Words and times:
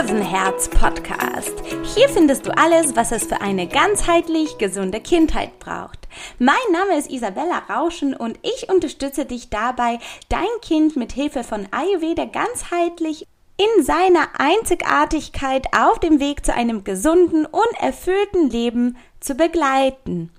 Löwenherz 0.00 0.68
Podcast. 0.70 1.52
Hier 1.94 2.08
findest 2.08 2.46
du 2.46 2.56
alles, 2.56 2.96
was 2.96 3.12
es 3.12 3.26
für 3.26 3.42
eine 3.42 3.66
ganzheitlich 3.66 4.56
gesunde 4.56 4.98
Kindheit 4.98 5.58
braucht. 5.58 6.08
Mein 6.38 6.56
Name 6.72 6.98
ist 6.98 7.10
Isabella 7.10 7.58
Rauschen 7.68 8.14
und 8.14 8.38
ich 8.42 8.70
unterstütze 8.70 9.26
dich 9.26 9.50
dabei, 9.50 9.98
dein 10.30 10.48
Kind 10.62 10.96
mit 10.96 11.12
Hilfe 11.12 11.44
von 11.44 11.68
Ayurveda 11.70 12.24
ganzheitlich 12.24 13.26
in 13.58 13.84
seiner 13.84 14.28
Einzigartigkeit 14.38 15.66
auf 15.76 15.98
dem 15.98 16.18
Weg 16.18 16.46
zu 16.46 16.54
einem 16.54 16.82
gesunden 16.82 17.44
und 17.44 17.78
erfüllten 17.78 18.48
Leben 18.48 18.96
zu 19.20 19.34
begleiten. 19.34 20.30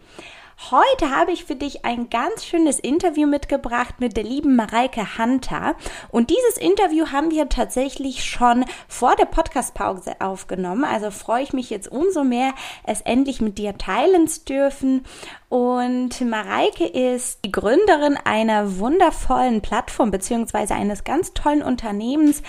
Heute 0.70 1.10
habe 1.10 1.32
ich 1.32 1.46
für 1.46 1.56
dich 1.56 1.86
ein 1.86 2.12
ganz 2.12 2.46
schönes 2.46 2.80
Interview 2.80 3.28
mitgebracht 3.28 3.96
mit 4.00 4.16
der 4.16 4.24
lieben 4.24 4.56
Mareike 4.56 5.18
Hunter. 5.18 5.76
Und 6.12 6.30
dieses 6.30 6.58
Interview 6.58 7.08
haben 7.08 7.32
wir 7.32 7.50
tatsächlich 7.50 8.24
schon 8.24 8.66
vor 8.88 9.16
der 9.16 9.26
Podcastpause 9.26 10.22
aufgenommen. 10.22 10.86
Also 10.86 11.10
freue 11.10 11.42
ich 11.42 11.54
mich 11.54 11.72
jetzt 11.72 11.92
umso 11.92 12.24
mehr, 12.24 12.54
es 12.84 13.02
endlich 13.02 13.42
mit 13.42 13.58
dir 13.58 13.76
teilen 13.80 14.28
zu 14.28 14.46
dürfen. 14.46 15.04
Und 15.52 16.22
Mareike 16.22 16.86
ist 16.86 17.44
die 17.44 17.52
Gründerin 17.52 18.18
einer 18.24 18.80
wundervollen 18.80 19.60
Plattform 19.60 20.10
beziehungsweise 20.10 20.76
eines 20.76 21.04
ganz 21.04 21.34
tollen 21.34 21.62
Unternehmens, 21.62 22.42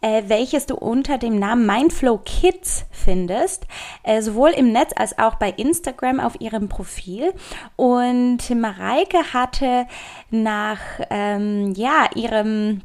äh, 0.00 0.24
welches 0.26 0.66
du 0.66 0.74
unter 0.74 1.18
dem 1.18 1.38
Namen 1.38 1.66
Mindflow 1.66 2.18
Kids 2.24 2.84
findest, 2.90 3.68
äh, 4.02 4.22
sowohl 4.22 4.50
im 4.50 4.72
Netz 4.72 4.90
als 4.96 5.16
auch 5.20 5.36
bei 5.36 5.50
Instagram 5.50 6.18
auf 6.18 6.40
ihrem 6.40 6.68
Profil. 6.68 7.32
Und 7.76 8.50
Mareike 8.50 9.32
hatte 9.32 9.86
nach 10.30 10.80
ähm, 11.10 11.74
ja 11.76 12.06
ihrem 12.16 12.80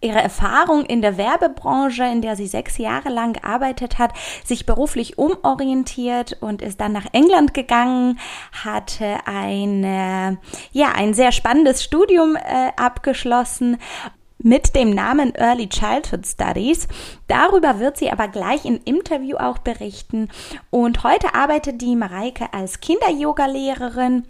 ihre 0.00 0.20
Erfahrung 0.20 0.84
in 0.84 1.02
der 1.02 1.16
Werbebranche, 1.16 2.04
in 2.04 2.22
der 2.22 2.36
sie 2.36 2.46
sechs 2.46 2.78
Jahre 2.78 3.10
lang 3.10 3.34
gearbeitet 3.34 3.98
hat, 3.98 4.12
sich 4.44 4.66
beruflich 4.66 5.18
umorientiert 5.18 6.36
und 6.40 6.62
ist 6.62 6.80
dann 6.80 6.92
nach 6.92 7.06
England 7.12 7.54
gegangen, 7.54 8.18
hatte 8.64 9.18
eine, 9.26 10.38
ja, 10.72 10.92
ein 10.92 11.14
sehr 11.14 11.32
spannendes 11.32 11.84
Studium 11.84 12.36
äh, 12.36 12.72
abgeschlossen 12.76 13.78
mit 14.42 14.74
dem 14.74 14.94
Namen 14.94 15.34
Early 15.34 15.68
Childhood 15.68 16.26
Studies. 16.26 16.88
Darüber 17.26 17.78
wird 17.78 17.98
sie 17.98 18.10
aber 18.10 18.28
gleich 18.28 18.64
im 18.64 18.80
Interview 18.84 19.36
auch 19.36 19.58
berichten. 19.58 20.28
Und 20.70 21.04
heute 21.04 21.34
arbeitet 21.34 21.82
die 21.82 21.96
Mareike 21.96 22.52
als 22.52 22.80
Kinder-Yoga-Lehrerin 22.80 24.24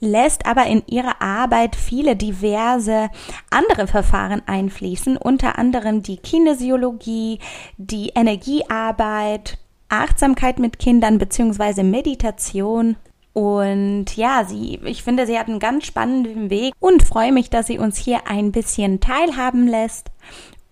lässt 0.00 0.46
aber 0.46 0.66
in 0.66 0.82
ihre 0.86 1.20
Arbeit 1.20 1.76
viele 1.76 2.16
diverse 2.16 3.10
andere 3.50 3.86
Verfahren 3.86 4.42
einfließen, 4.46 5.16
unter 5.16 5.58
anderem 5.58 6.02
die 6.02 6.18
Kinesiologie, 6.18 7.38
die 7.76 8.10
Energiearbeit, 8.14 9.58
Achtsamkeit 9.88 10.58
mit 10.58 10.78
Kindern 10.78 11.18
beziehungsweise 11.18 11.84
Meditation. 11.84 12.96
Und 13.32 14.16
ja, 14.16 14.44
sie, 14.46 14.80
ich 14.84 15.02
finde, 15.02 15.26
sie 15.26 15.38
hat 15.38 15.48
einen 15.48 15.58
ganz 15.58 15.84
spannenden 15.84 16.48
Weg 16.48 16.72
und 16.80 17.02
freue 17.02 17.32
mich, 17.32 17.50
dass 17.50 17.66
sie 17.66 17.78
uns 17.78 17.98
hier 17.98 18.28
ein 18.28 18.50
bisschen 18.50 18.98
teilhaben 19.00 19.66
lässt. 19.68 20.10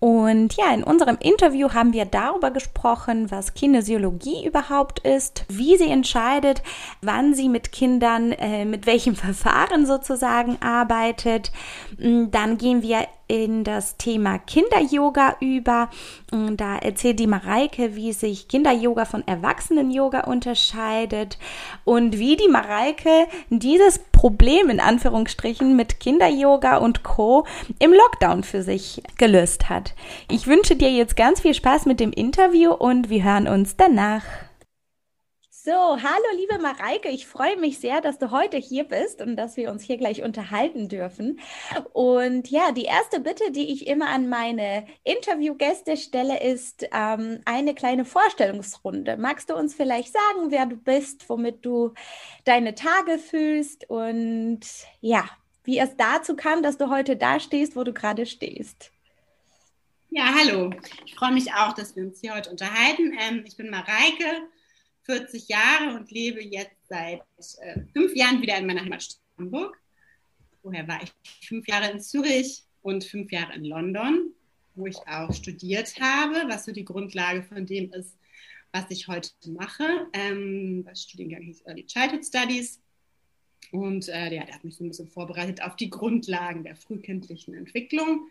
Und 0.05 0.53
ja, 0.53 0.71
in 0.71 0.83
unserem 0.83 1.17
Interview 1.19 1.73
haben 1.73 1.91
wir 1.91 2.05
darüber 2.05 2.51
gesprochen, 2.51 3.31
was 3.31 3.55
Kinesiologie 3.55 4.45
überhaupt 4.45 4.99
ist, 4.99 5.45
wie 5.49 5.77
sie 5.77 5.89
entscheidet, 5.89 6.61
wann 7.01 7.33
sie 7.33 7.49
mit 7.49 7.71
Kindern, 7.71 8.31
äh, 8.31 8.65
mit 8.65 8.85
welchem 8.85 9.15
Verfahren 9.15 9.87
sozusagen 9.87 10.61
arbeitet. 10.61 11.51
Dann 11.97 12.59
gehen 12.59 12.83
wir 12.83 13.07
in 13.27 13.63
das 13.63 13.97
Thema 13.97 14.37
Kinder-Yoga 14.37 15.37
über. 15.39 15.89
Und 16.31 16.57
da 16.57 16.77
erzählt 16.77 17.19
die 17.19 17.27
Mareike, 17.27 17.95
wie 17.95 18.13
sich 18.13 18.47
Kinder-Yoga 18.47 19.05
von 19.05 19.27
Erwachsenen-Yoga 19.27 20.21
unterscheidet 20.21 21.37
und 21.83 22.19
wie 22.19 22.35
die 22.35 22.49
Mareike 22.49 23.27
dieses 23.49 23.99
Problem 23.99 24.69
in 24.69 24.79
Anführungsstrichen 24.79 25.75
mit 25.75 25.99
Kinder-Yoga 25.99 26.77
und 26.77 27.03
Co. 27.03 27.45
im 27.79 27.93
Lockdown 27.93 28.43
für 28.43 28.63
sich 28.63 29.01
gelöst 29.17 29.69
hat. 29.69 29.93
Ich 30.31 30.47
wünsche 30.47 30.75
dir 30.75 30.91
jetzt 30.91 31.15
ganz 31.15 31.41
viel 31.41 31.53
Spaß 31.53 31.85
mit 31.85 31.99
dem 31.99 32.11
Interview 32.11 32.71
und 32.71 33.09
wir 33.09 33.23
hören 33.23 33.47
uns 33.47 33.75
danach. 33.75 34.23
So, 35.65 35.71
hallo 35.71 36.25
liebe 36.35 36.59
Mareike, 36.59 37.09
ich 37.09 37.25
freue 37.25 37.57
mich 37.57 37.79
sehr, 37.79 37.99
dass 37.99 38.19
du 38.19 38.29
heute 38.29 38.55
hier 38.55 38.83
bist 38.83 39.19
und 39.19 39.35
dass 39.35 39.57
wir 39.57 39.71
uns 39.71 39.81
hier 39.81 39.97
gleich 39.97 40.21
unterhalten 40.21 40.89
dürfen. 40.89 41.39
Und 41.91 42.51
ja, 42.51 42.71
die 42.71 42.83
erste 42.83 43.19
Bitte, 43.19 43.51
die 43.51 43.73
ich 43.73 43.87
immer 43.87 44.09
an 44.09 44.29
meine 44.29 44.85
Interviewgäste 45.03 45.97
stelle, 45.97 46.39
ist 46.39 46.85
ähm, 46.93 47.39
eine 47.45 47.73
kleine 47.73 48.05
Vorstellungsrunde. 48.05 49.17
Magst 49.17 49.49
du 49.49 49.55
uns 49.55 49.73
vielleicht 49.73 50.13
sagen, 50.13 50.51
wer 50.51 50.67
du 50.67 50.75
bist, 50.75 51.27
womit 51.29 51.65
du 51.65 51.95
deine 52.43 52.75
Tage 52.75 53.17
fühlst 53.17 53.89
und 53.89 54.59
ja, 55.01 55.27
wie 55.63 55.79
es 55.79 55.97
dazu 55.97 56.35
kam, 56.35 56.61
dass 56.61 56.77
du 56.77 56.91
heute 56.91 57.15
da 57.15 57.39
stehst, 57.39 57.75
wo 57.75 57.83
du 57.83 57.91
gerade 57.91 58.27
stehst? 58.27 58.91
Ja, 60.11 60.25
hallo. 60.31 60.69
Ich 61.05 61.15
freue 61.15 61.31
mich 61.31 61.51
auch, 61.53 61.73
dass 61.73 61.95
wir 61.95 62.03
uns 62.03 62.21
hier 62.21 62.35
heute 62.35 62.51
unterhalten. 62.51 63.17
Ähm, 63.19 63.43
ich 63.47 63.57
bin 63.57 63.71
Mareike 63.71 64.43
40 65.05 65.47
Jahre 65.47 65.95
und 65.95 66.11
lebe 66.11 66.43
jetzt 66.43 66.75
seit 66.89 67.21
äh, 67.59 67.81
fünf 67.93 68.15
Jahren 68.15 68.41
wieder 68.41 68.57
in 68.57 68.65
meiner 68.65 68.81
Heimatstadt 68.81 69.21
Hamburg. 69.37 69.79
Vorher 70.61 70.87
war 70.87 71.01
ich 71.03 71.11
fünf 71.47 71.67
Jahre 71.67 71.91
in 71.91 71.99
Zürich 71.99 72.63
und 72.81 73.03
fünf 73.03 73.31
Jahre 73.31 73.53
in 73.53 73.65
London, 73.65 74.33
wo 74.73 74.87
ich 74.87 74.97
auch 75.07 75.31
studiert 75.33 75.93
habe, 75.99 76.45
was 76.47 76.65
so 76.65 76.71
die 76.71 76.85
Grundlage 76.85 77.43
von 77.43 77.65
dem 77.65 77.91
ist, 77.93 78.17
was 78.71 78.85
ich 78.89 79.07
heute 79.07 79.29
mache. 79.47 80.07
Ähm, 80.13 80.83
das 80.85 81.03
Studiengang 81.03 81.43
hieß 81.43 81.61
Early 81.65 81.85
Childhood 81.85 82.25
Studies. 82.25 82.81
Und 83.71 84.09
äh, 84.09 84.33
ja, 84.33 84.45
der 84.45 84.55
hat 84.55 84.63
mich 84.63 84.75
so 84.75 84.83
ein 84.83 84.89
bisschen 84.89 85.07
vorbereitet 85.07 85.61
auf 85.61 85.75
die 85.75 85.89
Grundlagen 85.89 86.63
der 86.63 86.75
frühkindlichen 86.75 87.53
Entwicklung. 87.53 88.29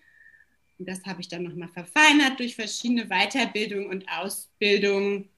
Und 0.78 0.88
das 0.88 1.04
habe 1.04 1.20
ich 1.20 1.28
dann 1.28 1.44
nochmal 1.44 1.68
verfeinert 1.68 2.38
durch 2.38 2.56
verschiedene 2.56 3.06
Weiterbildungen 3.06 3.88
und 3.88 4.08
Ausbildungen 4.08 5.28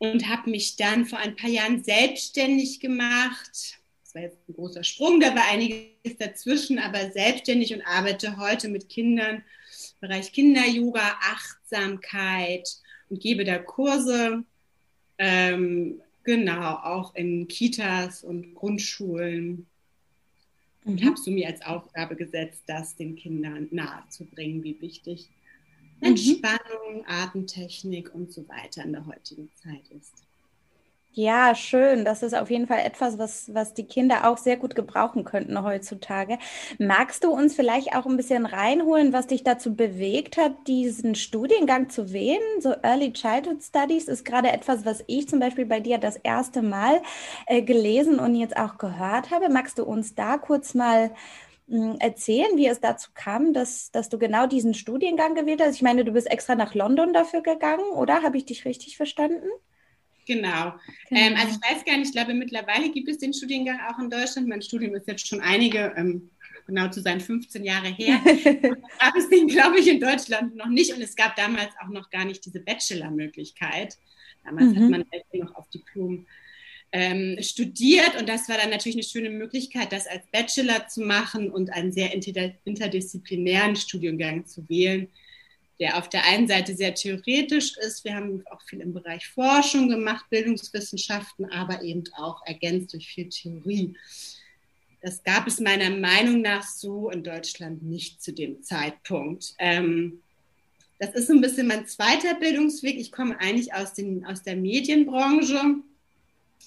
und 0.00 0.28
habe 0.28 0.50
mich 0.50 0.76
dann 0.76 1.04
vor 1.04 1.18
ein 1.18 1.36
paar 1.36 1.50
Jahren 1.50 1.84
selbstständig 1.84 2.80
gemacht. 2.80 3.78
Das 4.02 4.14
war 4.14 4.22
jetzt 4.22 4.38
ein 4.48 4.54
großer 4.54 4.82
Sprung, 4.82 5.20
da 5.20 5.34
war 5.34 5.44
einiges 5.50 6.16
dazwischen, 6.18 6.78
aber 6.78 7.10
selbstständig 7.12 7.74
und 7.74 7.82
arbeite 7.82 8.38
heute 8.38 8.68
mit 8.68 8.88
Kindern 8.88 9.36
im 9.36 9.42
Bereich 10.00 10.32
Kinder-Yoga, 10.32 11.18
Achtsamkeit 11.20 12.66
und 13.10 13.20
gebe 13.20 13.44
da 13.44 13.58
Kurse. 13.58 14.42
Ähm, 15.18 16.00
genau, 16.24 16.76
auch 16.76 17.14
in 17.14 17.46
Kitas 17.46 18.24
und 18.24 18.54
Grundschulen. 18.54 19.66
Und 20.86 21.02
mhm. 21.02 21.06
habe 21.06 21.18
so 21.18 21.30
mir 21.30 21.46
als 21.46 21.60
Aufgabe 21.60 22.16
gesetzt, 22.16 22.62
das 22.66 22.96
den 22.96 23.16
Kindern 23.16 23.68
nahezubringen, 23.70 24.64
wie 24.64 24.80
wichtig 24.80 25.28
Mhm. 26.00 26.08
Entspannung, 26.90 27.04
Atemtechnik 27.06 28.14
und 28.14 28.32
so 28.32 28.48
weiter 28.48 28.84
in 28.84 28.92
der 28.92 29.06
heutigen 29.06 29.50
Zeit 29.54 29.88
ist. 29.90 30.14
Ja, 31.12 31.56
schön. 31.56 32.04
Das 32.04 32.22
ist 32.22 32.36
auf 32.36 32.50
jeden 32.50 32.68
Fall 32.68 32.78
etwas, 32.84 33.18
was, 33.18 33.52
was 33.52 33.74
die 33.74 33.84
Kinder 33.84 34.30
auch 34.30 34.38
sehr 34.38 34.56
gut 34.56 34.76
gebrauchen 34.76 35.24
könnten 35.24 35.60
heutzutage. 35.64 36.38
Magst 36.78 37.24
du 37.24 37.32
uns 37.32 37.56
vielleicht 37.56 37.96
auch 37.96 38.06
ein 38.06 38.16
bisschen 38.16 38.46
reinholen, 38.46 39.12
was 39.12 39.26
dich 39.26 39.42
dazu 39.42 39.74
bewegt 39.74 40.36
hat, 40.36 40.68
diesen 40.68 41.16
Studiengang 41.16 41.90
zu 41.90 42.12
wählen? 42.12 42.60
So 42.60 42.74
Early 42.84 43.12
Childhood 43.12 43.60
Studies 43.60 44.06
ist 44.06 44.24
gerade 44.24 44.52
etwas, 44.52 44.84
was 44.84 45.02
ich 45.08 45.28
zum 45.28 45.40
Beispiel 45.40 45.66
bei 45.66 45.80
dir 45.80 45.98
das 45.98 46.14
erste 46.16 46.62
Mal 46.62 47.02
äh, 47.46 47.62
gelesen 47.62 48.20
und 48.20 48.36
jetzt 48.36 48.56
auch 48.56 48.78
gehört 48.78 49.32
habe. 49.32 49.48
Magst 49.48 49.80
du 49.80 49.84
uns 49.84 50.14
da 50.14 50.38
kurz 50.38 50.74
mal 50.74 51.10
erzählen, 51.98 52.56
wie 52.56 52.66
es 52.66 52.80
dazu 52.80 53.10
kam, 53.14 53.52
dass, 53.52 53.90
dass 53.92 54.08
du 54.08 54.18
genau 54.18 54.46
diesen 54.46 54.74
Studiengang 54.74 55.34
gewählt 55.34 55.60
hast? 55.62 55.76
Ich 55.76 55.82
meine, 55.82 56.04
du 56.04 56.12
bist 56.12 56.30
extra 56.30 56.54
nach 56.54 56.74
London 56.74 57.12
dafür 57.12 57.42
gegangen, 57.42 57.90
oder? 57.92 58.22
Habe 58.22 58.36
ich 58.36 58.44
dich 58.44 58.64
richtig 58.64 58.96
verstanden? 58.96 59.48
Genau. 60.26 60.74
genau. 61.08 61.20
Ähm, 61.20 61.34
also 61.36 61.56
ich 61.56 61.70
weiß 61.70 61.84
gar 61.84 61.96
nicht, 61.96 62.08
ich 62.08 62.12
glaube, 62.12 62.34
mittlerweile 62.34 62.90
gibt 62.90 63.08
es 63.08 63.18
den 63.18 63.32
Studiengang 63.32 63.80
auch 63.88 63.98
in 63.98 64.10
Deutschland. 64.10 64.48
Mein 64.48 64.62
Studium 64.62 64.94
ist 64.94 65.06
jetzt 65.06 65.26
schon 65.26 65.40
einige, 65.40 65.92
ähm, 65.96 66.30
genau 66.66 66.88
zu 66.88 67.00
sein, 67.00 67.20
15 67.20 67.64
Jahre 67.64 67.88
her. 67.88 68.20
gab 68.98 69.16
es 69.16 69.28
den, 69.28 69.48
glaube 69.48 69.78
ich, 69.80 69.88
in 69.88 70.00
Deutschland 70.00 70.56
noch 70.56 70.68
nicht. 70.68 70.94
Und 70.94 71.00
es 71.00 71.16
gab 71.16 71.36
damals 71.36 71.70
auch 71.82 71.88
noch 71.88 72.10
gar 72.10 72.24
nicht 72.24 72.44
diese 72.44 72.60
Bachelor-Möglichkeit. 72.60 73.96
Damals 74.44 74.74
mhm. 74.74 74.76
hat 74.76 74.90
man 74.90 75.04
halt 75.12 75.24
noch 75.34 75.54
auf 75.54 75.68
Diplom 75.70 76.26
ähm, 76.92 77.36
studiert 77.40 78.18
und 78.18 78.28
das 78.28 78.48
war 78.48 78.56
dann 78.56 78.70
natürlich 78.70 78.96
eine 78.96 79.04
schöne 79.04 79.30
Möglichkeit, 79.30 79.92
das 79.92 80.06
als 80.06 80.24
Bachelor 80.32 80.88
zu 80.88 81.02
machen 81.02 81.50
und 81.50 81.70
einen 81.70 81.92
sehr 81.92 82.12
interdisziplinären 82.12 83.76
Studiengang 83.76 84.46
zu 84.46 84.68
wählen, 84.68 85.08
der 85.78 85.98
auf 85.98 86.08
der 86.08 86.24
einen 86.26 86.48
Seite 86.48 86.74
sehr 86.74 86.94
theoretisch 86.94 87.76
ist. 87.78 88.04
Wir 88.04 88.14
haben 88.16 88.42
auch 88.50 88.60
viel 88.62 88.80
im 88.80 88.92
Bereich 88.92 89.26
Forschung 89.28 89.88
gemacht, 89.88 90.26
Bildungswissenschaften, 90.30 91.46
aber 91.46 91.82
eben 91.82 92.04
auch 92.16 92.44
ergänzt 92.44 92.92
durch 92.92 93.06
viel 93.08 93.28
Theorie. 93.28 93.94
Das 95.00 95.22
gab 95.22 95.46
es 95.46 95.60
meiner 95.60 95.90
Meinung 95.90 96.42
nach 96.42 96.64
so 96.64 97.08
in 97.10 97.22
Deutschland 97.22 97.82
nicht 97.82 98.22
zu 98.22 98.32
dem 98.32 98.62
Zeitpunkt. 98.62 99.54
Ähm, 99.58 100.20
das 100.98 101.14
ist 101.14 101.28
so 101.28 101.32
ein 101.32 101.40
bisschen 101.40 101.66
mein 101.66 101.86
zweiter 101.86 102.34
Bildungsweg. 102.34 102.98
Ich 102.98 103.10
komme 103.10 103.40
eigentlich 103.40 103.72
aus, 103.72 103.94
den, 103.94 104.26
aus 104.26 104.42
der 104.42 104.56
Medienbranche. 104.56 105.76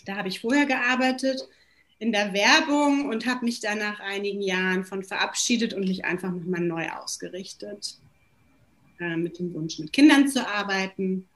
Da 0.05 0.17
habe 0.17 0.27
ich 0.27 0.41
vorher 0.41 0.65
gearbeitet 0.65 1.47
in 1.99 2.11
der 2.11 2.33
Werbung 2.33 3.07
und 3.07 3.25
habe 3.25 3.45
mich 3.45 3.59
dann 3.59 3.79
nach 3.79 3.99
einigen 3.99 4.41
Jahren 4.41 4.83
von 4.83 5.03
verabschiedet 5.03 5.73
und 5.73 5.87
mich 5.87 6.05
einfach 6.05 6.31
nochmal 6.31 6.61
neu 6.61 6.89
ausgerichtet. 6.89 7.97
Äh, 8.99 9.17
mit 9.17 9.39
dem 9.39 9.53
Wunsch, 9.53 9.79
mit 9.79 9.91
Kindern 9.91 10.27
zu 10.27 10.47
arbeiten. 10.47 11.27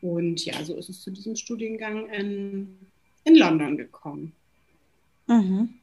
Und 0.00 0.44
ja, 0.44 0.64
so 0.64 0.76
ist 0.76 0.88
es 0.88 1.02
zu 1.02 1.10
diesem 1.10 1.36
Studiengang 1.36 2.08
in, 2.08 2.78
in 3.24 3.36
London 3.36 3.76
gekommen. 3.76 4.32
Mhm. 5.26 5.79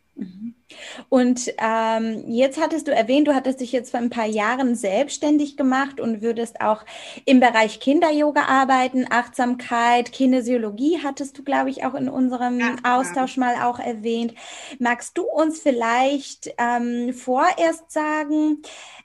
Und 1.09 1.53
ähm, 1.59 2.23
jetzt 2.27 2.59
hattest 2.59 2.87
du 2.87 2.93
erwähnt, 2.93 3.27
du 3.27 3.35
hattest 3.35 3.61
dich 3.61 3.71
jetzt 3.71 3.91
vor 3.91 3.99
ein 3.99 4.09
paar 4.09 4.25
Jahren 4.25 4.75
selbstständig 4.75 5.55
gemacht 5.55 5.99
und 5.99 6.21
würdest 6.21 6.59
auch 6.59 6.83
im 7.25 7.39
Bereich 7.39 7.79
Kinder-Yoga 7.79 8.43
arbeiten, 8.43 9.05
Achtsamkeit, 9.09 10.11
Kinesiologie 10.11 10.99
hattest 11.03 11.37
du, 11.37 11.43
glaube 11.43 11.69
ich, 11.69 11.85
auch 11.85 11.93
in 11.93 12.09
unserem 12.09 12.59
ja, 12.59 12.75
Austausch 12.83 13.37
mal 13.37 13.63
auch 13.63 13.79
erwähnt. 13.79 14.33
Magst 14.79 15.17
du 15.17 15.23
uns 15.23 15.59
vielleicht 15.59 16.53
ähm, 16.57 17.13
vorerst 17.13 17.91
sagen, 17.91 18.61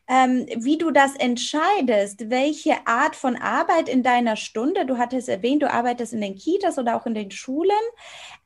ähm, 0.09 0.47
wie 0.57 0.79
du 0.79 0.91
das 0.91 1.15
entscheidest, 1.15 2.29
welche 2.31 2.87
Art 2.87 3.15
von 3.15 3.37
Arbeit 3.37 3.89
in 3.89 4.03
deiner 4.03 4.37
Stunde, 4.37 4.85
du 4.85 4.99
hattest 4.99 5.29
erwähnt, 5.29 5.63
du 5.63 5.73
arbeitest 5.73 6.13
in 6.13 6.21
den 6.21 6.35
Kitas 6.35 6.79
oder 6.79 6.97
auch 6.97 7.07
in 7.07 7.15
den 7.15 7.31
Schulen, 7.31 7.71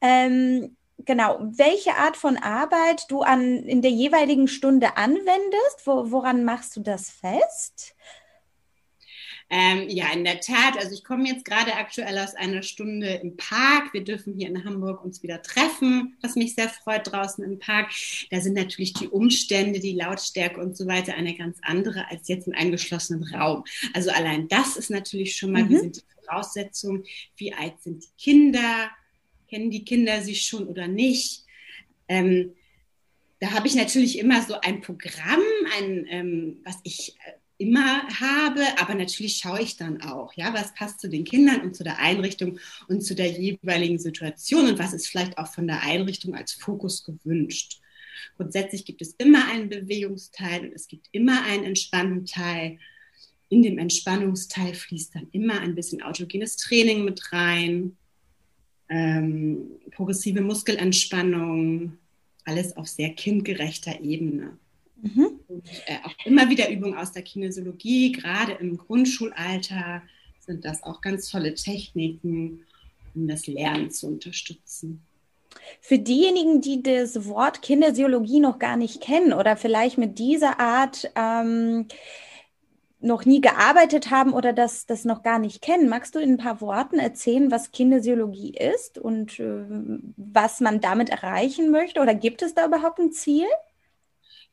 ähm, 0.01 0.77
genau, 1.05 1.39
welche 1.41 1.95
Art 1.97 2.17
von 2.17 2.37
Arbeit 2.37 3.05
du 3.09 3.23
an, 3.23 3.63
in 3.65 3.83
der 3.83 3.91
jeweiligen 3.91 4.49
Stunde 4.49 4.97
anwendest. 4.97 5.83
Wo, 5.85 6.11
woran 6.11 6.45
machst 6.45 6.77
du 6.77 6.81
das 6.81 7.11
fest? 7.11 7.95
Ähm, 9.49 9.89
ja, 9.89 10.13
in 10.13 10.25
der 10.25 10.41
Tat. 10.41 10.77
Also 10.77 10.93
ich 10.93 11.05
komme 11.05 11.29
jetzt 11.29 11.45
gerade 11.45 11.75
aktuell 11.75 12.19
aus 12.19 12.35
einer 12.35 12.63
Stunde 12.63 13.07
im 13.23 13.37
Park. 13.37 13.93
Wir 13.93 14.03
dürfen 14.03 14.35
hier 14.35 14.49
in 14.49 14.65
Hamburg 14.65 15.05
uns 15.05 15.23
wieder 15.23 15.41
treffen, 15.41 16.17
was 16.21 16.35
mich 16.35 16.57
sehr 16.57 16.69
freut 16.69 17.11
draußen 17.11 17.45
im 17.45 17.61
Park. 17.61 17.93
Da 18.31 18.41
sind 18.41 18.55
natürlich 18.55 18.93
die 18.95 19.07
Umstände, 19.07 19.79
die 19.79 19.95
Lautstärke 19.95 20.61
und 20.61 20.77
so 20.77 20.89
weiter 20.89 21.15
eine 21.15 21.37
ganz 21.37 21.59
andere 21.63 22.11
als 22.11 22.27
jetzt 22.27 22.49
in 22.49 22.55
einem 22.55 22.73
geschlossenen 22.73 23.23
Raum. 23.33 23.63
Also 23.95 24.11
allein 24.11 24.49
das 24.49 24.77
ist 24.77 24.91
natürlich 24.91 25.37
schon 25.37 25.53
mal, 25.53 25.63
mhm. 25.63 25.71
wie 25.71 25.79
sind 25.79 25.97
die 25.97 26.25
Voraussetzungen, 26.25 27.05
wie 27.37 27.55
alt 27.55 27.81
sind 27.83 28.03
die 28.03 28.17
Kinder, 28.19 28.91
kennen 29.49 29.71
die 29.71 29.85
Kinder 29.85 30.23
sich 30.23 30.43
schon 30.43 30.67
oder 30.67 30.89
nicht. 30.89 31.45
Ähm, 32.09 32.53
da 33.41 33.51
habe 33.53 33.67
ich 33.67 33.75
natürlich 33.75 34.19
immer 34.19 34.43
so 34.43 34.61
ein 34.61 34.81
Programm, 34.81 35.43
ein, 35.79 36.07
ähm, 36.09 36.57
was 36.65 36.79
ich 36.85 37.17
äh, 37.25 37.33
immer 37.59 38.07
habe, 38.09 38.63
aber 38.79 38.95
natürlich 38.95 39.39
schaue 39.39 39.63
ich 39.63 39.77
dann 39.77 40.03
auch, 40.03 40.33
ja, 40.35 40.53
was 40.53 40.75
passt 40.75 41.01
zu 41.01 41.09
den 41.09 41.25
Kindern 41.25 41.63
und 41.63 41.75
zu 41.75 41.85
der 41.85 41.99
Einrichtung 41.99 42.59
und 42.89 43.03
zu 43.03 43.15
der 43.15 43.31
jeweiligen 43.31 43.99
Situation 43.99 44.69
und 44.69 44.79
was 44.79 44.93
ist 44.93 45.09
vielleicht 45.09 45.39
auch 45.39 45.53
von 45.53 45.67
der 45.67 45.83
Einrichtung 45.83 46.35
als 46.35 46.53
Fokus 46.53 47.05
gewünscht. 47.05 47.81
Grundsätzlich 48.37 48.85
gibt 48.85 49.01
es 49.01 49.15
immer 49.19 49.49
einen 49.49 49.69
Bewegungsteil 49.69 50.67
und 50.67 50.73
es 50.75 50.89
gibt 50.89 51.09
immer 51.13 51.45
einen 51.45 51.65
entspannten 51.65 52.27
Teil. 52.27 52.79
In 53.49 53.63
dem 53.63 53.79
Entspannungsteil 53.79 54.75
fließt 54.75 55.15
dann 55.15 55.29
immer 55.33 55.61
ein 55.61 55.75
bisschen 55.75 56.03
autogenes 56.03 56.57
Training 56.57 57.05
mit 57.05 57.33
rein 57.33 57.97
ähm, 58.89 59.71
progressive 59.91 60.41
Muskelentspannung, 60.41 61.99
alles 62.45 62.77
auf 62.77 62.89
sehr 62.89 63.11
kindgerechter 63.11 64.01
Ebene. 64.01 64.57
Mhm. 65.03 65.41
Und, 65.49 65.69
äh, 65.87 65.99
auch 66.05 66.15
immer 66.25 66.49
wieder 66.49 66.71
Übungen 66.71 66.97
aus 66.97 67.13
der 67.13 67.23
Kinesiologie, 67.23 68.13
gerade 68.13 68.53
im 68.53 68.77
Grundschulalter 68.77 70.03
sind 70.41 70.65
das 70.65 70.83
auch 70.83 71.01
ganz 71.01 71.29
tolle 71.31 71.55
Techniken, 71.55 72.65
um 73.15 73.27
das 73.27 73.47
Lernen 73.47 73.91
zu 73.91 74.07
unterstützen. 74.07 75.03
Für 75.81 75.99
diejenigen, 75.99 76.61
die 76.61 76.83
das 76.83 77.27
Wort 77.27 77.63
Kinesiologie 77.63 78.41
noch 78.41 78.59
gar 78.59 78.77
nicht 78.77 79.01
kennen 79.01 79.33
oder 79.33 79.57
vielleicht 79.57 79.99
mit 79.99 80.19
dieser 80.19 80.61
Art 80.61 81.11
ähm, 81.17 81.87
noch 83.01 83.25
nie 83.25 83.41
gearbeitet 83.41 84.11
haben 84.11 84.33
oder 84.33 84.53
das, 84.53 84.87
das 84.87 85.05
noch 85.05 85.23
gar 85.23 85.39
nicht 85.39 85.61
kennen, 85.61 85.89
magst 85.89 86.15
du 86.15 86.19
in 86.19 86.33
ein 86.33 86.39
paar 86.39 86.61
Worten 86.61 86.99
erzählen, 86.99 87.51
was 87.51 87.71
Kinesiologie 87.71 88.55
ist 88.57 88.99
und 88.99 89.39
äh, 89.39 89.65
was 90.17 90.61
man 90.61 90.81
damit 90.81 91.11
erreichen 91.11 91.71
möchte? 91.71 92.01
Oder 92.01 92.15
gibt 92.15 92.43
es 92.43 92.55
da 92.55 92.67
überhaupt 92.67 92.99
ein 92.99 93.13
Ziel? 93.13 93.47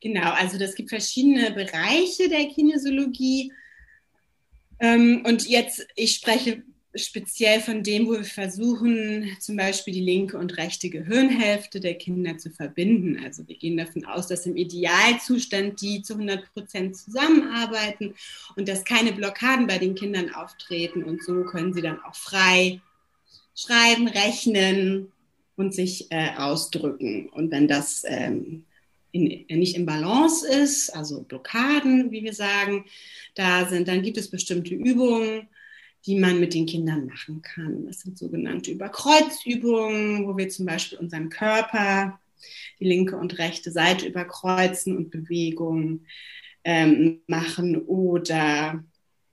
Genau, 0.01 0.31
also 0.31 0.57
das 0.57 0.75
gibt 0.75 0.89
verschiedene 0.89 1.51
Bereiche 1.51 2.27
der 2.27 2.45
Kinesiologie. 2.47 3.53
Ähm, 4.79 5.23
und 5.25 5.47
jetzt, 5.47 5.87
ich 5.95 6.15
spreche 6.15 6.63
speziell 6.95 7.59
von 7.59 7.81
dem, 7.81 8.07
wo 8.07 8.11
wir 8.11 8.23
versuchen, 8.23 9.35
zum 9.39 9.55
Beispiel 9.55 9.93
die 9.93 10.01
linke 10.01 10.37
und 10.37 10.57
rechte 10.57 10.89
Gehirnhälfte 10.89 11.79
der 11.79 11.95
Kinder 11.95 12.37
zu 12.37 12.51
verbinden. 12.51 13.23
Also 13.23 13.47
wir 13.47 13.55
gehen 13.55 13.77
davon 13.77 14.05
aus, 14.05 14.27
dass 14.27 14.45
im 14.45 14.55
Idealzustand 14.55 15.81
die 15.81 16.01
zu 16.03 16.13
100 16.13 16.53
Prozent 16.53 16.95
zusammenarbeiten 16.95 18.13
und 18.55 18.67
dass 18.67 18.85
keine 18.85 19.11
Blockaden 19.11 19.65
bei 19.67 19.79
den 19.79 19.95
Kindern 19.95 20.33
auftreten. 20.33 21.03
Und 21.03 21.23
so 21.23 21.43
können 21.45 21.73
sie 21.73 21.81
dann 21.81 21.99
auch 22.01 22.15
frei 22.15 22.79
schreiben, 23.55 24.07
rechnen 24.07 25.11
und 25.55 25.73
sich 25.73 26.11
äh, 26.11 26.35
ausdrücken. 26.37 27.29
Und 27.29 27.51
wenn 27.51 27.67
das 27.67 28.03
ähm, 28.05 28.65
in, 29.11 29.45
nicht 29.47 29.75
im 29.75 29.85
Balance 29.85 30.45
ist, 30.47 30.89
also 30.89 31.21
Blockaden, 31.23 32.11
wie 32.11 32.23
wir 32.23 32.33
sagen, 32.33 32.85
da 33.35 33.67
sind, 33.67 33.87
dann 33.87 34.01
gibt 34.01 34.17
es 34.17 34.29
bestimmte 34.29 34.73
Übungen, 34.73 35.47
die 36.05 36.19
man 36.19 36.39
mit 36.39 36.53
den 36.53 36.65
Kindern 36.65 37.05
machen 37.05 37.41
kann. 37.41 37.85
Das 37.85 38.01
sind 38.01 38.17
sogenannte 38.17 38.71
Überkreuzübungen, 38.71 40.27
wo 40.27 40.35
wir 40.37 40.49
zum 40.49 40.65
Beispiel 40.65 40.97
unseren 40.97 41.29
Körper, 41.29 42.19
die 42.79 42.85
linke 42.85 43.15
und 43.15 43.37
rechte 43.37 43.71
Seite 43.71 44.07
überkreuzen 44.07 44.97
und 44.97 45.11
Bewegungen 45.11 46.05
ähm, 46.65 47.21
machen. 47.27 47.77
Oder 47.83 48.83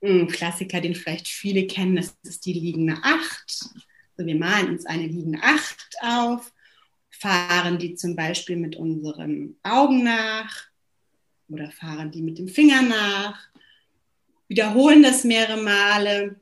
ein 0.01 0.21
hm, 0.21 0.27
Klassiker, 0.27 0.79
den 0.79 0.95
vielleicht 0.95 1.27
viele 1.27 1.67
kennen, 1.67 1.97
das 1.97 2.15
ist 2.23 2.45
die 2.45 2.53
liegende 2.53 2.97
Acht. 3.03 3.65
Also 4.17 4.27
wir 4.27 4.35
malen 4.35 4.69
uns 4.69 4.85
eine 4.85 5.07
liegende 5.07 5.39
Acht 5.41 5.95
auf, 6.01 6.53
fahren 7.09 7.79
die 7.79 7.95
zum 7.95 8.15
Beispiel 8.15 8.55
mit 8.55 8.77
unseren 8.77 9.57
Augen 9.63 10.03
nach 10.03 10.67
oder 11.49 11.69
fahren 11.69 12.11
die 12.11 12.21
mit 12.21 12.37
dem 12.37 12.47
Finger 12.47 12.81
nach, 12.81 13.39
wiederholen 14.47 15.03
das 15.03 15.23
mehrere 15.23 15.61
Male 15.61 16.40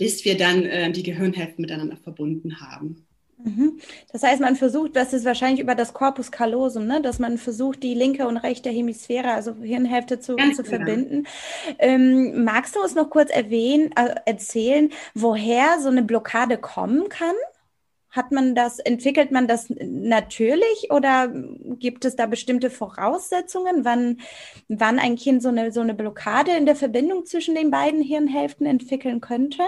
bis 0.00 0.24
wir 0.24 0.34
dann 0.34 0.64
äh, 0.64 0.90
die 0.90 1.02
Gehirnhälften 1.02 1.60
miteinander 1.60 1.98
verbunden 1.98 2.58
haben. 2.58 3.06
Mhm. 3.36 3.78
Das 4.10 4.22
heißt, 4.22 4.40
man 4.40 4.56
versucht, 4.56 4.96
das 4.96 5.12
ist 5.12 5.26
wahrscheinlich 5.26 5.60
über 5.60 5.74
das 5.74 5.92
Corpus 5.92 6.30
callosum, 6.30 6.86
ne? 6.86 7.02
dass 7.02 7.18
man 7.18 7.36
versucht, 7.36 7.82
die 7.82 7.92
linke 7.92 8.26
und 8.26 8.38
rechte 8.38 8.70
Hemisphäre, 8.70 9.32
also 9.32 9.54
Hirnhälfte 9.56 10.18
zu, 10.18 10.36
zu 10.36 10.62
genau. 10.62 10.64
verbinden. 10.64 11.26
Ähm, 11.78 12.44
magst 12.44 12.76
du 12.76 12.80
uns 12.80 12.94
noch 12.94 13.10
kurz 13.10 13.30
erwähnen, 13.30 13.92
äh, 13.94 14.14
erzählen, 14.24 14.90
woher 15.12 15.78
so 15.80 15.90
eine 15.90 16.02
Blockade 16.02 16.56
kommen 16.56 17.10
kann? 17.10 17.34
Hat 18.08 18.32
man 18.32 18.54
das, 18.54 18.78
entwickelt 18.78 19.30
man 19.32 19.48
das 19.48 19.66
natürlich 19.68 20.90
oder 20.90 21.30
gibt 21.78 22.06
es 22.06 22.16
da 22.16 22.24
bestimmte 22.24 22.70
Voraussetzungen, 22.70 23.84
wann, 23.84 24.16
wann 24.68 24.98
ein 24.98 25.16
Kind 25.16 25.42
so 25.42 25.50
eine, 25.50 25.72
so 25.72 25.80
eine 25.82 25.92
Blockade 25.92 26.52
in 26.52 26.64
der 26.64 26.74
Verbindung 26.74 27.26
zwischen 27.26 27.54
den 27.54 27.70
beiden 27.70 28.00
Hirnhälften 28.00 28.64
entwickeln 28.64 29.20
könnte? 29.20 29.62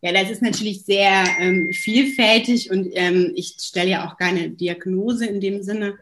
Ja, 0.00 0.12
das 0.12 0.30
ist 0.30 0.42
natürlich 0.42 0.84
sehr 0.84 1.24
ähm, 1.38 1.72
vielfältig 1.72 2.70
und 2.70 2.90
ähm, 2.94 3.32
ich 3.36 3.56
stelle 3.60 3.90
ja 3.90 4.08
auch 4.08 4.16
keine 4.16 4.50
Diagnose 4.50 5.26
in 5.26 5.40
dem 5.40 5.62
Sinne. 5.62 5.98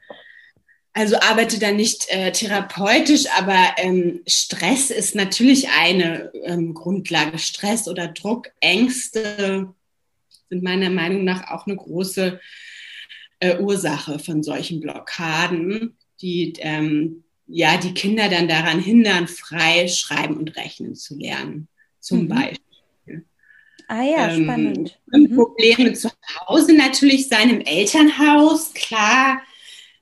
Also 0.93 1.17
arbeite 1.21 1.59
da 1.59 1.71
nicht 1.71 2.07
äh, 2.09 2.33
therapeutisch, 2.33 3.27
aber 3.39 3.75
ähm, 3.77 4.23
Stress 4.27 4.91
ist 4.91 5.15
natürlich 5.15 5.69
eine 5.69 6.33
ähm, 6.45 6.75
Grundlage. 6.75 7.39
Stress 7.39 7.87
oder 7.87 8.09
Druck, 8.09 8.49
Ängste 8.61 9.73
sind 10.49 10.63
meiner 10.65 10.91
Meinung 10.91 11.25
nach 11.25 11.51
auch 11.51 11.67
eine 11.67 11.77
große 11.77 12.41
äh, 13.39 13.59
Ursache 13.59 14.19
von 14.19 14.43
solchen 14.43 14.81
Blockaden, 14.81 15.97
die 16.21 16.55
ähm, 16.59 17.25
ja 17.47 17.77
die 17.77 17.95
Kinder 17.95 18.29
dann 18.29 18.49
daran 18.49 18.81
hindern, 18.81 19.29
frei 19.29 19.89
schreiben 19.89 20.37
und 20.37 20.57
rechnen 20.57 20.95
zu 20.95 21.17
lernen, 21.17 21.69
zum 22.01 22.23
mhm. 22.23 22.29
Beispiel. 22.29 22.70
Ah 23.91 24.05
ja, 24.05 24.31
ähm, 24.31 24.45
spannend. 24.45 25.01
Mhm. 25.07 25.35
Probleme 25.35 25.93
zu 25.95 26.11
Hause 26.47 26.75
natürlich 26.75 27.27
sein, 27.27 27.51
im 27.51 27.61
Elternhaus, 27.61 28.73
klar. 28.73 29.43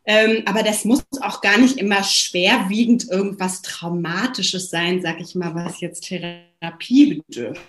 Ähm, 0.04 0.42
aber 0.45 0.62
das 0.62 0.85
muss 0.85 1.07
auch 1.23 1.40
gar 1.40 1.57
nicht 1.57 1.78
immer 1.78 2.04
schwerwiegend 2.04 3.09
irgendwas 3.09 3.62
Traumatisches 3.62 4.68
sein, 4.68 5.00
sag 5.00 5.23
ich 5.23 5.35
mal, 5.35 5.54
was 5.54 5.80
jetzt 5.80 6.04
therapiebedürftig 6.04 7.62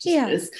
ja. 0.00 0.26
ist, 0.26 0.52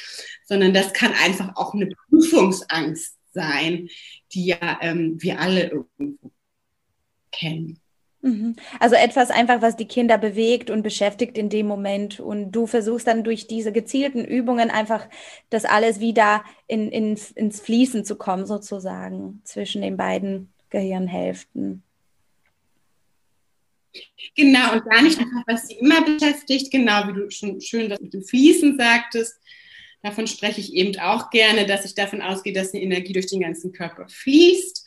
sondern 0.44 0.72
das 0.72 0.92
kann 0.92 1.12
einfach 1.14 1.56
auch 1.56 1.74
eine 1.74 1.88
Prüfungsangst 1.88 3.16
sein, 3.32 3.88
die 4.32 4.46
ja 4.46 4.78
ähm, 4.82 5.20
wir 5.20 5.40
alle 5.40 5.84
irgendwo 5.98 6.30
kennen. 7.32 7.81
Mhm. 8.22 8.54
Also 8.78 8.94
etwas 8.94 9.30
einfach, 9.30 9.62
was 9.62 9.76
die 9.76 9.88
Kinder 9.88 10.16
bewegt 10.16 10.70
und 10.70 10.82
beschäftigt 10.82 11.36
in 11.36 11.48
dem 11.48 11.66
Moment. 11.66 12.20
Und 12.20 12.52
du 12.52 12.68
versuchst 12.68 13.08
dann 13.08 13.24
durch 13.24 13.48
diese 13.48 13.72
gezielten 13.72 14.24
Übungen 14.24 14.70
einfach 14.70 15.08
das 15.50 15.64
alles 15.64 15.98
wieder 15.98 16.44
in, 16.68 16.88
in, 16.88 17.18
ins 17.34 17.60
Fließen 17.60 18.04
zu 18.04 18.16
kommen, 18.16 18.46
sozusagen, 18.46 19.42
zwischen 19.44 19.82
den 19.82 19.96
beiden 19.96 20.52
Gehirnhälften. 20.70 21.82
Genau, 24.36 24.72
und 24.72 24.84
gar 24.84 25.02
nicht 25.02 25.18
einfach, 25.18 25.42
was 25.46 25.66
sie 25.66 25.74
immer 25.74 26.02
beschäftigt, 26.02 26.70
genau 26.70 27.08
wie 27.08 27.12
du 27.12 27.30
schon 27.30 27.60
schön 27.60 27.90
das 27.90 28.00
mit 28.00 28.14
dem 28.14 28.22
Fließen 28.22 28.78
sagtest. 28.78 29.38
Davon 30.02 30.26
spreche 30.26 30.60
ich 30.60 30.72
eben 30.74 30.98
auch 31.00 31.30
gerne, 31.30 31.66
dass 31.66 31.84
ich 31.84 31.94
davon 31.94 32.22
ausgehe, 32.22 32.52
dass 32.52 32.72
die 32.72 32.82
Energie 32.82 33.12
durch 33.12 33.26
den 33.26 33.40
ganzen 33.40 33.72
Körper 33.72 34.08
fließt 34.08 34.81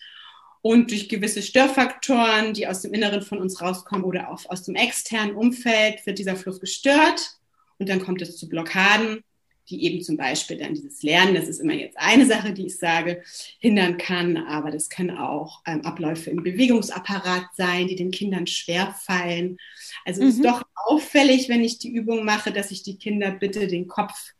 und 0.65 0.89
durch 0.89 1.09
gewisse 1.09 1.43
Störfaktoren, 1.43 2.55
die 2.55 2.65
aus 2.65 2.81
dem 2.81 2.91
Inneren 2.91 3.21
von 3.21 3.37
uns 3.37 3.61
rauskommen 3.61 4.03
oder 4.03 4.31
auch 4.31 4.49
aus 4.49 4.63
dem 4.63 4.73
externen 4.73 5.35
Umfeld, 5.35 6.03
wird 6.07 6.17
dieser 6.17 6.35
Fluss 6.35 6.59
gestört 6.59 7.37
und 7.77 7.87
dann 7.87 7.99
kommt 7.99 8.23
es 8.23 8.35
zu 8.35 8.49
Blockaden, 8.49 9.23
die 9.69 9.85
eben 9.85 10.01
zum 10.01 10.17
Beispiel 10.17 10.57
dann 10.57 10.73
dieses 10.73 11.03
Lernen, 11.03 11.35
das 11.35 11.47
ist 11.47 11.59
immer 11.59 11.75
jetzt 11.75 11.99
eine 11.99 12.25
Sache, 12.25 12.51
die 12.51 12.65
ich 12.65 12.79
sage, 12.79 13.21
hindern 13.59 13.99
kann, 13.99 14.37
aber 14.37 14.71
das 14.71 14.89
können 14.89 15.15
auch 15.15 15.61
ähm, 15.67 15.85
Abläufe 15.85 16.31
im 16.31 16.41
Bewegungsapparat 16.41 17.45
sein, 17.55 17.87
die 17.87 17.95
den 17.95 18.09
Kindern 18.09 18.47
schwer 18.47 18.95
fallen. 18.99 19.57
Also 20.03 20.23
mhm. 20.23 20.29
ist 20.29 20.43
doch 20.43 20.63
auffällig, 20.73 21.47
wenn 21.47 21.63
ich 21.63 21.77
die 21.77 21.93
Übung 21.93 22.25
mache, 22.25 22.51
dass 22.51 22.71
ich 22.71 22.81
die 22.81 22.97
Kinder 22.97 23.29
bitte 23.29 23.67
den 23.67 23.87
Kopf 23.87 24.33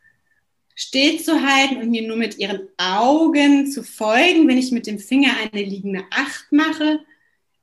stillzuhalten 0.76 1.78
und 1.78 1.90
mir 1.90 2.06
nur 2.06 2.18
mit 2.18 2.38
ihren 2.38 2.68
Augen 2.78 3.68
zu 3.72 3.82
folgen, 3.82 4.48
wenn 4.48 4.58
ich 4.58 4.72
mit 4.72 4.88
dem 4.88 5.00
Finger 5.00 5.32
eine 5.52 5.64
liegende 5.64 6.04
Acht 6.12 6.52
mache, 6.52 7.00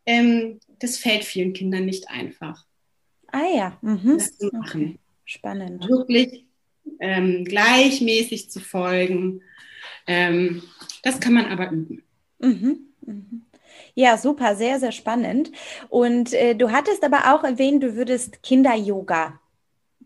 ähm, 0.07 0.59
das 0.79 0.97
fällt 0.97 1.25
vielen 1.25 1.53
Kindern 1.53 1.85
nicht 1.85 2.09
einfach. 2.09 2.65
Ah 3.29 3.47
ja, 3.55 3.79
mhm. 3.83 4.19
das 4.19 4.37
zu 4.37 4.49
machen. 4.53 4.83
Okay. 4.83 4.99
Spannend. 5.25 5.89
Wirklich 5.89 6.47
ähm, 6.99 7.45
gleichmäßig 7.45 8.51
zu 8.51 8.61
folgen. 8.61 9.43
Ähm, 10.07 10.63
das 11.03 11.21
kann 11.21 11.35
man 11.35 11.47
aber 11.47 11.71
üben. 11.71 12.03
Mhm. 12.39 12.89
Mhm. 13.03 13.43
Ja, 13.95 14.17
super, 14.17 14.57
sehr, 14.57 14.81
sehr 14.81 14.93
spannend. 14.93 15.53
Und 15.89 16.33
äh, 16.33 16.55
du 16.55 16.71
hattest 16.71 17.05
aber 17.05 17.35
auch 17.35 17.45
erwähnt, 17.45 17.83
du 17.83 17.95
würdest 17.95 18.43
Kinder-Yoga 18.43 19.39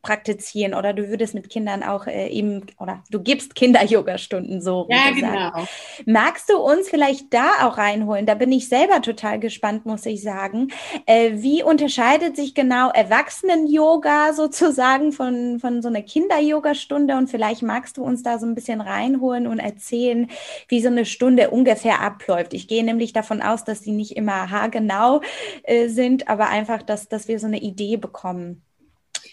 praktizieren 0.02 0.74
oder 0.74 0.92
du 0.92 1.08
würdest 1.08 1.34
mit 1.34 1.48
Kindern 1.50 1.82
auch 1.82 2.06
äh, 2.06 2.28
eben 2.28 2.66
oder 2.78 3.02
du 3.10 3.20
gibst 3.20 3.54
Kinder-Yoga-Stunden 3.54 4.60
so. 4.60 4.86
Ja, 4.90 5.10
genau. 5.10 5.66
Magst 6.06 6.50
du 6.50 6.58
uns 6.58 6.88
vielleicht 6.88 7.32
da 7.32 7.66
auch 7.66 7.78
reinholen? 7.78 8.26
Da 8.26 8.34
bin 8.34 8.52
ich 8.52 8.68
selber 8.68 9.02
total 9.02 9.38
gespannt, 9.38 9.86
muss 9.86 10.06
ich 10.06 10.22
sagen. 10.22 10.68
Äh, 11.06 11.32
wie 11.36 11.62
unterscheidet 11.62 12.36
sich 12.36 12.54
genau 12.54 12.90
Erwachsenen-Yoga 12.90 14.32
sozusagen 14.32 15.12
von, 15.12 15.58
von 15.60 15.82
so 15.82 15.88
einer 15.88 16.02
Kinder-Yoga-Stunde? 16.02 17.16
Und 17.16 17.28
vielleicht 17.28 17.62
magst 17.62 17.96
du 17.96 18.04
uns 18.04 18.22
da 18.22 18.38
so 18.38 18.46
ein 18.46 18.54
bisschen 18.54 18.80
reinholen 18.80 19.46
und 19.46 19.58
erzählen, 19.58 20.28
wie 20.68 20.80
so 20.80 20.88
eine 20.88 21.04
Stunde 21.04 21.50
ungefähr 21.50 22.00
abläuft. 22.00 22.54
Ich 22.54 22.68
gehe 22.68 22.84
nämlich 22.84 23.12
davon 23.12 23.42
aus, 23.42 23.64
dass 23.64 23.80
die 23.80 23.92
nicht 23.92 24.16
immer 24.16 24.50
haargenau 24.50 25.20
äh, 25.62 25.88
sind, 25.88 26.28
aber 26.28 26.48
einfach, 26.48 26.82
dass, 26.82 27.08
dass 27.08 27.28
wir 27.28 27.38
so 27.38 27.46
eine 27.46 27.60
Idee 27.60 27.96
bekommen 27.96 28.65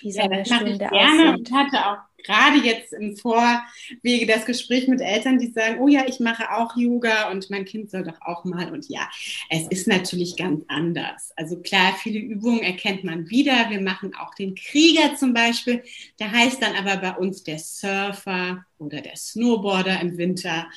wie 0.03 0.11
so 0.11 0.19
ja, 0.19 0.25
eine 0.25 0.45
Stunde 0.45 0.71
ich 0.71 0.79
gerne 0.79 1.31
aussieht. 1.31 1.51
Und 1.51 1.57
hatte 1.57 1.85
auch 1.87 1.97
gerade 2.23 2.57
jetzt 2.57 2.93
im 2.93 3.15
Vorwege 3.15 4.25
das 4.25 4.45
Gespräch 4.45 4.87
mit 4.87 5.01
Eltern, 5.01 5.37
die 5.37 5.51
sagen, 5.51 5.79
oh 5.79 5.87
ja, 5.87 6.05
ich 6.07 6.19
mache 6.19 6.51
auch 6.51 6.75
Yoga 6.75 7.29
und 7.31 7.49
mein 7.49 7.65
Kind 7.65 7.91
soll 7.91 8.03
doch 8.03 8.21
auch 8.21 8.45
mal. 8.45 8.71
Und 8.71 8.89
ja, 8.89 9.09
es 9.49 9.67
ist 9.67 9.87
natürlich 9.87 10.35
ganz 10.37 10.63
anders. 10.67 11.31
Also 11.35 11.59
klar, 11.59 11.93
viele 12.01 12.19
Übungen 12.19 12.61
erkennt 12.61 13.03
man 13.03 13.29
wieder. 13.29 13.69
Wir 13.69 13.81
machen 13.81 14.15
auch 14.15 14.33
den 14.35 14.55
Krieger 14.55 15.15
zum 15.15 15.33
Beispiel. 15.33 15.83
Der 16.19 16.31
heißt 16.31 16.61
dann 16.61 16.75
aber 16.75 16.97
bei 16.97 17.17
uns 17.17 17.43
der 17.43 17.59
Surfer 17.59 18.65
oder 18.77 19.01
der 19.01 19.15
Snowboarder 19.15 19.99
im 20.01 20.17
Winter. 20.17 20.67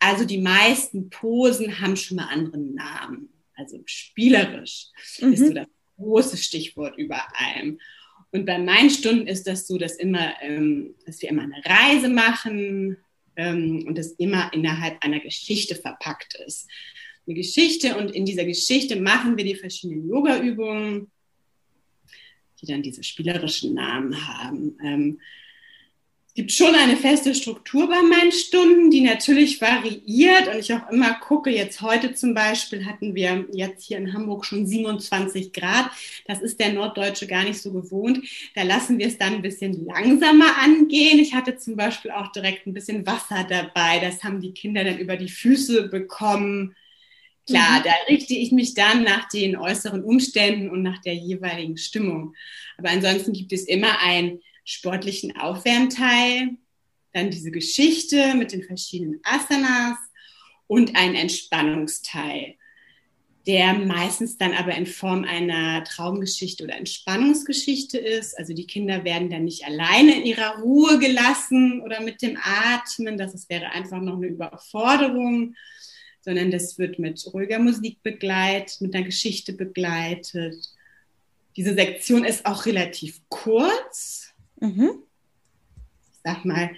Also 0.00 0.24
die 0.24 0.40
meisten 0.40 1.10
Posen 1.10 1.80
haben 1.80 1.96
schon 1.96 2.16
mal 2.16 2.28
anderen 2.28 2.74
Namen. 2.74 3.28
Also 3.54 3.80
spielerisch 3.86 4.88
mhm. 5.20 5.32
ist 5.32 5.46
so 5.46 5.52
das 5.54 5.66
große 5.96 6.36
Stichwort 6.36 6.98
über 6.98 7.22
allem. 7.34 7.78
Und 8.36 8.44
bei 8.44 8.58
meinen 8.58 8.90
Stunden 8.90 9.26
ist 9.26 9.46
das 9.46 9.66
so, 9.66 9.78
dass, 9.78 9.96
immer, 9.96 10.34
ähm, 10.42 10.94
dass 11.06 11.22
wir 11.22 11.30
immer 11.30 11.44
eine 11.44 11.62
Reise 11.64 12.10
machen 12.10 12.98
ähm, 13.34 13.84
und 13.86 13.96
das 13.96 14.12
immer 14.12 14.52
innerhalb 14.52 15.02
einer 15.02 15.20
Geschichte 15.20 15.74
verpackt 15.74 16.34
ist. 16.46 16.68
Eine 17.26 17.34
Geschichte 17.34 17.96
und 17.96 18.10
in 18.10 18.26
dieser 18.26 18.44
Geschichte 18.44 19.00
machen 19.00 19.38
wir 19.38 19.44
die 19.44 19.54
verschiedenen 19.54 20.06
Yoga-Übungen, 20.06 21.10
die 22.60 22.66
dann 22.66 22.82
diese 22.82 23.02
spielerischen 23.02 23.72
Namen 23.72 24.28
haben. 24.28 24.76
Ähm, 24.84 25.20
gibt 26.36 26.52
schon 26.52 26.74
eine 26.74 26.98
feste 26.98 27.34
Struktur 27.34 27.88
bei 27.88 28.02
meinen 28.02 28.30
Stunden, 28.30 28.90
die 28.90 29.00
natürlich 29.00 29.58
variiert 29.62 30.48
und 30.48 30.58
ich 30.58 30.72
auch 30.74 30.88
immer 30.90 31.14
gucke, 31.14 31.50
jetzt 31.50 31.80
heute 31.80 32.14
zum 32.14 32.34
Beispiel 32.34 32.84
hatten 32.84 33.14
wir 33.14 33.46
jetzt 33.52 33.86
hier 33.86 33.96
in 33.96 34.12
Hamburg 34.12 34.44
schon 34.44 34.66
27 34.66 35.54
Grad. 35.54 35.90
Das 36.26 36.42
ist 36.42 36.60
der 36.60 36.74
Norddeutsche 36.74 37.26
gar 37.26 37.44
nicht 37.44 37.60
so 37.60 37.72
gewohnt. 37.72 38.20
Da 38.54 38.64
lassen 38.64 38.98
wir 38.98 39.06
es 39.06 39.16
dann 39.16 39.36
ein 39.36 39.42
bisschen 39.42 39.86
langsamer 39.86 40.58
angehen. 40.62 41.18
Ich 41.18 41.32
hatte 41.32 41.56
zum 41.56 41.74
Beispiel 41.74 42.10
auch 42.10 42.30
direkt 42.32 42.66
ein 42.66 42.74
bisschen 42.74 43.06
Wasser 43.06 43.46
dabei. 43.48 43.98
Das 44.00 44.22
haben 44.22 44.42
die 44.42 44.52
Kinder 44.52 44.84
dann 44.84 44.98
über 44.98 45.16
die 45.16 45.30
Füße 45.30 45.88
bekommen. 45.88 46.76
Klar, 47.46 47.78
mhm. 47.78 47.84
da 47.84 47.92
richte 48.10 48.34
ich 48.34 48.52
mich 48.52 48.74
dann 48.74 49.04
nach 49.04 49.26
den 49.30 49.56
äußeren 49.56 50.04
Umständen 50.04 50.68
und 50.68 50.82
nach 50.82 51.00
der 51.00 51.14
jeweiligen 51.14 51.78
Stimmung. 51.78 52.34
Aber 52.76 52.90
ansonsten 52.90 53.32
gibt 53.32 53.54
es 53.54 53.64
immer 53.64 54.02
ein 54.02 54.40
sportlichen 54.66 55.36
Aufwärmteil, 55.38 56.50
dann 57.12 57.30
diese 57.30 57.50
Geschichte 57.50 58.34
mit 58.34 58.52
den 58.52 58.62
verschiedenen 58.62 59.20
Asanas 59.22 59.96
und 60.66 60.96
ein 60.96 61.14
Entspannungsteil, 61.14 62.56
der 63.46 63.74
meistens 63.74 64.36
dann 64.36 64.52
aber 64.52 64.74
in 64.74 64.86
Form 64.86 65.24
einer 65.24 65.84
Traumgeschichte 65.84 66.64
oder 66.64 66.76
Entspannungsgeschichte 66.76 67.96
ist. 67.96 68.36
Also 68.36 68.52
die 68.52 68.66
Kinder 68.66 69.04
werden 69.04 69.30
dann 69.30 69.44
nicht 69.44 69.64
alleine 69.64 70.16
in 70.16 70.26
ihrer 70.26 70.58
Ruhe 70.58 70.98
gelassen 70.98 71.80
oder 71.80 72.00
mit 72.00 72.20
dem 72.20 72.36
Atmen, 72.42 73.16
das 73.16 73.48
wäre 73.48 73.70
einfach 73.70 74.00
noch 74.00 74.16
eine 74.16 74.26
Überforderung, 74.26 75.54
sondern 76.20 76.50
das 76.50 76.76
wird 76.76 76.98
mit 76.98 77.24
ruhiger 77.32 77.60
Musik 77.60 78.02
begleitet, 78.02 78.80
mit 78.80 78.94
einer 78.96 79.04
Geschichte 79.04 79.52
begleitet. 79.52 80.56
Diese 81.56 81.74
Sektion 81.74 82.24
ist 82.24 82.44
auch 82.44 82.66
relativ 82.66 83.20
kurz, 83.28 84.34
Mhm. 84.60 84.90
Ich 86.12 86.18
sag 86.24 86.44
mal, 86.44 86.70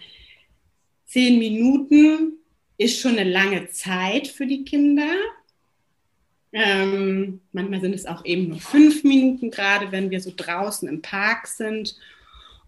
zehn 1.06 1.38
Minuten 1.38 2.34
ist 2.76 3.00
schon 3.00 3.18
eine 3.18 3.28
lange 3.28 3.68
Zeit 3.70 4.28
für 4.28 4.46
die 4.46 4.64
Kinder. 4.64 5.10
Ähm, 6.52 7.40
manchmal 7.52 7.80
sind 7.80 7.94
es 7.94 8.06
auch 8.06 8.24
eben 8.24 8.48
nur 8.48 8.60
fünf 8.60 9.04
Minuten, 9.04 9.50
gerade 9.50 9.92
wenn 9.92 10.10
wir 10.10 10.20
so 10.20 10.32
draußen 10.34 10.88
im 10.88 11.02
Park 11.02 11.46
sind. 11.46 11.96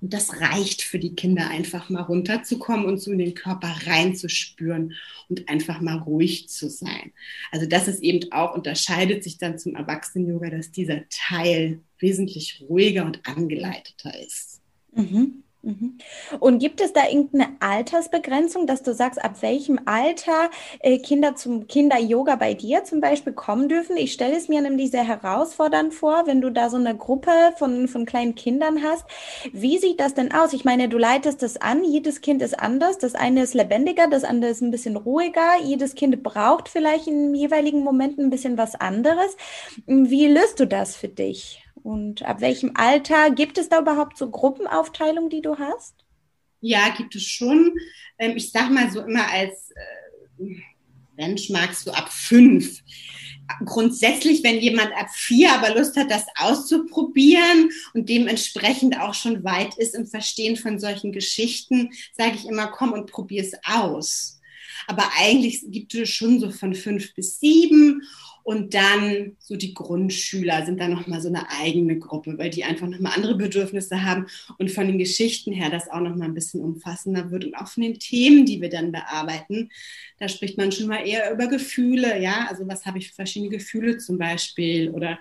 Und 0.00 0.14
das 0.14 0.40
reicht 0.40 0.82
für 0.82 0.98
die 0.98 1.14
Kinder 1.14 1.48
einfach 1.50 1.90
mal 1.90 2.02
runterzukommen 2.02 2.86
und 2.86 2.98
so 2.98 3.12
in 3.12 3.18
den 3.18 3.34
Körper 3.34 3.74
reinzuspüren 3.86 4.94
und 5.28 5.48
einfach 5.48 5.80
mal 5.80 5.98
ruhig 5.98 6.48
zu 6.48 6.70
sein. 6.70 7.12
Also 7.52 7.66
das 7.66 7.86
ist 7.86 8.02
eben 8.02 8.32
auch, 8.32 8.54
unterscheidet 8.54 9.22
sich 9.22 9.36
dann 9.36 9.58
zum 9.58 9.76
Erwachsenen-Yoga, 9.76 10.50
dass 10.50 10.72
dieser 10.72 11.02
Teil 11.10 11.80
wesentlich 11.98 12.64
ruhiger 12.66 13.04
und 13.04 13.26
angeleiteter 13.26 14.18
ist. 14.18 14.59
Mhm. 14.92 15.44
Mhm. 15.62 15.98
Und 16.38 16.58
gibt 16.58 16.80
es 16.80 16.94
da 16.94 17.06
irgendeine 17.06 17.48
Altersbegrenzung, 17.60 18.66
dass 18.66 18.82
du 18.82 18.94
sagst, 18.94 19.22
ab 19.22 19.42
welchem 19.42 19.78
Alter 19.84 20.50
äh, 20.78 20.98
Kinder 20.98 21.36
zum 21.36 21.66
Kinder-Yoga 21.66 22.36
bei 22.36 22.54
dir 22.54 22.84
zum 22.84 23.02
Beispiel 23.02 23.34
kommen 23.34 23.68
dürfen? 23.68 23.98
Ich 23.98 24.12
stelle 24.14 24.36
es 24.36 24.48
mir 24.48 24.62
nämlich 24.62 24.90
sehr 24.90 25.04
herausfordernd 25.04 25.92
vor, 25.92 26.26
wenn 26.26 26.40
du 26.40 26.50
da 26.50 26.70
so 26.70 26.78
eine 26.78 26.96
Gruppe 26.96 27.30
von, 27.58 27.88
von 27.88 28.06
kleinen 28.06 28.34
Kindern 28.36 28.82
hast. 28.82 29.04
Wie 29.52 29.76
sieht 29.76 30.00
das 30.00 30.14
denn 30.14 30.32
aus? 30.32 30.54
Ich 30.54 30.64
meine, 30.64 30.88
du 30.88 30.96
leitest 30.96 31.42
das 31.42 31.58
an, 31.58 31.84
jedes 31.84 32.22
Kind 32.22 32.40
ist 32.40 32.58
anders. 32.58 32.96
Das 32.96 33.14
eine 33.14 33.42
ist 33.42 33.52
lebendiger, 33.52 34.06
das 34.08 34.24
andere 34.24 34.52
ist 34.52 34.62
ein 34.62 34.70
bisschen 34.70 34.96
ruhiger. 34.96 35.58
Jedes 35.62 35.94
Kind 35.94 36.22
braucht 36.22 36.70
vielleicht 36.70 37.06
im 37.06 37.34
jeweiligen 37.34 37.84
Moment 37.84 38.18
ein 38.18 38.30
bisschen 38.30 38.56
was 38.56 38.76
anderes. 38.76 39.36
Wie 39.86 40.26
löst 40.26 40.58
du 40.58 40.66
das 40.66 40.96
für 40.96 41.08
dich? 41.08 41.62
Und 41.82 42.22
ab 42.22 42.40
welchem 42.40 42.72
Alter 42.74 43.30
gibt 43.30 43.58
es 43.58 43.68
da 43.68 43.80
überhaupt 43.80 44.16
so 44.18 44.30
Gruppenaufteilung, 44.30 45.30
die 45.30 45.42
du 45.42 45.58
hast? 45.58 45.94
Ja, 46.60 46.90
gibt 46.90 47.14
es 47.14 47.24
schon. 47.24 47.74
Ähm, 48.18 48.36
ich 48.36 48.50
sag 48.52 48.70
mal 48.70 48.90
so 48.90 49.00
immer 49.00 49.26
als 49.30 49.70
äh, 49.70 50.54
Benchmark 51.16 51.74
so 51.74 51.92
ab 51.92 52.12
fünf. 52.12 52.80
Grundsätzlich, 53.64 54.44
wenn 54.44 54.60
jemand 54.60 54.92
ab 54.92 55.08
vier 55.12 55.52
aber 55.52 55.74
Lust 55.74 55.96
hat, 55.96 56.10
das 56.10 56.24
auszuprobieren 56.36 57.70
und 57.94 58.08
dementsprechend 58.08 58.98
auch 59.00 59.14
schon 59.14 59.42
weit 59.42 59.76
ist 59.76 59.94
im 59.94 60.06
Verstehen 60.06 60.56
von 60.56 60.78
solchen 60.78 61.10
Geschichten, 61.10 61.90
sage 62.16 62.36
ich 62.36 62.46
immer, 62.46 62.68
komm 62.68 62.92
und 62.92 63.10
probier 63.10 63.42
es 63.42 63.52
aus. 63.64 64.39
Aber 64.90 65.04
eigentlich 65.20 65.62
gibt 65.68 65.94
es 65.94 66.08
schon 66.08 66.40
so 66.40 66.50
von 66.50 66.74
fünf 66.74 67.14
bis 67.14 67.38
sieben 67.38 68.02
und 68.42 68.74
dann 68.74 69.36
so 69.38 69.54
die 69.54 69.72
Grundschüler 69.72 70.66
sind 70.66 70.80
dann 70.80 70.90
nochmal 70.90 71.20
so 71.20 71.28
eine 71.28 71.48
eigene 71.48 71.96
Gruppe, 71.96 72.36
weil 72.38 72.50
die 72.50 72.64
einfach 72.64 72.88
nochmal 72.88 73.12
andere 73.14 73.36
Bedürfnisse 73.36 74.02
haben 74.02 74.26
und 74.58 74.72
von 74.72 74.88
den 74.88 74.98
Geschichten 74.98 75.52
her 75.52 75.70
das 75.70 75.88
auch 75.88 76.00
nochmal 76.00 76.26
ein 76.26 76.34
bisschen 76.34 76.60
umfassender 76.60 77.30
wird 77.30 77.44
und 77.44 77.54
auch 77.54 77.68
von 77.68 77.84
den 77.84 78.00
Themen, 78.00 78.46
die 78.46 78.60
wir 78.60 78.68
dann 78.68 78.90
bearbeiten. 78.90 79.70
Da 80.18 80.26
spricht 80.28 80.58
man 80.58 80.72
schon 80.72 80.88
mal 80.88 81.06
eher 81.06 81.32
über 81.32 81.46
Gefühle, 81.46 82.20
ja, 82.20 82.48
also 82.48 82.66
was 82.66 82.84
habe 82.84 82.98
ich 82.98 83.10
für 83.10 83.14
verschiedene 83.14 83.52
Gefühle 83.52 83.98
zum 83.98 84.18
Beispiel 84.18 84.90
oder 84.90 85.20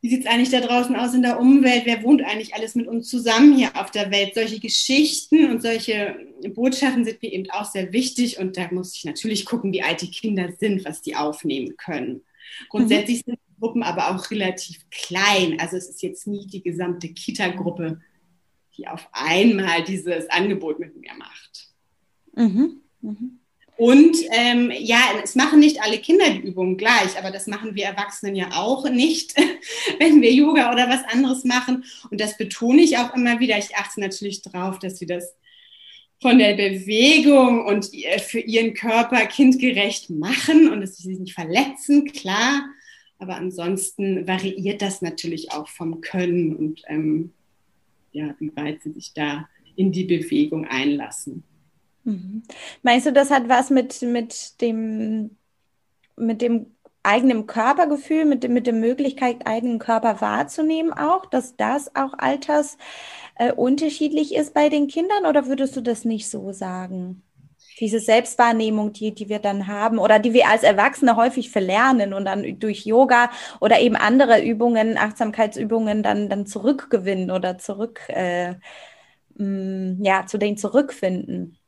wie 0.00 0.10
sieht 0.10 0.24
es 0.24 0.30
eigentlich 0.30 0.50
da 0.50 0.60
draußen 0.60 0.94
aus 0.94 1.14
in 1.14 1.22
der 1.22 1.40
Umwelt? 1.40 1.82
Wer 1.84 2.02
wohnt 2.04 2.22
eigentlich 2.22 2.54
alles 2.54 2.76
mit 2.76 2.86
uns 2.86 3.08
zusammen 3.08 3.56
hier 3.56 3.70
auf 3.74 3.90
der 3.90 4.12
Welt? 4.12 4.34
Solche 4.34 4.60
Geschichten 4.60 5.50
und 5.50 5.60
solche 5.60 6.16
Botschaften 6.54 7.04
sind 7.04 7.20
mir 7.20 7.32
eben 7.32 7.50
auch 7.50 7.64
sehr 7.64 7.92
wichtig. 7.92 8.38
Und 8.38 8.56
da 8.56 8.68
muss 8.70 8.94
ich 8.94 9.04
natürlich 9.04 9.44
gucken, 9.44 9.72
wie 9.72 9.82
alt 9.82 10.02
die 10.02 10.10
Kinder 10.10 10.52
sind, 10.52 10.84
was 10.84 11.02
die 11.02 11.16
aufnehmen 11.16 11.76
können. 11.76 12.22
Grundsätzlich 12.68 13.26
mhm. 13.26 13.32
sind 13.32 13.40
die 13.48 13.60
Gruppen 13.60 13.82
aber 13.82 14.14
auch 14.14 14.30
relativ 14.30 14.88
klein. 14.90 15.58
Also 15.58 15.76
es 15.76 15.88
ist 15.88 16.02
jetzt 16.02 16.28
nie 16.28 16.46
die 16.46 16.62
gesamte 16.62 17.08
Kita-Gruppe, 17.08 18.00
die 18.76 18.86
auf 18.86 19.08
einmal 19.10 19.82
dieses 19.82 20.30
Angebot 20.30 20.78
mit 20.78 20.96
mir 20.96 21.14
macht. 21.18 21.74
Mhm. 22.36 22.82
Mhm. 23.00 23.37
Und 23.78 24.16
ähm, 24.32 24.72
ja, 24.76 24.98
es 25.22 25.36
machen 25.36 25.60
nicht 25.60 25.80
alle 25.80 25.98
Kinder 25.98 26.28
die 26.30 26.48
Übungen 26.48 26.76
gleich, 26.76 27.16
aber 27.16 27.30
das 27.30 27.46
machen 27.46 27.76
wir 27.76 27.84
Erwachsenen 27.84 28.34
ja 28.34 28.50
auch 28.54 28.90
nicht, 28.90 29.36
wenn 30.00 30.20
wir 30.20 30.32
Yoga 30.32 30.72
oder 30.72 30.88
was 30.88 31.04
anderes 31.04 31.44
machen. 31.44 31.84
Und 32.10 32.20
das 32.20 32.36
betone 32.36 32.82
ich 32.82 32.98
auch 32.98 33.14
immer 33.14 33.38
wieder. 33.38 33.56
Ich 33.56 33.76
achte 33.76 34.00
natürlich 34.00 34.42
darauf, 34.42 34.80
dass 34.80 34.98
sie 34.98 35.06
das 35.06 35.32
von 36.20 36.40
der 36.40 36.56
Bewegung 36.56 37.66
und 37.66 37.88
für 38.26 38.40
ihren 38.40 38.74
Körper 38.74 39.24
kindgerecht 39.26 40.10
machen 40.10 40.68
und 40.68 40.80
dass 40.80 40.96
sie 40.96 41.10
sich 41.10 41.20
nicht 41.20 41.34
verletzen, 41.34 42.04
klar. 42.06 42.64
Aber 43.20 43.36
ansonsten 43.36 44.26
variiert 44.26 44.82
das 44.82 45.02
natürlich 45.02 45.52
auch 45.52 45.68
vom 45.68 46.00
Können 46.00 46.56
und 46.56 46.82
ähm, 46.88 47.32
ja, 48.10 48.34
wie 48.40 48.50
weit 48.56 48.82
sie 48.82 48.90
sich 48.90 49.12
da 49.14 49.48
in 49.76 49.92
die 49.92 50.04
Bewegung 50.04 50.66
einlassen. 50.66 51.44
Mhm. 52.08 52.42
Meinst 52.82 53.06
du, 53.06 53.12
das 53.12 53.30
hat 53.30 53.48
was 53.48 53.68
mit, 53.68 54.00
mit 54.00 54.62
dem, 54.62 55.36
mit 56.16 56.40
dem 56.40 56.74
eigenen 57.02 57.46
Körpergefühl, 57.46 58.24
mit, 58.24 58.48
mit 58.48 58.66
der 58.66 58.74
Möglichkeit, 58.74 59.46
eigenen 59.46 59.78
Körper 59.78 60.20
wahrzunehmen 60.22 60.92
auch, 60.92 61.26
dass 61.26 61.56
das 61.56 61.94
auch 61.94 62.14
alters 62.18 62.78
äh, 63.36 63.52
unterschiedlich 63.52 64.34
ist 64.34 64.54
bei 64.54 64.68
den 64.70 64.88
Kindern 64.88 65.26
oder 65.26 65.46
würdest 65.46 65.76
du 65.76 65.82
das 65.82 66.04
nicht 66.06 66.30
so 66.30 66.52
sagen? 66.52 67.22
Diese 67.80 68.00
Selbstwahrnehmung, 68.00 68.92
die, 68.92 69.14
die 69.14 69.28
wir 69.28 69.38
dann 69.38 69.66
haben 69.68 69.98
oder 69.98 70.18
die 70.18 70.32
wir 70.32 70.48
als 70.48 70.62
Erwachsene 70.62 71.14
häufig 71.16 71.50
verlernen 71.50 72.14
und 72.14 72.24
dann 72.24 72.58
durch 72.58 72.86
Yoga 72.86 73.30
oder 73.60 73.80
eben 73.80 73.96
andere 73.96 74.42
Übungen, 74.42 74.98
Achtsamkeitsübungen 74.98 76.02
dann, 76.02 76.28
dann 76.28 76.46
zurückgewinnen 76.46 77.30
oder 77.30 77.58
zurück, 77.58 78.00
äh, 78.08 78.54
mh, 79.36 79.44
mm, 79.98 80.04
ja, 80.04 80.26
zu 80.26 80.38
denen 80.38 80.56
zurückfinden. 80.56 81.58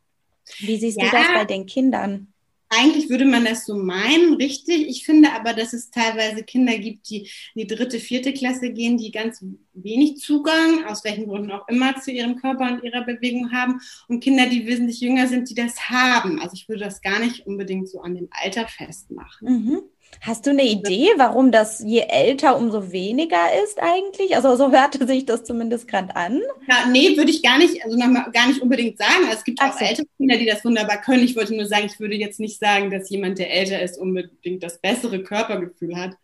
Wie 0.58 0.78
siehst 0.78 1.00
ja, 1.00 1.06
du 1.06 1.16
das 1.16 1.26
bei 1.34 1.44
den 1.44 1.66
Kindern? 1.66 2.32
Eigentlich 2.72 3.10
würde 3.10 3.24
man 3.24 3.44
das 3.44 3.66
so 3.66 3.74
meinen, 3.74 4.34
richtig. 4.34 4.88
Ich 4.88 5.04
finde 5.04 5.32
aber, 5.32 5.54
dass 5.54 5.72
es 5.72 5.90
teilweise 5.90 6.44
Kinder 6.44 6.78
gibt, 6.78 7.10
die 7.10 7.28
in 7.54 7.62
die 7.62 7.66
dritte, 7.66 7.98
vierte 7.98 8.32
Klasse 8.32 8.70
gehen, 8.70 8.96
die 8.96 9.10
ganz 9.10 9.44
wenig 9.72 10.18
Zugang, 10.18 10.84
aus 10.84 11.02
welchen 11.02 11.26
Gründen 11.26 11.50
auch 11.50 11.66
immer, 11.66 12.00
zu 12.00 12.12
ihrem 12.12 12.36
Körper 12.36 12.70
und 12.70 12.84
ihrer 12.84 13.04
Bewegung 13.04 13.50
haben. 13.50 13.80
Und 14.06 14.22
Kinder, 14.22 14.46
die 14.46 14.68
wesentlich 14.68 15.00
jünger 15.00 15.26
sind, 15.26 15.50
die 15.50 15.56
das 15.56 15.90
haben. 15.90 16.40
Also 16.40 16.54
ich 16.54 16.68
würde 16.68 16.84
das 16.84 17.02
gar 17.02 17.18
nicht 17.18 17.44
unbedingt 17.44 17.88
so 17.88 18.02
an 18.02 18.14
dem 18.14 18.28
Alter 18.30 18.68
festmachen. 18.68 19.48
Mhm. 19.48 19.82
Hast 20.22 20.46
du 20.46 20.50
eine 20.50 20.64
Idee, 20.64 21.08
warum 21.16 21.50
das 21.50 21.80
je 21.80 22.00
älter, 22.00 22.58
umso 22.58 22.92
weniger 22.92 23.38
ist 23.64 23.78
eigentlich? 23.80 24.36
Also 24.36 24.54
so 24.56 24.70
hörte 24.70 25.06
sich 25.06 25.24
das 25.24 25.44
zumindest 25.44 25.88
gerade 25.88 26.14
an. 26.14 26.42
Ja, 26.68 26.86
nee, 26.90 27.16
würde 27.16 27.30
ich 27.30 27.42
gar 27.42 27.56
nicht, 27.56 27.82
also 27.82 27.96
gar 27.96 28.48
nicht 28.48 28.60
unbedingt 28.60 28.98
sagen. 28.98 29.28
Es 29.32 29.44
gibt 29.44 29.62
auch 29.62 29.72
so. 29.72 29.84
ältere 29.84 30.06
Kinder, 30.18 30.36
die 30.36 30.44
das 30.44 30.62
wunderbar 30.62 31.00
können. 31.00 31.24
Ich 31.24 31.36
wollte 31.36 31.54
nur 31.54 31.64
sagen, 31.64 31.86
ich 31.86 31.98
würde 32.00 32.16
jetzt 32.16 32.38
nicht 32.38 32.58
sagen, 32.58 32.90
dass 32.90 33.08
jemand, 33.08 33.38
der 33.38 33.50
älter 33.50 33.80
ist, 33.80 33.98
unbedingt 33.98 34.62
das 34.62 34.78
bessere 34.78 35.22
Körpergefühl 35.22 35.96
hat, 35.96 36.16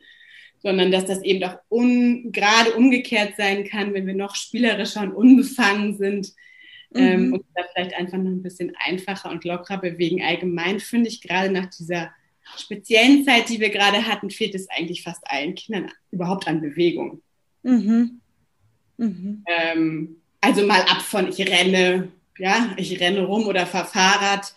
sondern 0.59 0.90
dass 0.90 1.07
das 1.07 1.22
eben 1.22 1.42
auch 1.44 1.57
un, 1.70 2.33
gerade 2.33 2.75
umgekehrt 2.75 3.35
sein 3.38 3.64
kann, 3.64 3.94
wenn 3.94 4.07
wir 4.07 4.14
noch 4.14 4.35
spielerischer 4.35 5.03
und 5.03 5.14
unbefangen 5.14 5.96
sind. 5.96 6.35
Mhm. 6.90 7.01
Ähm, 7.01 7.33
und 7.33 7.44
da 7.55 7.62
vielleicht 7.72 7.94
einfach 7.94 8.18
noch 8.18 8.31
ein 8.31 8.42
bisschen 8.42 8.75
einfacher 8.85 9.31
und 9.31 9.44
lockerer 9.44 9.79
bewegen. 9.79 10.22
Allgemein 10.22 10.81
finde 10.81 11.09
ich 11.09 11.22
gerade 11.22 11.51
nach 11.51 11.66
dieser 11.66 12.11
speziellen 12.56 13.24
Zeit, 13.24 13.48
die 13.48 13.61
wir 13.61 13.70
gerade 13.70 14.06
hatten, 14.06 14.30
fehlt 14.30 14.54
es 14.54 14.68
eigentlich 14.70 15.02
fast 15.02 15.22
allen 15.30 15.54
Kindern 15.54 15.90
überhaupt 16.11 16.46
an 16.48 16.61
Bewegung. 16.61 17.20
Mhm. 17.62 18.20
Mhm. 18.96 19.44
Ähm, 19.46 20.16
also 20.40 20.66
mal 20.66 20.82
ab 20.82 21.02
von 21.02 21.28
ich 21.28 21.38
renne, 21.40 22.09
ja, 22.38 22.74
ich 22.76 23.00
renne 23.00 23.24
rum 23.24 23.46
oder 23.46 23.66
fahre 23.66 23.88
Fahrrad. 23.88 24.54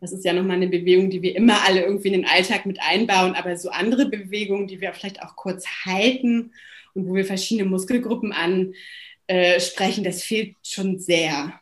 Das 0.00 0.12
ist 0.12 0.24
ja 0.24 0.32
nochmal 0.32 0.56
eine 0.56 0.68
Bewegung, 0.68 1.10
die 1.10 1.22
wir 1.22 1.34
immer 1.34 1.62
alle 1.66 1.82
irgendwie 1.82 2.08
in 2.08 2.14
den 2.14 2.26
Alltag 2.26 2.66
mit 2.66 2.78
einbauen, 2.80 3.34
aber 3.34 3.56
so 3.56 3.70
andere 3.70 4.06
Bewegungen, 4.06 4.66
die 4.66 4.80
wir 4.80 4.92
vielleicht 4.92 5.22
auch 5.22 5.34
kurz 5.34 5.66
halten 5.84 6.52
und 6.92 7.08
wo 7.08 7.14
wir 7.14 7.24
verschiedene 7.24 7.68
Muskelgruppen 7.68 8.32
ansprechen, 8.32 10.04
das 10.04 10.22
fehlt 10.22 10.56
schon 10.62 10.98
sehr. 10.98 11.58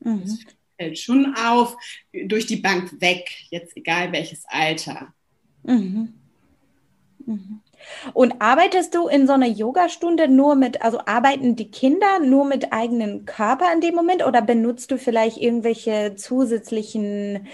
Mhm. 0.00 0.20
Das 0.22 0.38
fällt 0.82 0.98
schon 0.98 1.34
auf, 1.36 1.76
durch 2.12 2.46
die 2.46 2.56
Bank 2.56 3.00
weg, 3.00 3.30
jetzt 3.50 3.76
egal 3.76 4.12
welches 4.12 4.44
Alter. 4.48 5.12
Mhm. 5.62 6.14
Mhm. 7.24 7.60
Und 8.12 8.40
arbeitest 8.40 8.94
du 8.94 9.08
in 9.08 9.26
so 9.26 9.32
einer 9.32 9.48
Yogastunde 9.48 10.28
nur 10.28 10.54
mit, 10.54 10.82
also 10.82 11.00
arbeiten 11.06 11.56
die 11.56 11.70
Kinder 11.70 12.20
nur 12.20 12.44
mit 12.44 12.72
eigenen 12.72 13.26
Körper 13.26 13.72
in 13.72 13.80
dem 13.80 13.94
Moment 13.94 14.24
oder 14.24 14.40
benutzt 14.40 14.90
du 14.90 14.98
vielleicht 14.98 15.36
irgendwelche 15.36 16.14
zusätzlichen 16.16 17.48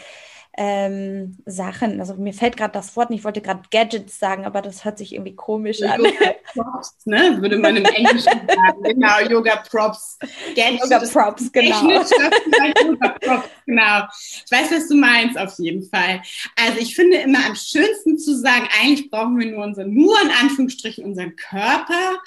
ähm, 0.61 1.39
Sachen. 1.47 2.01
Also 2.01 2.15
mir 2.15 2.35
fällt 2.35 2.57
gerade 2.57 2.73
das 2.73 2.97
Wort 2.97 3.11
nicht, 3.11 3.21
ich 3.21 3.25
wollte 3.25 3.41
gerade 3.41 3.63
Gadgets 3.71 4.19
sagen, 4.19 4.45
aber 4.45 4.61
das 4.61 4.85
hört 4.85 4.99
sich 4.99 5.15
irgendwie 5.15 5.37
komisch 5.37 5.81
an. 5.83 6.05
Yoga 6.05 6.35
Props, 6.53 6.97
ne? 7.05 7.39
Würde 7.41 7.59
man 7.59 7.77
im 7.77 7.85
Englischen 7.85 8.25
sagen. 8.49 8.83
Genau, 8.83 9.21
Yoga 9.31 9.63
Props. 9.71 10.19
Gadgets, 10.57 10.83
Yoga 10.83 10.99
Props, 10.99 11.53
genau. 11.53 11.81
Yoga 11.89 13.09
Props, 13.21 13.49
genau. 13.67 14.03
Ich 14.45 14.51
weiß, 14.51 14.73
was 14.73 14.89
du 14.89 14.97
meinst, 14.97 15.39
auf 15.39 15.57
jeden 15.61 15.89
Fall. 15.89 16.23
Also 16.57 16.81
ich 16.81 16.97
finde 16.97 17.19
immer 17.19 17.47
am 17.47 17.55
schönsten 17.55 18.19
zu 18.19 18.37
sagen, 18.37 18.69
eigentlich 18.83 19.13
brauchen 19.13 19.39
wir 19.39 19.47
nur 19.47 19.63
unseren, 19.63 19.95
nur 19.95 20.21
in 20.21 20.31
Anführungsstrichen 20.43 21.05
unseren 21.05 21.37
Körper. 21.37 22.19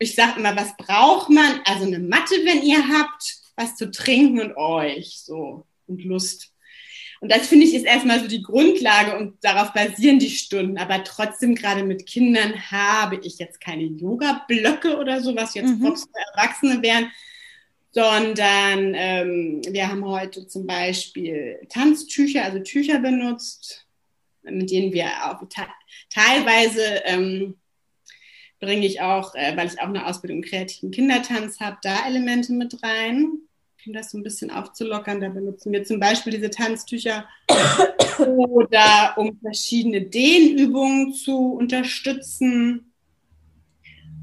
Ich 0.00 0.16
sage 0.16 0.40
immer, 0.40 0.56
was 0.56 0.76
braucht 0.76 1.30
man? 1.30 1.60
Also 1.64 1.86
eine 1.86 2.00
Matte, 2.00 2.34
wenn 2.44 2.62
ihr 2.62 2.88
habt, 2.88 3.36
was 3.54 3.76
zu 3.76 3.88
trinken 3.92 4.40
und 4.40 4.56
euch 4.56 5.20
so 5.24 5.64
und 5.86 6.02
Lust 6.04 6.51
und 7.22 7.30
das 7.30 7.46
finde 7.46 7.64
ich 7.66 7.72
ist 7.72 7.84
erstmal 7.84 8.18
so 8.18 8.26
die 8.26 8.42
Grundlage 8.42 9.16
und 9.16 9.36
darauf 9.44 9.72
basieren 9.72 10.18
die 10.18 10.28
Stunden. 10.28 10.76
Aber 10.76 11.04
trotzdem, 11.04 11.54
gerade 11.54 11.84
mit 11.84 12.04
Kindern, 12.04 12.68
habe 12.72 13.20
ich 13.22 13.38
jetzt 13.38 13.60
keine 13.60 13.84
Yoga-Blöcke 13.84 14.98
oder 14.98 15.20
so, 15.20 15.36
was 15.36 15.54
jetzt 15.54 15.68
mhm. 15.68 15.94
Für 15.96 16.08
Erwachsene 16.34 16.82
wären, 16.82 17.12
sondern 17.92 18.94
ähm, 18.96 19.62
wir 19.68 19.88
haben 19.88 20.04
heute 20.04 20.48
zum 20.48 20.66
Beispiel 20.66 21.60
Tanztücher, 21.68 22.42
also 22.42 22.58
Tücher 22.58 22.98
benutzt, 22.98 23.86
mit 24.42 24.72
denen 24.72 24.92
wir 24.92 25.06
auch 25.24 25.40
teilweise 26.10 27.02
ähm, 27.04 27.54
bringe 28.58 28.84
ich 28.84 29.00
auch, 29.00 29.36
äh, 29.36 29.56
weil 29.56 29.68
ich 29.68 29.78
auch 29.78 29.86
eine 29.86 30.06
Ausbildung 30.06 30.38
im 30.38 30.48
kreativen 30.48 30.90
Kindertanz 30.90 31.60
habe, 31.60 31.78
da 31.82 32.04
Elemente 32.04 32.52
mit 32.52 32.82
rein 32.82 33.42
um 33.86 33.92
das 33.92 34.10
so 34.10 34.18
ein 34.18 34.22
bisschen 34.22 34.50
aufzulockern, 34.50 35.20
da 35.20 35.28
benutzen 35.28 35.72
wir 35.72 35.84
zum 35.84 36.00
Beispiel 36.00 36.32
diese 36.32 36.50
Tanztücher 36.50 37.26
oder 38.18 39.14
um 39.16 39.38
verschiedene 39.40 40.02
Dehnübungen 40.02 41.12
zu 41.12 41.54
unterstützen. 41.54 42.92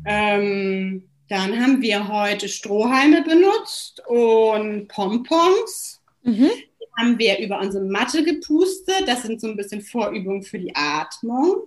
Ähm, 0.06 1.10
dann 1.28 1.60
haben 1.60 1.82
wir 1.82 2.08
heute 2.08 2.50
Strohhalme 2.50 3.24
benutzt 3.24 4.02
und 4.08 4.88
Pompons. 4.88 6.02
Mhm. 6.24 6.50
Die 6.80 6.86
haben 6.98 7.20
wir 7.20 7.40
über 7.40 7.60
unsere 7.60 7.86
Matte 7.86 8.24
gepustet. 8.24 9.04
Das 9.06 9.24
sind 9.24 9.40
so 9.40 9.48
ein 9.48 9.56
bisschen 9.56 9.82
Vorübungen 9.82 10.42
für 10.42 10.60
die 10.60 10.76
Atmung. 10.76 11.64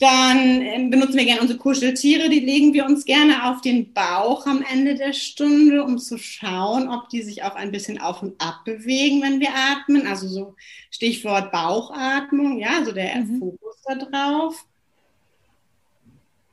Dann 0.00 0.62
ähm, 0.62 0.88
benutzen 0.88 1.18
wir 1.18 1.26
gerne 1.26 1.42
unsere 1.42 1.58
Kuscheltiere, 1.58 2.30
die 2.30 2.40
legen 2.40 2.72
wir 2.72 2.86
uns 2.86 3.04
gerne 3.04 3.50
auf 3.50 3.60
den 3.60 3.92
Bauch 3.92 4.46
am 4.46 4.64
Ende 4.72 4.94
der 4.94 5.12
Stunde, 5.12 5.84
um 5.84 5.98
zu 5.98 6.16
schauen, 6.16 6.88
ob 6.88 7.10
die 7.10 7.20
sich 7.20 7.42
auch 7.42 7.54
ein 7.54 7.70
bisschen 7.70 8.00
auf 8.00 8.22
und 8.22 8.40
ab 8.40 8.64
bewegen, 8.64 9.20
wenn 9.20 9.40
wir 9.40 9.50
atmen. 9.54 10.06
Also 10.06 10.26
so 10.26 10.56
Stichwort 10.90 11.52
Bauchatmung, 11.52 12.58
ja, 12.58 12.82
so 12.82 12.92
der 12.92 13.14
mhm. 13.16 13.40
Fokus 13.40 13.76
da 13.84 13.94
drauf. 13.96 14.64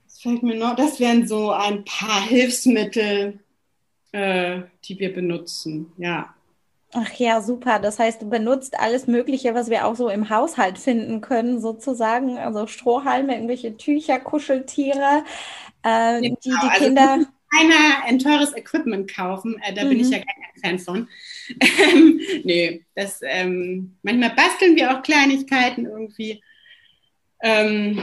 Das 0.03 0.19
fällt 0.19 0.43
mir 0.43 0.55
noch, 0.55 0.75
das 0.75 0.99
wären 0.99 1.25
so 1.25 1.51
ein 1.51 1.85
paar 1.85 2.27
Hilfsmittel, 2.27 3.39
äh, 4.11 4.63
die 4.83 4.99
wir 4.99 5.13
benutzen, 5.13 5.93
ja. 5.97 6.35
Ach 6.93 7.13
ja, 7.13 7.41
super. 7.41 7.79
Das 7.79 7.99
heißt, 7.99 8.21
du 8.21 8.29
benutzt 8.29 8.79
alles 8.79 9.07
Mögliche, 9.07 9.53
was 9.53 9.69
wir 9.69 9.85
auch 9.85 9.95
so 9.95 10.09
im 10.09 10.29
Haushalt 10.29 10.77
finden 10.79 11.19
können, 11.21 11.59
sozusagen. 11.59 12.37
Also 12.37 12.65
Strohhalme, 12.67 13.33
irgendwelche 13.33 13.75
Tücher, 13.75 14.19
Kuscheltiere, 14.19 15.23
äh, 15.83 16.21
genau. 16.21 16.37
die 16.43 16.49
die 16.49 16.69
also 16.69 16.85
Kinder. 16.85 17.19
Keiner 17.49 18.03
ein 18.05 18.19
teures 18.19 18.55
Equipment 18.55 19.13
kaufen, 19.13 19.61
äh, 19.63 19.73
da 19.73 19.85
mhm. 19.85 19.89
bin 19.89 19.99
ich 20.01 20.07
mhm. 20.07 20.13
ja 20.13 20.19
kein 20.19 20.61
Fan 20.61 20.79
von. 20.79 21.07
Ähm, 21.59 22.19
nee, 22.43 22.83
das, 22.93 23.21
ähm, 23.23 23.95
manchmal 24.01 24.31
basteln 24.31 24.75
wir 24.75 24.91
auch 24.91 25.01
Kleinigkeiten 25.01 25.85
irgendwie 25.85 26.41
ähm, 27.41 28.01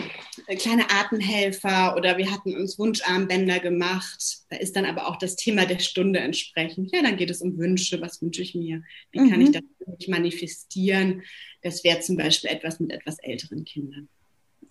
kleine 0.58 0.90
Atemhelfer 0.90 1.96
oder 1.96 2.16
wir 2.18 2.30
hatten 2.30 2.54
uns 2.54 2.78
Wunscharmbänder 2.78 3.58
gemacht. 3.58 4.38
Da 4.48 4.56
ist 4.56 4.76
dann 4.76 4.84
aber 4.84 5.08
auch 5.08 5.16
das 5.16 5.36
Thema 5.36 5.66
der 5.66 5.80
Stunde 5.80 6.20
entsprechend. 6.20 6.94
Ja, 6.94 7.02
dann 7.02 7.16
geht 7.16 7.30
es 7.30 7.42
um 7.42 7.58
Wünsche. 7.58 8.00
Was 8.00 8.22
wünsche 8.22 8.42
ich 8.42 8.54
mir? 8.54 8.82
Wie 9.10 9.20
mhm. 9.20 9.30
kann 9.30 9.40
ich 9.40 9.52
das 9.52 9.62
manifestieren? 10.08 11.22
Das 11.62 11.82
wäre 11.82 12.00
zum 12.00 12.16
Beispiel 12.16 12.50
etwas 12.50 12.78
mit 12.78 12.92
etwas 12.92 13.18
älteren 13.18 13.64
Kindern. 13.64 14.08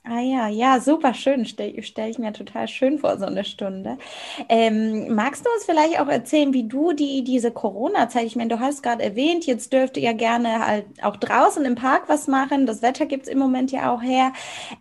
Ah 0.05 0.19
ja, 0.19 0.49
ja, 0.49 0.81
super 0.81 1.13
schön. 1.13 1.45
Stelle 1.45 1.81
stell 1.81 2.09
ich 2.09 2.19
mir 2.19 2.33
total 2.33 2.67
schön 2.67 2.99
vor, 2.99 3.17
so 3.17 3.25
eine 3.25 3.45
Stunde. 3.45 3.97
Ähm, 4.49 5.15
magst 5.15 5.45
du 5.45 5.49
uns 5.55 5.63
vielleicht 5.63 5.97
auch 6.01 6.09
erzählen, 6.09 6.51
wie 6.53 6.67
du 6.67 6.91
die, 6.91 7.23
diese 7.23 7.51
Corona-Zeit, 7.51 8.25
ich 8.25 8.35
meine, 8.35 8.49
du 8.49 8.59
hast 8.59 8.83
gerade 8.83 9.01
erwähnt, 9.01 9.45
jetzt 9.45 9.71
dürft 9.71 9.95
ihr 9.95 10.13
gerne 10.13 10.67
halt 10.67 10.85
auch 11.01 11.15
draußen 11.15 11.63
im 11.63 11.75
Park 11.75 12.03
was 12.09 12.27
machen. 12.27 12.65
Das 12.65 12.81
Wetter 12.81 13.05
gibt 13.05 13.27
es 13.27 13.29
im 13.31 13.39
Moment 13.39 13.71
ja 13.71 13.93
auch 13.93 14.01
her. 14.01 14.33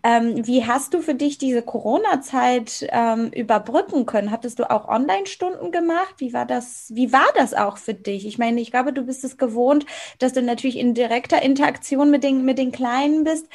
Ähm, 0.02 0.44
wie 0.44 0.66
hast 0.66 0.92
du 0.92 1.00
für 1.00 1.14
dich 1.14 1.38
diese 1.38 1.62
Corona-Zeit 1.62 2.88
ähm, 2.90 3.28
überbrücken 3.28 4.06
können? 4.06 4.32
Hattest 4.32 4.58
du 4.58 4.68
auch 4.68 4.88
Online-Stunden 4.88 5.70
gemacht? 5.70 6.16
Wie 6.18 6.32
war 6.32 6.46
das, 6.46 6.90
wie 6.92 7.12
war 7.12 7.28
das 7.36 7.54
auch 7.54 7.76
für 7.76 7.94
dich? 7.94 8.26
Ich 8.26 8.38
meine, 8.38 8.60
ich 8.60 8.72
glaube, 8.72 8.92
du 8.92 9.02
bist 9.02 9.22
es 9.22 9.36
gewohnt, 9.36 9.86
dass 10.18 10.32
du 10.32 10.42
natürlich 10.42 10.76
in 10.78 10.94
direkter 10.94 11.42
Interaktion 11.42 12.10
mit 12.10 12.24
den, 12.24 12.44
mit 12.44 12.58
den 12.58 12.72
Kleinen 12.72 13.22
bist. 13.22 13.46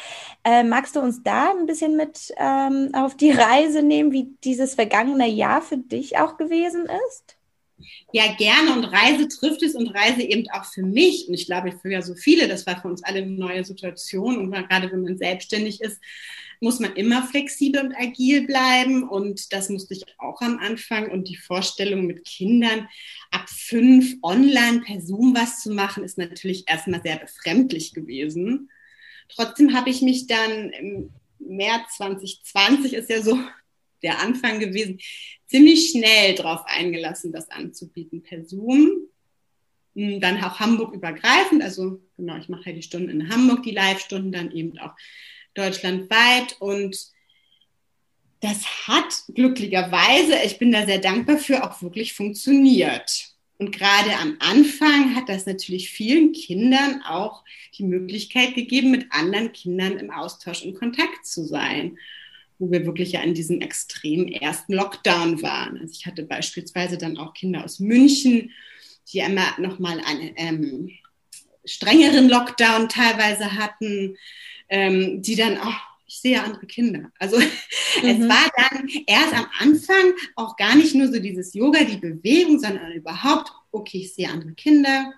Äh, 0.46 0.64
magst 0.64 0.96
du 0.96 1.02
uns 1.02 1.24
da 1.24 1.57
ein 1.58 1.66
bisschen 1.66 1.96
mit 1.96 2.34
ähm, 2.38 2.90
auf 2.94 3.16
die 3.16 3.32
Reise 3.32 3.84
nehmen, 3.84 4.12
wie 4.12 4.30
dieses 4.44 4.76
vergangene 4.76 5.28
Jahr 5.28 5.62
für 5.62 5.78
dich 5.78 6.18
auch 6.18 6.38
gewesen 6.38 6.88
ist? 7.10 7.38
Ja, 8.12 8.34
gerne. 8.38 8.74
Und 8.74 8.86
Reise 8.86 9.28
trifft 9.28 9.62
es 9.62 9.76
und 9.76 9.88
Reise 9.90 10.22
eben 10.22 10.50
auch 10.50 10.66
für 10.66 10.82
mich. 10.82 11.28
Und 11.28 11.36
ich 11.36 11.46
glaube, 11.46 11.78
für 11.80 11.92
ja 11.92 12.02
so 12.02 12.16
viele, 12.16 12.48
das 12.48 12.66
war 12.66 12.82
für 12.82 12.88
uns 12.88 13.04
alle 13.04 13.22
eine 13.22 13.32
neue 13.32 13.64
Situation. 13.64 14.38
Und 14.38 14.52
gerade 14.52 14.92
wenn 14.92 15.04
man 15.04 15.18
selbstständig 15.18 15.82
ist, 15.82 16.02
muss 16.60 16.80
man 16.80 16.96
immer 16.96 17.24
flexibel 17.24 17.82
und 17.82 17.96
agil 17.96 18.48
bleiben. 18.48 19.08
Und 19.08 19.54
das 19.54 19.70
musste 19.70 19.94
ich 19.94 20.06
auch 20.18 20.42
am 20.42 20.58
Anfang. 20.58 21.12
Und 21.12 21.28
die 21.28 21.38
Vorstellung 21.38 22.08
mit 22.08 22.26
Kindern 22.26 22.88
ab 23.32 23.48
fünf 23.48 24.16
online 24.24 24.82
per 24.82 25.00
Zoom 25.02 25.36
was 25.36 25.62
zu 25.62 25.72
machen, 25.72 26.04
ist 26.04 26.18
natürlich 26.18 26.68
erstmal 26.68 27.04
sehr 27.04 27.18
befremdlich 27.18 27.94
gewesen. 27.94 28.72
Trotzdem 29.30 29.76
habe 29.76 29.90
ich 29.90 30.02
mich 30.02 30.26
dann 30.26 31.12
März 31.40 31.98
2020 31.98 32.94
ist 32.94 33.10
ja 33.10 33.22
so 33.22 33.38
der 34.04 34.20
Anfang 34.20 34.60
gewesen, 34.60 35.00
ziemlich 35.48 35.90
schnell 35.90 36.36
darauf 36.36 36.62
eingelassen, 36.66 37.32
das 37.32 37.50
anzubieten 37.50 38.22
per 38.22 38.46
Zoom. 38.46 39.08
Hm, 39.96 40.22
dann 40.22 40.44
auch 40.44 40.60
Hamburg 40.60 40.94
übergreifend, 40.94 41.64
also 41.64 42.00
genau, 42.16 42.38
ich 42.38 42.50
mache 42.50 42.70
ja 42.70 42.76
die 42.76 42.84
Stunden 42.84 43.10
in 43.10 43.30
Hamburg, 43.30 43.64
die 43.64 43.72
Live-Stunden, 43.72 44.32
dann 44.32 44.52
eben 44.52 44.78
auch 44.78 44.94
deutschlandweit 45.56 46.56
und 46.60 46.96
das 48.40 48.88
hat 48.88 49.24
glücklicherweise, 49.34 50.36
ich 50.46 50.60
bin 50.60 50.72
da 50.72 50.86
sehr 50.86 51.00
dankbar 51.00 51.38
für, 51.38 51.64
auch 51.64 51.82
wirklich 51.82 52.14
funktioniert. 52.14 53.27
Und 53.60 53.72
gerade 53.72 54.16
am 54.18 54.38
Anfang 54.40 55.16
hat 55.16 55.30
das 55.30 55.46
natürlich 55.46 55.90
vielen 55.90 56.32
Kindern 56.32 57.02
auch 57.04 57.44
die 57.78 57.84
Möglichkeit 57.84 58.54
gegeben, 58.54 58.92
mit 58.92 59.08
anderen 59.10 59.52
Kindern 59.52 59.98
im 59.98 60.12
Austausch 60.12 60.64
und 60.64 60.78
Kontakt 60.78 61.26
zu 61.26 61.44
sein, 61.44 61.98
wo 62.60 62.72
wir 62.72 62.86
wirklich 62.86 63.14
ja 63.14 63.22
in 63.22 63.34
diesem 63.34 63.62
extremen 63.62 64.28
ersten 64.32 64.74
Lockdown 64.74 65.42
waren. 65.42 65.80
Also 65.80 65.94
ich 65.98 66.06
hatte 66.06 66.24
beispielsweise 66.24 66.98
dann 66.98 67.18
auch 67.18 67.34
Kinder 67.34 67.64
aus 67.64 67.80
München, 67.80 68.52
die 69.12 69.20
immer 69.20 69.56
noch 69.60 69.80
mal 69.80 70.02
einen 70.06 70.34
ähm, 70.36 70.92
strengeren 71.66 72.30
Lockdown 72.30 72.90
teilweise 72.90 73.54
hatten, 73.54 74.18
ähm, 74.70 75.22
die 75.22 75.36
dann 75.36 75.58
auch 75.58 75.76
ich 76.18 76.22
sehe 76.22 76.44
andere 76.44 76.66
Kinder. 76.66 77.12
Also 77.20 77.38
mhm. 78.02 78.10
es 78.10 78.20
war 78.28 78.52
dann 78.58 78.90
erst 79.06 79.34
am 79.34 79.46
Anfang 79.60 80.14
auch 80.36 80.56
gar 80.56 80.76
nicht 80.76 80.96
nur 80.96 81.08
so 81.08 81.20
dieses 81.20 81.54
Yoga, 81.54 81.84
die 81.84 81.98
Bewegung, 81.98 82.60
sondern 82.60 82.92
überhaupt, 82.92 83.52
okay, 83.72 84.00
ich 84.00 84.14
sehe 84.14 84.30
andere 84.30 84.54
Kinder. 84.54 85.14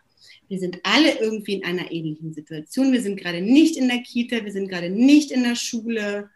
Wir 0.50 0.60
sind 0.60 0.80
alle 0.84 1.20
irgendwie 1.20 1.54
in 1.54 1.64
einer 1.64 1.92
ähnlichen 1.92 2.34
Situation. 2.34 2.92
Wir 2.92 3.02
sind 3.02 3.18
gerade 3.18 3.42
nicht 3.42 3.78
in 3.78 3.88
der 3.88 4.00
Kita, 4.00 4.44
wir 4.44 4.52
sind 4.52 4.68
gerade 4.68 4.90
nicht 4.90 5.32
in 5.32 5.44
der 5.44 5.56
Schule. 5.56 6.30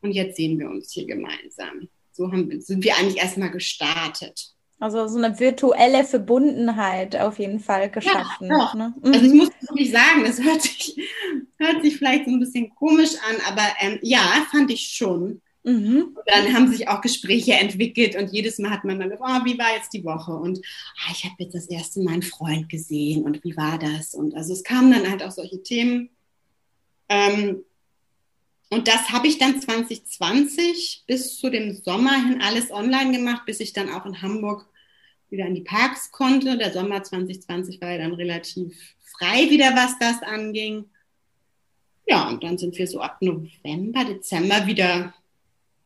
Und 0.00 0.12
jetzt 0.12 0.36
sehen 0.36 0.58
wir 0.58 0.68
uns 0.68 0.92
hier 0.92 1.06
gemeinsam. 1.06 1.88
So 2.12 2.32
haben, 2.32 2.60
sind 2.60 2.82
wir 2.82 2.96
eigentlich 2.96 3.18
erstmal 3.18 3.50
gestartet. 3.50 4.53
Also 4.84 5.08
so 5.08 5.16
eine 5.16 5.40
virtuelle 5.40 6.04
Verbundenheit 6.04 7.16
auf 7.16 7.38
jeden 7.38 7.58
Fall 7.58 7.88
geschaffen. 7.88 8.48
Ja, 8.48 8.74
ne? 8.74 8.92
mhm. 9.00 9.14
Also 9.14 9.24
ich 9.24 9.32
muss 9.32 9.48
wirklich 9.62 9.90
sagen, 9.90 10.24
das 10.26 10.42
hört 10.42 10.60
sich, 10.60 11.00
hört 11.56 11.82
sich 11.82 11.96
vielleicht 11.96 12.26
so 12.26 12.32
ein 12.32 12.38
bisschen 12.38 12.68
komisch 12.74 13.12
an, 13.26 13.36
aber 13.48 13.62
ähm, 13.80 13.98
ja, 14.02 14.20
fand 14.50 14.70
ich 14.70 14.88
schon. 14.88 15.40
Mhm. 15.62 16.18
dann 16.26 16.52
haben 16.52 16.70
sich 16.70 16.88
auch 16.88 17.00
Gespräche 17.00 17.54
entwickelt 17.54 18.14
und 18.14 18.30
jedes 18.30 18.58
Mal 18.58 18.72
hat 18.72 18.84
man 18.84 18.98
dann 18.98 19.08
gesagt, 19.08 19.26
oh, 19.26 19.46
wie 19.46 19.56
war 19.56 19.74
jetzt 19.74 19.94
die 19.94 20.04
Woche? 20.04 20.32
Und 20.32 20.58
ah, 20.58 21.12
ich 21.12 21.24
habe 21.24 21.36
jetzt 21.38 21.54
das 21.54 21.70
erste 21.70 22.02
Mal 22.02 22.12
einen 22.12 22.22
Freund 22.22 22.68
gesehen 22.68 23.24
und 23.24 23.42
wie 23.42 23.56
war 23.56 23.78
das? 23.78 24.12
Und 24.12 24.34
also 24.34 24.52
es 24.52 24.64
kamen 24.64 24.92
dann 24.92 25.10
halt 25.10 25.22
auch 25.22 25.30
solche 25.30 25.62
Themen. 25.62 26.10
Ähm, 27.08 27.64
und 28.68 28.86
das 28.86 29.08
habe 29.12 29.28
ich 29.28 29.38
dann 29.38 29.62
2020 29.62 31.04
bis 31.06 31.38
zu 31.38 31.48
dem 31.48 31.72
Sommer 31.72 32.12
hin 32.22 32.42
alles 32.42 32.70
online 32.70 33.12
gemacht, 33.12 33.46
bis 33.46 33.60
ich 33.60 33.72
dann 33.72 33.88
auch 33.88 34.04
in 34.04 34.20
Hamburg 34.20 34.66
wieder 35.34 35.46
in 35.46 35.54
die 35.54 35.60
Parks 35.62 36.10
konnte. 36.10 36.56
Der 36.56 36.72
Sommer 36.72 37.02
2020 37.02 37.80
war 37.80 37.90
ja 37.90 37.98
dann 37.98 38.14
relativ 38.14 38.94
frei 39.18 39.50
wieder, 39.50 39.74
was 39.74 39.98
das 39.98 40.22
anging. 40.22 40.86
Ja, 42.06 42.28
und 42.28 42.42
dann 42.42 42.58
sind 42.58 42.76
wir 42.78 42.86
so 42.86 43.00
ab 43.00 43.18
November, 43.20 44.04
Dezember 44.04 44.66
wieder 44.66 45.14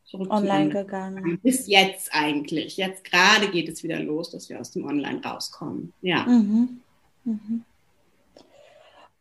zurück 0.04 0.30
online 0.32 0.70
gegangen. 0.70 1.38
Bis 1.42 1.66
jetzt 1.66 2.11
eigentlich. 2.12 2.76
Jetzt 2.76 3.04
gerade 3.04 3.50
geht 3.50 3.68
es 3.68 3.82
wieder 3.82 4.00
los, 4.00 4.30
dass 4.30 4.48
wir 4.48 4.61
aus 4.61 4.70
dem 4.70 4.84
Online 4.84 5.20
rauskommen. 5.22 5.92
Ja. 6.00 6.24
Mhm. 6.26 6.80
Mhm. 7.24 7.64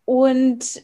Und 0.06 0.84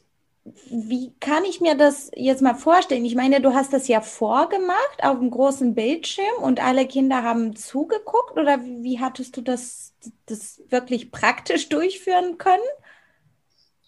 wie 0.70 1.14
kann 1.20 1.44
ich 1.46 1.62
mir 1.62 1.76
das 1.76 2.10
jetzt 2.16 2.42
mal 2.42 2.56
vorstellen? 2.56 3.06
Ich 3.06 3.16
meine, 3.16 3.42
du 3.42 3.54
hast 3.54 3.74
das 3.74 3.88
ja 3.88 4.02
vorgemacht 4.02 5.04
auf 5.04 5.20
dem 5.20 5.30
großen 5.30 5.76
Bildschirm 5.76 6.42
und 6.42 6.64
alle 6.64 6.88
Kinder 6.88 7.24
haben 7.24 7.56
zugeguckt 7.56 8.38
oder 8.38 8.64
wie 8.64 9.00
hattest 9.00 9.38
du 9.38 9.42
das, 9.42 9.94
das 10.26 10.62
wirklich 10.70 11.12
praktisch 11.12 11.70
durchführen 11.70 12.38
können? 12.38 12.64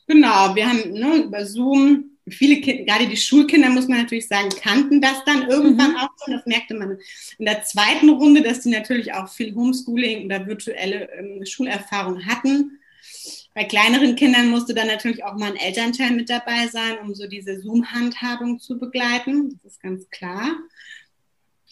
Genau, 0.08 0.56
wir 0.56 0.70
haben 0.70 0.92
ne, 0.92 1.24
über 1.24 1.46
Zoom, 1.46 2.12
viele 2.28 2.62
Kinder, 2.62 2.84
gerade 2.84 3.08
die 3.08 3.18
Schulkinder, 3.18 3.70
muss 3.70 3.88
man 3.88 4.00
natürlich 4.00 4.28
sagen, 4.28 4.50
kannten 4.62 5.02
das 5.02 5.24
dann 5.26 5.50
irgendwann 5.50 5.92
mhm. 5.92 5.98
auch 5.98 6.10
schon. 6.24 6.36
Das 6.36 6.46
merkte 6.46 6.76
man 6.76 6.98
in 7.40 7.46
der 7.46 7.64
zweiten 7.64 8.10
Runde, 8.10 8.42
dass 8.42 8.64
sie 8.64 8.70
natürlich 8.70 9.14
auch 9.14 9.30
viel 9.30 9.56
Homeschooling 9.56 10.26
oder 10.26 10.46
virtuelle 10.46 11.10
ähm, 11.14 11.46
Schulerfahrung 11.46 12.26
hatten. 12.26 12.80
Bei 13.56 13.64
kleineren 13.64 14.18
Kindern 14.18 14.50
musste 14.50 14.74
dann 14.74 14.88
natürlich 14.88 15.24
auch 15.24 15.36
mal 15.38 15.50
ein 15.50 15.56
Elternteil 15.56 16.12
mit 16.12 16.30
dabei 16.30 16.68
sein, 16.68 16.98
um 17.02 17.16
so 17.16 17.26
diese 17.26 17.62
Zoom-Handhabung 17.62 18.60
zu 18.60 18.78
begleiten. 18.78 19.58
Das 19.64 19.72
ist 19.72 19.82
ganz 19.82 20.10
klar. 20.10 20.58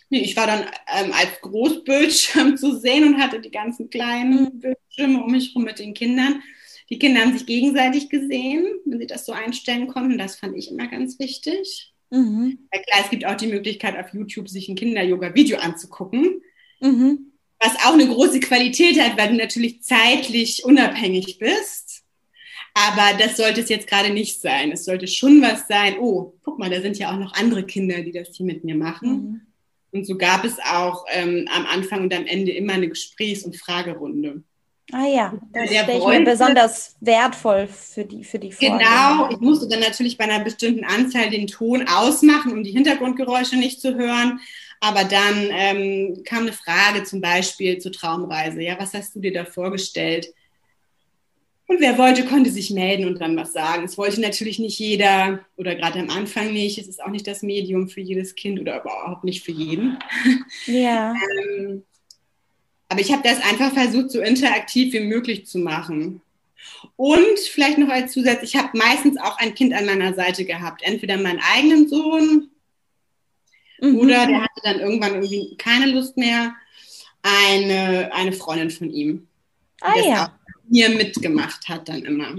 Nee, 0.10 0.22
ich 0.22 0.38
war 0.38 0.48
dann 0.48 0.62
ähm, 0.62 1.12
als 1.12 1.42
Großbildschirm 1.42 2.56
zu 2.58 2.80
sehen 2.80 3.06
und 3.06 3.22
hatte 3.22 3.42
die 3.42 3.52
ganzen 3.52 3.90
kleinen 3.90 4.44
mhm. 4.46 4.60
Bildschirme 4.62 5.22
um 5.22 5.30
mich 5.30 5.50
herum 5.50 5.66
mit 5.66 5.80
den 5.80 5.94
Kindern. 5.94 6.42
Die 6.90 7.00
Kinder 7.00 7.20
haben 7.20 7.34
sich 7.34 7.46
gegenseitig 7.46 8.10
gesehen, 8.10 8.66
wenn 8.86 9.00
sie 9.00 9.08
das 9.08 9.26
so 9.26 9.34
einstellen 9.34 9.88
konnten. 9.88 10.18
Das 10.18 10.38
fand 10.38 10.56
ich 10.56 10.72
immer 10.72 10.88
ganz 10.88 11.20
wichtig. 11.20 11.94
Mhm. 12.12 12.60
Ja, 12.74 12.82
klar, 12.82 13.00
es 13.04 13.10
gibt 13.10 13.26
auch 13.26 13.36
die 13.36 13.48
Möglichkeit, 13.48 13.98
auf 13.98 14.14
YouTube 14.14 14.48
sich 14.48 14.70
ein 14.70 14.76
Kinder-Yoga-Video 14.76 15.58
anzugucken. 15.58 16.42
Mhm 16.80 17.33
was 17.64 17.76
auch 17.86 17.94
eine 17.94 18.08
große 18.08 18.40
Qualität 18.40 19.00
hat, 19.00 19.18
weil 19.18 19.30
du 19.30 19.36
natürlich 19.36 19.82
zeitlich 19.82 20.66
unabhängig 20.66 21.40
bist. 21.40 22.04
Aber 22.74 23.18
das 23.18 23.38
sollte 23.38 23.62
es 23.62 23.70
jetzt 23.70 23.88
gerade 23.88 24.12
nicht 24.12 24.42
sein. 24.42 24.72
Es 24.72 24.86
sollte 24.86 25.08
schon 25.08 25.42
was 25.42 25.68
sein, 25.68 25.96
oh, 26.00 26.34
guck 26.44 26.58
mal, 26.58 26.70
da 26.70 26.82
sind 26.82 26.98
ja 26.98 27.12
auch 27.12 27.20
noch 27.20 27.34
andere 27.34 27.64
Kinder, 27.64 28.02
die 28.02 28.12
das 28.12 28.30
hier 28.36 28.46
mit 28.46 28.64
mir 28.64 28.76
machen. 28.76 29.10
Mhm. 29.10 29.42
Und 29.92 30.08
so 30.08 30.18
gab 30.18 30.44
es 30.44 30.58
auch 30.60 31.06
ähm, 31.12 31.48
am 31.54 31.68
Anfang 31.68 32.02
und 32.02 32.14
am 32.14 32.26
Ende 32.26 32.52
immer 32.52 32.74
eine 32.74 32.90
Gesprächs- 32.90 33.44
und 33.44 33.56
Fragerunde. 33.56 34.42
Ah 34.92 35.06
ja, 35.06 35.34
das 35.54 35.70
stelle 35.70 35.98
ich 35.98 36.06
mir 36.06 36.24
besonders 36.24 36.96
wertvoll 37.00 37.68
für 37.68 38.04
die, 38.04 38.24
für 38.24 38.38
die 38.38 38.52
Vorlesung. 38.52 38.80
Genau, 38.80 39.30
ich 39.30 39.40
musste 39.40 39.68
dann 39.68 39.80
natürlich 39.80 40.18
bei 40.18 40.26
einer 40.26 40.44
bestimmten 40.44 40.84
Anzahl 40.84 41.30
den 41.30 41.48
Ton 41.48 41.88
ausmachen, 41.88 42.52
um 42.52 42.64
die 42.64 42.72
Hintergrundgeräusche 42.72 43.56
nicht 43.56 43.80
zu 43.80 43.96
hören. 43.96 44.42
Aber 44.84 45.06
dann 45.06 45.48
ähm, 45.50 46.24
kam 46.26 46.42
eine 46.42 46.52
Frage 46.52 47.06
zum 47.06 47.22
Beispiel 47.22 47.78
zur 47.78 47.94
Traumreise. 47.94 48.62
Ja, 48.62 48.78
was 48.78 48.94
hast 48.94 49.16
du 49.16 49.22
dir 49.22 49.32
da 49.32 49.46
vorgestellt? 49.46 50.34
Und 51.68 51.80
wer 51.80 51.98
wollte, 51.98 52.26
konnte 52.26 52.52
sich 52.52 52.70
melden 52.70 53.08
und 53.08 53.22
dann 53.22 53.38
was 53.38 53.54
sagen. 53.54 53.86
Es 53.86 53.98
wollte 53.98 54.20
natürlich 54.20 54.60
nicht 54.60 54.78
jeder 54.78 55.40
oder 55.56 55.76
gerade 55.76 56.00
am 56.00 56.10
Anfang 56.10 56.52
nicht. 56.52 56.78
Es 56.80 56.90
ist 56.90 57.02
auch 57.02 57.12
nicht 57.12 57.26
das 57.26 57.44
Medium 57.44 57.88
für 57.88 58.02
jedes 58.02 58.36
Kind 58.36 58.60
oder 58.60 58.82
überhaupt 58.82 59.24
nicht 59.24 59.46
für 59.46 59.54
jeden. 59.54 59.98
Ja. 60.66 61.16
ähm, 61.58 61.84
aber 62.90 63.00
ich 63.00 63.14
habe 63.14 63.24
das 63.24 63.42
einfach 63.42 63.72
versucht, 63.72 64.12
so 64.12 64.20
interaktiv 64.20 64.92
wie 64.92 65.00
möglich 65.00 65.46
zu 65.46 65.60
machen. 65.60 66.22
Und 66.98 67.40
vielleicht 67.40 67.78
noch 67.78 67.88
als 67.88 68.12
Zusatz, 68.12 68.44
ich 68.44 68.58
habe 68.58 68.78
meistens 68.78 69.18
auch 69.18 69.38
ein 69.38 69.56
Kind 69.56 69.74
an 69.74 69.86
meiner 69.86 70.14
Seite 70.14 70.44
gehabt. 70.44 70.82
Entweder 70.84 71.16
meinen 71.16 71.40
eigenen 71.56 71.88
Sohn 71.88 72.50
mhm. 73.84 74.00
oder 74.00 74.28
der 74.28 74.42
hatte 74.42 74.62
dann 74.64 74.80
irgendwann 74.80 75.14
irgendwie 75.16 75.56
keine 75.58 75.88
Lust 75.88 76.18
mehr, 76.18 76.56
eine, 77.22 78.12
eine 78.14 78.34
Freundin 78.34 78.70
von 78.70 78.90
ihm. 78.90 79.28
Ah 79.82 79.98
ja. 79.98 80.40
Hier 80.70 80.90
mitgemacht 80.90 81.68
hat 81.68 81.90
dann 81.90 82.04
immer. 82.04 82.36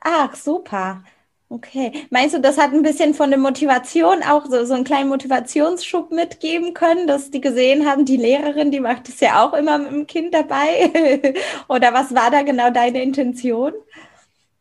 Ach, 0.00 0.34
super. 0.36 1.02
Okay. 1.50 1.92
Meinst 2.10 2.34
du, 2.34 2.40
das 2.40 2.58
hat 2.58 2.72
ein 2.72 2.82
bisschen 2.82 3.14
von 3.14 3.30
der 3.30 3.38
Motivation 3.38 4.22
auch 4.22 4.44
so, 4.44 4.66
so 4.66 4.74
einen 4.74 4.84
kleinen 4.84 5.08
Motivationsschub 5.08 6.10
mitgeben 6.10 6.74
können, 6.74 7.06
dass 7.06 7.30
die 7.30 7.40
gesehen 7.40 7.86
haben, 7.86 8.04
die 8.04 8.18
Lehrerin, 8.18 8.70
die 8.70 8.80
macht 8.80 9.08
es 9.08 9.20
ja 9.20 9.42
auch 9.42 9.54
immer 9.54 9.78
mit 9.78 9.90
dem 9.90 10.06
Kind 10.06 10.34
dabei? 10.34 11.32
Oder 11.68 11.94
was 11.94 12.14
war 12.14 12.30
da 12.30 12.42
genau 12.42 12.70
deine 12.70 13.02
Intention? 13.02 13.72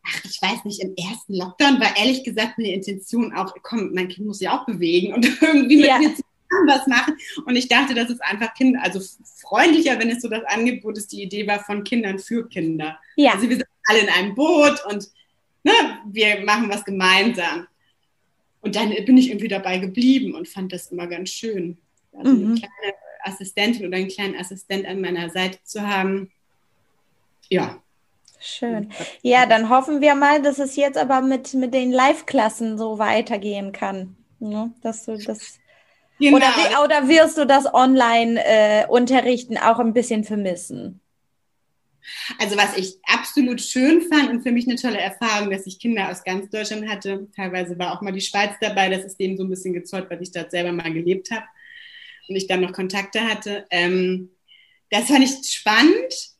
Ach, 0.08 0.22
ich 0.24 0.42
weiß 0.42 0.66
nicht, 0.66 0.82
im 0.82 0.96
ersten 0.96 1.34
Lockdown 1.34 1.80
war 1.80 1.98
ehrlich 1.98 2.24
gesagt 2.24 2.58
meine 2.58 2.74
Intention 2.74 3.34
auch, 3.34 3.54
komm, 3.62 3.94
mein 3.94 4.08
Kind 4.08 4.28
muss 4.28 4.40
sich 4.40 4.50
auch 4.50 4.66
bewegen 4.66 5.14
und 5.14 5.26
irgendwie 5.42 5.78
mit 5.78 5.86
ja. 5.86 5.98
mir 5.98 6.10
zusammen 6.10 6.68
was 6.68 6.88
machen. 6.88 7.18
Und 7.46 7.56
ich 7.56 7.68
dachte, 7.68 7.94
das 7.94 8.10
ist 8.10 8.22
einfach 8.24 8.54
Kinder, 8.54 8.82
also 8.82 9.02
freundlicher, 9.42 10.00
wenn 10.00 10.10
es 10.10 10.22
so 10.22 10.30
das 10.30 10.44
Angebot 10.46 10.98
ist, 10.98 11.12
die 11.12 11.24
Idee 11.24 11.46
war 11.48 11.60
von 11.60 11.84
Kindern 11.84 12.20
für 12.20 12.48
Kinder. 12.48 12.98
Ja. 13.16 13.34
Also 13.34 13.50
wir 13.50 13.58
sind 13.58 13.68
alle 13.86 14.00
in 14.00 14.10
einem 14.10 14.36
Boot 14.36 14.84
und 14.90 15.08
ne, 15.64 15.74
wir 16.06 16.42
machen 16.46 16.70
was 16.70 16.86
gemeinsam. 16.86 17.68
Und 18.62 18.76
dann 18.76 18.90
bin 18.90 19.18
ich 19.18 19.30
irgendwie 19.30 19.48
dabei 19.48 19.78
geblieben 19.78 20.36
und 20.36 20.48
fand 20.48 20.74
das 20.74 20.92
immer 20.92 21.08
ganz 21.08 21.30
schön. 21.30 21.78
Also 22.18 22.34
mhm. 22.34 22.46
eine 22.46 22.56
kleine 22.56 22.94
Assistentin 23.24 23.88
oder 23.88 23.98
einen 23.98 24.08
kleinen 24.08 24.36
Assistent 24.36 24.86
an 24.86 25.02
meiner 25.02 25.30
Seite 25.30 25.60
zu 25.64 25.82
haben. 25.86 26.32
Ja. 27.50 27.82
Schön. 28.48 28.92
Ja, 29.24 29.46
dann 29.46 29.70
hoffen 29.70 30.00
wir 30.00 30.16
mal, 30.16 30.42
dass 30.42 30.58
es 30.58 30.78
jetzt 30.78 30.98
aber 30.98 31.22
mit, 31.22 31.54
mit 31.54 31.74
den 31.74 31.92
Live-Klassen 31.92 32.78
so 32.78 32.98
weitergehen 32.98 33.74
kann. 33.74 34.16
Ne? 34.40 34.74
Dass 34.82 35.06
du 35.06 35.18
das. 35.18 35.60
Genau. 36.18 36.38
Oder, 36.38 36.84
oder 36.84 37.08
wirst 37.10 37.38
du 37.38 37.46
das 37.46 37.72
Online-Unterrichten 37.72 39.58
äh, 39.58 39.60
auch 39.60 39.80
ein 39.80 39.94
bisschen 39.94 40.24
vermissen? 40.24 41.02
Also 42.40 42.56
was 42.56 42.78
ich 42.78 42.98
absolut 43.04 43.62
schön 43.62 44.02
fand 44.02 44.30
und 44.30 44.44
für 44.44 44.54
mich 44.54 44.66
eine 44.66 44.78
tolle 44.78 45.00
Erfahrung, 45.00 45.52
dass 45.52 45.68
ich 45.68 45.78
Kinder 45.78 46.10
aus 46.10 46.24
ganz 46.24 46.50
Deutschland 46.50 46.88
hatte. 46.90 47.28
Teilweise 47.36 47.78
war 47.78 47.94
auch 47.94 48.02
mal 48.02 48.14
die 48.14 48.22
Schweiz 48.22 48.52
dabei. 48.62 48.90
Das 48.90 49.04
ist 49.04 49.20
denen 49.20 49.38
so 49.38 49.44
ein 49.44 49.50
bisschen 49.50 49.74
gezollt, 49.74 50.10
weil 50.10 50.22
ich 50.22 50.32
dort 50.32 50.52
selber 50.52 50.72
mal 50.72 50.92
gelebt 50.94 51.30
habe 51.32 51.46
und 52.30 52.36
ich 52.38 52.48
dann 52.48 52.62
noch 52.62 52.72
Kontakte 52.72 53.22
hatte. 53.22 53.66
Ähm, 53.70 54.32
das 54.90 55.08
fand 55.08 55.26
ich 55.26 55.32
spannend 55.52 56.37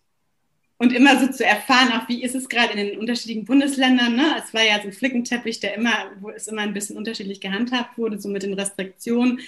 und 0.80 0.94
immer 0.94 1.20
so 1.20 1.28
zu 1.32 1.44
erfahren, 1.44 1.92
auch 1.94 2.08
wie 2.08 2.24
ist 2.24 2.36
es 2.36 2.50
gerade 2.50 2.74
in 2.74 2.78
den 2.78 3.00
unterschiedlichen 3.00 3.46
Bundesländern. 3.46 4.16
Ne? 4.16 4.36
Es 4.44 4.54
war 4.54 4.64
ja 4.64 4.80
so 4.80 4.88
ein 4.88 4.94
Flickenteppich, 4.94 5.60
der 5.60 5.76
immer, 5.76 6.12
wo 6.20 6.30
es 6.30 6.48
immer 6.48 6.62
ein 6.62 6.74
bisschen 6.74 6.98
unterschiedlich 6.98 7.42
gehandhabt 7.42 7.98
wurde, 7.98 8.20
so 8.20 8.30
mit 8.30 8.44
den 8.44 8.54
Restriktionen. 8.54 9.40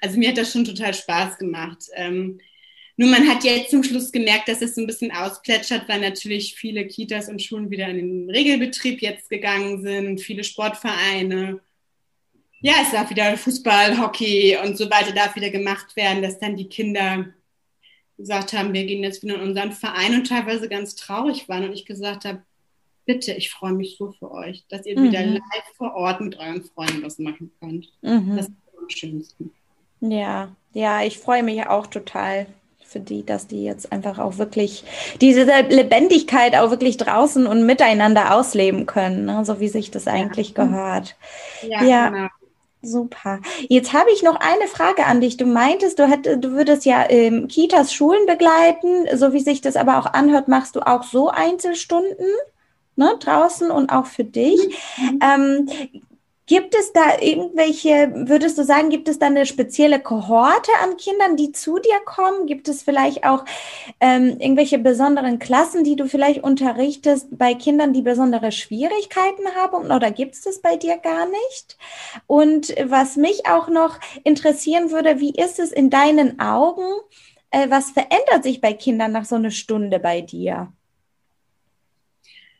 Also 0.00 0.18
mir 0.18 0.28
hat 0.28 0.38
das 0.38 0.52
schon 0.52 0.64
total 0.64 0.94
Spaß 0.94 1.38
gemacht. 1.38 1.86
Ähm, 1.94 2.38
nur 2.96 3.10
man 3.10 3.28
hat 3.28 3.44
jetzt 3.44 3.70
zum 3.70 3.82
Schluss 3.82 4.10
gemerkt, 4.12 4.48
dass 4.48 4.62
es 4.62 4.74
so 4.74 4.80
ein 4.80 4.86
bisschen 4.86 5.10
ausplätschert, 5.10 5.88
weil 5.88 6.00
natürlich 6.00 6.54
viele 6.54 6.86
Kitas 6.86 7.28
und 7.28 7.42
Schulen 7.42 7.70
wieder 7.70 7.88
in 7.88 7.96
den 7.96 8.30
Regelbetrieb 8.30 9.02
jetzt 9.02 9.28
gegangen 9.28 9.82
sind, 9.82 10.20
viele 10.20 10.44
Sportvereine. 10.44 11.60
Ja, 12.60 12.74
es 12.82 12.92
darf 12.92 13.10
wieder 13.10 13.36
Fußball, 13.36 13.98
Hockey 14.00 14.56
und 14.64 14.78
so 14.78 14.88
weiter 14.88 15.12
darf 15.12 15.36
wieder 15.36 15.50
gemacht 15.50 15.94
werden, 15.94 16.22
dass 16.22 16.38
dann 16.38 16.56
die 16.56 16.68
Kinder 16.68 17.26
gesagt 18.16 18.52
haben, 18.52 18.72
wir 18.72 18.84
gehen 18.84 19.02
jetzt 19.02 19.22
wieder 19.22 19.36
in 19.36 19.48
unseren 19.48 19.72
Verein 19.72 20.14
und 20.14 20.26
teilweise 20.26 20.68
ganz 20.68 20.94
traurig 20.94 21.48
waren 21.48 21.64
und 21.64 21.72
ich 21.72 21.84
gesagt 21.84 22.24
habe, 22.24 22.42
bitte, 23.04 23.32
ich 23.32 23.50
freue 23.50 23.72
mich 23.72 23.96
so 23.96 24.12
für 24.12 24.30
euch, 24.30 24.64
dass 24.68 24.86
ihr 24.86 24.98
mhm. 24.98 25.04
wieder 25.04 25.24
live 25.24 25.40
vor 25.76 25.94
Ort 25.94 26.20
mit 26.20 26.38
euren 26.38 26.64
Freunden 26.64 27.02
was 27.02 27.18
machen 27.18 27.50
könnt. 27.60 27.92
Mhm. 28.02 28.36
Das 28.36 28.46
ist 28.46 28.54
am 28.78 28.90
schönsten. 28.90 29.52
Ja, 30.00 30.48
ja, 30.72 31.02
ich 31.02 31.18
freue 31.18 31.42
mich 31.42 31.66
auch 31.66 31.86
total 31.86 32.46
für 32.86 33.00
die, 33.00 33.24
dass 33.24 33.46
die 33.46 33.64
jetzt 33.64 33.90
einfach 33.92 34.18
auch 34.18 34.38
wirklich 34.38 34.84
diese 35.20 35.44
Lebendigkeit 35.44 36.54
auch 36.54 36.70
wirklich 36.70 36.96
draußen 36.96 37.46
und 37.46 37.66
miteinander 37.66 38.34
ausleben 38.34 38.86
können, 38.86 39.24
ne? 39.24 39.44
so 39.44 39.58
wie 39.58 39.68
sich 39.68 39.90
das 39.90 40.06
eigentlich 40.06 40.54
ja. 40.56 40.64
gehört. 40.64 41.16
Ja, 41.62 41.82
ja. 41.82 42.08
Genau. 42.08 42.28
Super. 42.86 43.40
Jetzt 43.68 43.92
habe 43.92 44.10
ich 44.12 44.22
noch 44.22 44.36
eine 44.36 44.68
Frage 44.68 45.06
an 45.06 45.20
dich. 45.20 45.36
Du 45.36 45.46
meintest, 45.46 45.98
du, 45.98 46.06
hätt, 46.08 46.26
du 46.26 46.52
würdest 46.52 46.84
ja 46.84 47.04
ähm, 47.08 47.48
Kitas, 47.48 47.92
Schulen 47.92 48.26
begleiten. 48.26 49.06
So 49.16 49.32
wie 49.32 49.40
sich 49.40 49.60
das 49.60 49.76
aber 49.76 49.98
auch 49.98 50.06
anhört, 50.06 50.48
machst 50.48 50.76
du 50.76 50.80
auch 50.80 51.02
so 51.02 51.28
Einzelstunden 51.28 52.26
ne, 52.96 53.16
draußen 53.20 53.70
und 53.70 53.90
auch 53.90 54.06
für 54.06 54.24
dich. 54.24 54.60
Mhm. 54.98 55.18
Ähm, 55.22 55.70
Gibt 56.46 56.76
es 56.76 56.92
da 56.92 57.18
irgendwelche, 57.20 58.12
würdest 58.28 58.56
du 58.56 58.62
sagen, 58.62 58.88
gibt 58.88 59.08
es 59.08 59.18
da 59.18 59.26
eine 59.26 59.46
spezielle 59.46 59.98
Kohorte 59.98 60.70
an 60.80 60.96
Kindern, 60.96 61.36
die 61.36 61.50
zu 61.50 61.80
dir 61.80 61.98
kommen? 62.04 62.46
Gibt 62.46 62.68
es 62.68 62.84
vielleicht 62.84 63.24
auch 63.24 63.44
ähm, 64.00 64.38
irgendwelche 64.38 64.78
besonderen 64.78 65.40
Klassen, 65.40 65.82
die 65.82 65.96
du 65.96 66.06
vielleicht 66.06 66.44
unterrichtest 66.44 67.36
bei 67.36 67.54
Kindern, 67.54 67.92
die 67.92 68.02
besondere 68.02 68.52
Schwierigkeiten 68.52 69.56
haben? 69.56 69.90
Oder 69.90 70.12
gibt 70.12 70.34
es 70.34 70.42
das 70.42 70.60
bei 70.60 70.76
dir 70.76 70.98
gar 70.98 71.26
nicht? 71.26 71.78
Und 72.28 72.72
was 72.84 73.16
mich 73.16 73.48
auch 73.48 73.66
noch 73.66 73.98
interessieren 74.22 74.92
würde, 74.92 75.18
wie 75.18 75.34
ist 75.34 75.58
es 75.58 75.72
in 75.72 75.90
deinen 75.90 76.38
Augen? 76.38 76.84
Äh, 77.50 77.70
was 77.70 77.90
verändert 77.90 78.44
sich 78.44 78.60
bei 78.60 78.72
Kindern 78.72 79.10
nach 79.10 79.24
so 79.24 79.34
einer 79.34 79.50
Stunde 79.50 79.98
bei 79.98 80.20
dir? 80.20 80.72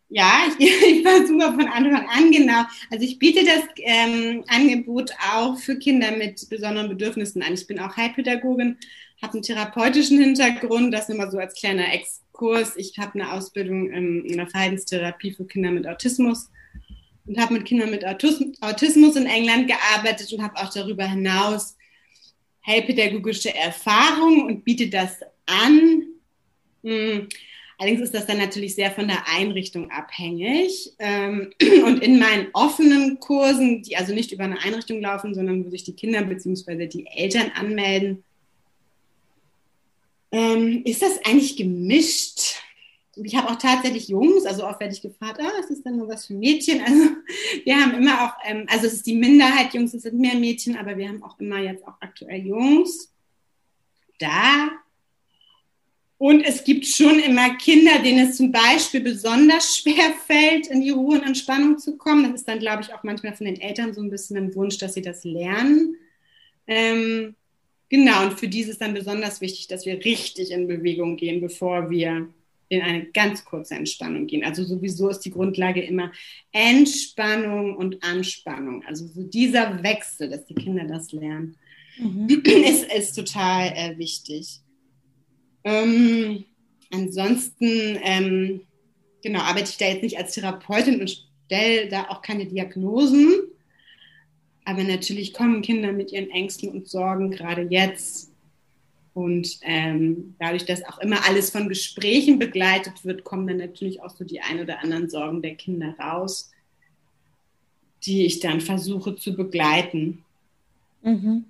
Ja, 0.08 0.44
ich, 0.58 0.82
ich 0.82 1.02
versuche 1.02 1.52
von 1.52 1.68
Anfang 1.68 2.08
an 2.08 2.30
genau. 2.30 2.62
Also 2.90 3.04
ich 3.04 3.18
biete 3.18 3.44
das 3.44 3.64
ähm, 3.78 4.44
Angebot 4.48 5.10
auch 5.32 5.58
für 5.58 5.78
Kinder 5.78 6.12
mit 6.12 6.48
besonderen 6.48 6.88
Bedürfnissen 6.88 7.42
an. 7.42 7.54
Ich 7.54 7.66
bin 7.66 7.80
auch 7.80 7.96
Heilpädagogin, 7.96 8.78
habe 9.22 9.34
einen 9.34 9.42
therapeutischen 9.42 10.18
Hintergrund, 10.18 10.94
das 10.94 11.08
immer 11.08 11.30
so 11.30 11.38
als 11.38 11.54
kleiner 11.54 11.92
Exkurs. 11.92 12.76
Ich 12.76 12.96
habe 12.98 13.14
eine 13.14 13.32
Ausbildung 13.32 13.90
ähm, 13.92 14.24
in 14.26 14.36
der 14.36 14.46
Verhaltenstherapie 14.46 15.32
für 15.32 15.46
Kinder 15.46 15.70
mit 15.72 15.86
Autismus 15.86 16.50
und 17.26 17.38
habe 17.40 17.54
mit 17.54 17.64
Kindern 17.64 17.90
mit 17.90 18.04
Autismus 18.06 19.16
in 19.16 19.26
England 19.26 19.66
gearbeitet 19.66 20.32
und 20.32 20.42
habe 20.42 20.56
auch 20.56 20.72
darüber 20.72 21.04
hinaus 21.04 21.76
heilpädagogische 22.64 23.54
Erfahrung 23.54 24.46
und 24.46 24.64
biete 24.64 24.88
das 24.88 25.20
an. 25.46 26.04
Hm 26.84 27.28
Allerdings 27.78 28.00
ist 28.00 28.14
das 28.14 28.26
dann 28.26 28.38
natürlich 28.38 28.74
sehr 28.74 28.90
von 28.90 29.06
der 29.06 29.28
Einrichtung 29.28 29.90
abhängig. 29.90 30.92
Ähm, 30.98 31.52
und 31.84 32.02
in 32.02 32.18
meinen 32.18 32.48
offenen 32.54 33.20
Kursen, 33.20 33.82
die 33.82 33.96
also 33.96 34.14
nicht 34.14 34.32
über 34.32 34.44
eine 34.44 34.60
Einrichtung 34.62 35.00
laufen, 35.00 35.34
sondern 35.34 35.64
wo 35.64 35.70
sich 35.70 35.84
die 35.84 35.94
Kinder 35.94 36.22
bzw. 36.22 36.86
die 36.86 37.06
Eltern 37.06 37.50
anmelden, 37.54 38.24
ähm, 40.32 40.82
ist 40.84 41.02
das 41.02 41.18
eigentlich 41.24 41.56
gemischt. 41.56 42.56
Ich 43.16 43.34
habe 43.34 43.50
auch 43.50 43.56
tatsächlich 43.56 44.08
Jungs, 44.08 44.44
also 44.44 44.66
oft 44.66 44.80
werde 44.80 44.92
ich 44.92 45.00
gefragt, 45.00 45.40
ah, 45.40 45.60
ist 45.60 45.70
das 45.70 45.82
dann 45.82 45.96
nur 45.96 46.08
was 46.08 46.26
für 46.26 46.34
Mädchen? 46.34 46.80
Also 46.86 47.08
wir 47.64 47.76
haben 47.76 47.94
immer 47.94 48.24
auch, 48.24 48.32
ähm, 48.44 48.66
also 48.68 48.86
es 48.86 48.94
ist 48.94 49.06
die 49.06 49.14
Minderheit 49.14 49.72
Jungs, 49.74 49.94
es 49.94 50.02
sind 50.02 50.18
mehr 50.18 50.34
Mädchen, 50.34 50.76
aber 50.76 50.96
wir 50.96 51.08
haben 51.08 51.22
auch 51.22 51.38
immer 51.40 51.58
jetzt 51.58 51.86
auch 51.86 51.96
aktuell 52.00 52.46
Jungs 52.46 53.12
da 54.18 54.70
und 56.18 56.42
es 56.42 56.64
gibt 56.64 56.86
schon 56.86 57.18
immer 57.18 57.56
Kinder, 57.56 57.98
denen 58.02 58.28
es 58.28 58.36
zum 58.36 58.50
Beispiel 58.50 59.00
besonders 59.00 59.76
schwer 59.76 60.14
fällt, 60.26 60.68
in 60.68 60.80
die 60.80 60.90
Ruhe 60.90 61.18
und 61.18 61.26
Entspannung 61.26 61.78
zu 61.78 61.98
kommen. 61.98 62.24
Das 62.24 62.40
ist 62.40 62.48
dann, 62.48 62.58
glaube 62.58 62.82
ich, 62.82 62.94
auch 62.94 63.02
manchmal 63.02 63.34
von 63.34 63.44
den 63.46 63.60
Eltern 63.60 63.92
so 63.92 64.00
ein 64.00 64.10
bisschen 64.10 64.36
ein 64.38 64.54
Wunsch, 64.54 64.78
dass 64.78 64.94
sie 64.94 65.02
das 65.02 65.24
lernen. 65.24 65.96
Ähm, 66.66 67.34
genau, 67.90 68.24
und 68.24 68.40
für 68.40 68.48
die 68.48 68.60
ist 68.60 68.70
es 68.70 68.78
dann 68.78 68.94
besonders 68.94 69.42
wichtig, 69.42 69.68
dass 69.68 69.84
wir 69.84 70.02
richtig 70.04 70.52
in 70.52 70.66
Bewegung 70.66 71.16
gehen, 71.16 71.42
bevor 71.42 71.90
wir 71.90 72.28
in 72.68 72.80
eine 72.80 73.04
ganz 73.06 73.44
kurze 73.44 73.74
Entspannung 73.74 74.26
gehen. 74.26 74.42
Also 74.42 74.64
sowieso 74.64 75.10
ist 75.10 75.20
die 75.20 75.30
Grundlage 75.30 75.82
immer 75.82 76.12
Entspannung 76.50 77.76
und 77.76 78.02
Anspannung. 78.02 78.82
Also 78.86 79.06
so 79.06 79.22
dieser 79.22 79.82
Wechsel, 79.82 80.30
dass 80.30 80.46
die 80.46 80.54
Kinder 80.54 80.84
das 80.84 81.12
lernen, 81.12 81.56
mhm. 81.98 82.26
ist, 82.64 82.90
ist 82.90 83.12
total 83.12 83.68
äh, 83.76 83.98
wichtig. 83.98 84.60
Ähm, 85.66 86.44
ansonsten, 86.92 87.98
ähm, 88.02 88.60
genau, 89.22 89.40
arbeite 89.40 89.70
ich 89.70 89.76
da 89.76 89.86
jetzt 89.86 90.04
nicht 90.04 90.16
als 90.16 90.32
Therapeutin 90.32 91.00
und 91.00 91.24
stelle 91.46 91.88
da 91.88 92.04
auch 92.08 92.22
keine 92.22 92.46
Diagnosen. 92.46 93.48
Aber 94.64 94.84
natürlich 94.84 95.34
kommen 95.34 95.62
Kinder 95.62 95.92
mit 95.92 96.12
ihren 96.12 96.30
Ängsten 96.30 96.68
und 96.68 96.88
Sorgen 96.88 97.32
gerade 97.32 97.62
jetzt 97.62 98.30
Und 99.16 99.60
ähm, 99.62 100.34
dadurch, 100.38 100.66
dass 100.66 100.84
auch 100.84 100.98
immer 100.98 101.26
alles 101.26 101.48
von 101.48 101.70
Gesprächen 101.70 102.38
begleitet 102.38 103.02
wird, 103.02 103.24
kommen 103.24 103.46
dann 103.46 103.56
natürlich 103.56 104.02
auch 104.02 104.10
so 104.10 104.24
die 104.24 104.42
ein 104.42 104.60
oder 104.60 104.82
anderen 104.82 105.08
Sorgen 105.08 105.40
der 105.40 105.54
Kinder 105.54 105.94
raus, 105.98 106.52
die 108.04 108.26
ich 108.26 108.40
dann 108.40 108.60
versuche 108.60 109.16
zu 109.16 109.34
begleiten. 109.34 110.22
Mhm. 111.06 111.44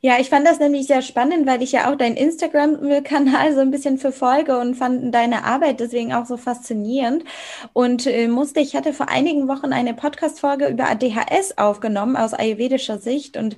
Ja, 0.00 0.14
ich 0.18 0.30
fand 0.30 0.46
das 0.46 0.58
nämlich 0.58 0.86
sehr 0.86 1.02
spannend, 1.02 1.46
weil 1.46 1.62
ich 1.62 1.72
ja 1.72 1.90
auch 1.90 1.96
deinen 1.96 2.16
Instagram-Kanal 2.16 3.54
so 3.54 3.60
ein 3.60 3.70
bisschen 3.70 3.98
verfolge 3.98 4.58
und 4.58 4.74
fand 4.74 5.14
deine 5.14 5.44
Arbeit 5.44 5.80
deswegen 5.80 6.14
auch 6.14 6.24
so 6.24 6.38
faszinierend 6.38 7.24
und 7.74 8.06
äh, 8.06 8.26
musste, 8.28 8.60
ich 8.60 8.74
hatte 8.74 8.94
vor 8.94 9.10
einigen 9.10 9.48
Wochen 9.48 9.72
eine 9.72 9.92
Podcast-Folge 9.92 10.68
über 10.68 10.88
ADHS 10.88 11.58
aufgenommen 11.58 12.16
aus 12.16 12.32
ayurvedischer 12.32 12.98
Sicht 12.98 13.36
und 13.36 13.56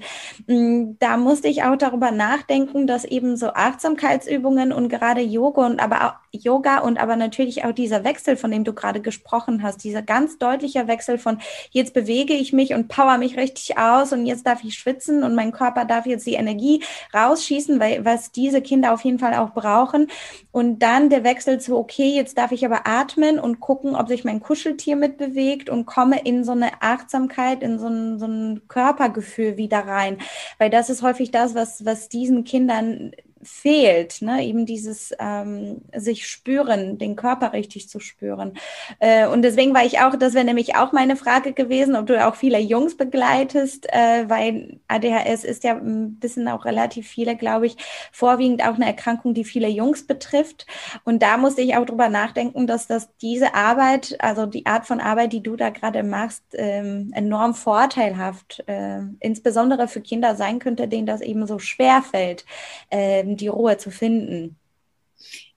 mh, 0.49 0.57
mm, 0.57 0.97
da 0.99 1.17
musste 1.17 1.47
ich 1.47 1.63
auch 1.63 1.77
darüber 1.77 2.11
nachdenken, 2.11 2.89
dass 2.89 3.05
eben 3.05 3.37
so 3.37 3.49
Achtsamkeitsübungen 3.49 4.73
und 4.73 4.89
gerade 4.89 5.21
Yoga 5.21 5.67
und 5.67 5.81
aber 5.81 6.07
auch 6.07 6.15
Yoga 6.33 6.79
und 6.79 6.99
aber 6.99 7.17
natürlich 7.17 7.65
auch 7.65 7.73
dieser 7.73 8.03
Wechsel, 8.03 8.37
von 8.37 8.51
dem 8.51 8.65
du 8.65 8.73
gerade 8.73 9.01
gesprochen 9.01 9.63
hast, 9.63 9.85
dieser 9.85 10.03
ganz 10.03 10.39
deutliche 10.39 10.89
Wechsel 10.89 11.19
von 11.19 11.39
jetzt 11.71 11.95
bewege 11.95 12.35
ich 12.35 12.53
mich 12.53 12.75
und 12.75 12.89
power 12.89 13.19
mich 13.19 13.37
richtig 13.37 13.79
aus 13.79 14.13
und 14.13 14.27
jetzt 14.27 14.47
darf 14.47 14.65
ich 14.65 14.75
schwitzen 14.75 15.23
und 15.23 15.35
mein 15.35 15.44
mein 15.45 15.53
Körper 15.53 15.85
darf 15.85 16.07
jetzt 16.07 16.27
die 16.27 16.35
Energie 16.35 16.83
rausschießen, 17.13 17.79
weil 17.79 18.05
was 18.05 18.33
diese 18.33 18.63
Kinder 18.63 18.93
auf 18.93 19.03
jeden 19.05 19.19
Fall 19.19 19.35
auch 19.35 19.51
brauchen. 19.51 20.09
Und 20.51 20.79
dann 20.81 21.11
der 21.11 21.25
Wechsel 21.25 21.61
zu, 21.61 21.77
okay, 21.77 22.15
jetzt 22.15 22.39
darf 22.39 22.53
ich 22.53 22.65
aber 22.65 22.87
atmen 22.87 23.39
und 23.39 23.61
gucken, 23.61 23.95
ob 23.95 24.09
sich 24.09 24.25
mein 24.25 24.41
Kuscheltier 24.41 24.97
mitbewegt 24.97 25.69
und 25.69 25.85
komme 25.85 26.21
in 26.25 26.45
so 26.45 26.53
eine 26.53 26.83
Achtsamkeit, 26.83 27.63
in 27.63 27.79
so 27.79 27.89
ein, 27.89 28.19
so 28.19 28.27
ein 28.27 28.63
Körpergefühl 28.69 29.57
wieder 29.57 29.81
rein. 29.81 30.19
Weil 30.59 30.71
das 30.71 30.89
ist 30.89 31.03
häufig 31.03 31.31
das, 31.31 31.55
was, 31.55 31.85
was 31.85 32.09
diesen 32.09 32.45
Kindern 32.45 33.13
fehlt, 33.45 34.23
ne? 34.23 34.45
eben 34.45 34.67
dieses 34.67 35.13
ähm, 35.19 35.83
sich 35.95 36.27
spüren, 36.27 36.99
den 36.99 37.17
Körper 37.17 37.53
richtig 37.53 37.89
zu 37.89 38.01
spüren. 38.01 38.55
Äh, 38.99 39.27
und 39.27 39.43
deswegen 39.43 39.75
war 39.75 39.85
ich 39.85 40.01
auch, 40.01 40.17
das 40.17 40.35
wäre 40.35 40.45
nämlich 40.45 40.77
auch 40.77 40.93
meine 40.93 41.17
Frage 41.17 41.53
gewesen, 41.53 41.97
ob 41.97 42.07
du 42.07 42.27
auch 42.27 42.35
viele 42.35 42.59
Jungs 42.59 42.97
begleitest, 42.97 43.87
äh, 43.93 44.29
weil 44.29 44.81
ADHS 44.89 45.45
ist 45.45 45.65
ja 45.65 45.77
ein 45.77 46.19
bisschen 46.19 46.49
auch 46.49 46.65
relativ 46.65 47.09
viele, 47.09 47.37
glaube 47.37 47.67
ich, 47.67 47.77
vorwiegend 48.13 48.63
auch 48.63 48.75
eine 48.75 48.87
Erkrankung, 48.87 49.35
die 49.35 49.45
viele 49.45 49.69
Jungs 49.69 50.07
betrifft. 50.07 50.67
Und 51.05 51.23
da 51.23 51.37
musste 51.37 51.63
ich 51.63 51.77
auch 51.77 51.87
drüber 51.87 52.09
nachdenken, 52.09 52.67
dass 52.67 52.87
das 52.87 53.09
diese 53.21 53.55
Arbeit, 53.55 54.17
also 54.21 54.47
die 54.47 54.67
Art 54.67 54.87
von 54.87 55.01
Arbeit, 55.01 55.33
die 55.33 55.43
du 55.43 55.57
da 55.57 55.71
gerade 55.71 56.03
machst, 56.03 56.43
ähm, 56.55 57.11
enorm 57.15 57.55
vorteilhaft, 57.55 58.63
äh, 58.67 59.01
insbesondere 59.21 59.89
für 59.89 60.01
Kinder 60.01 60.37
sein 60.37 60.59
könnte, 60.59 60.89
denen 60.89 61.07
das 61.07 61.21
eben 61.21 61.47
so 61.47 61.59
schwer 61.59 62.03
fällt. 62.03 62.45
Ähm, 62.91 63.34
die 63.41 63.49
Ruhe 63.49 63.79
zu 63.79 63.91
finden. 63.91 64.57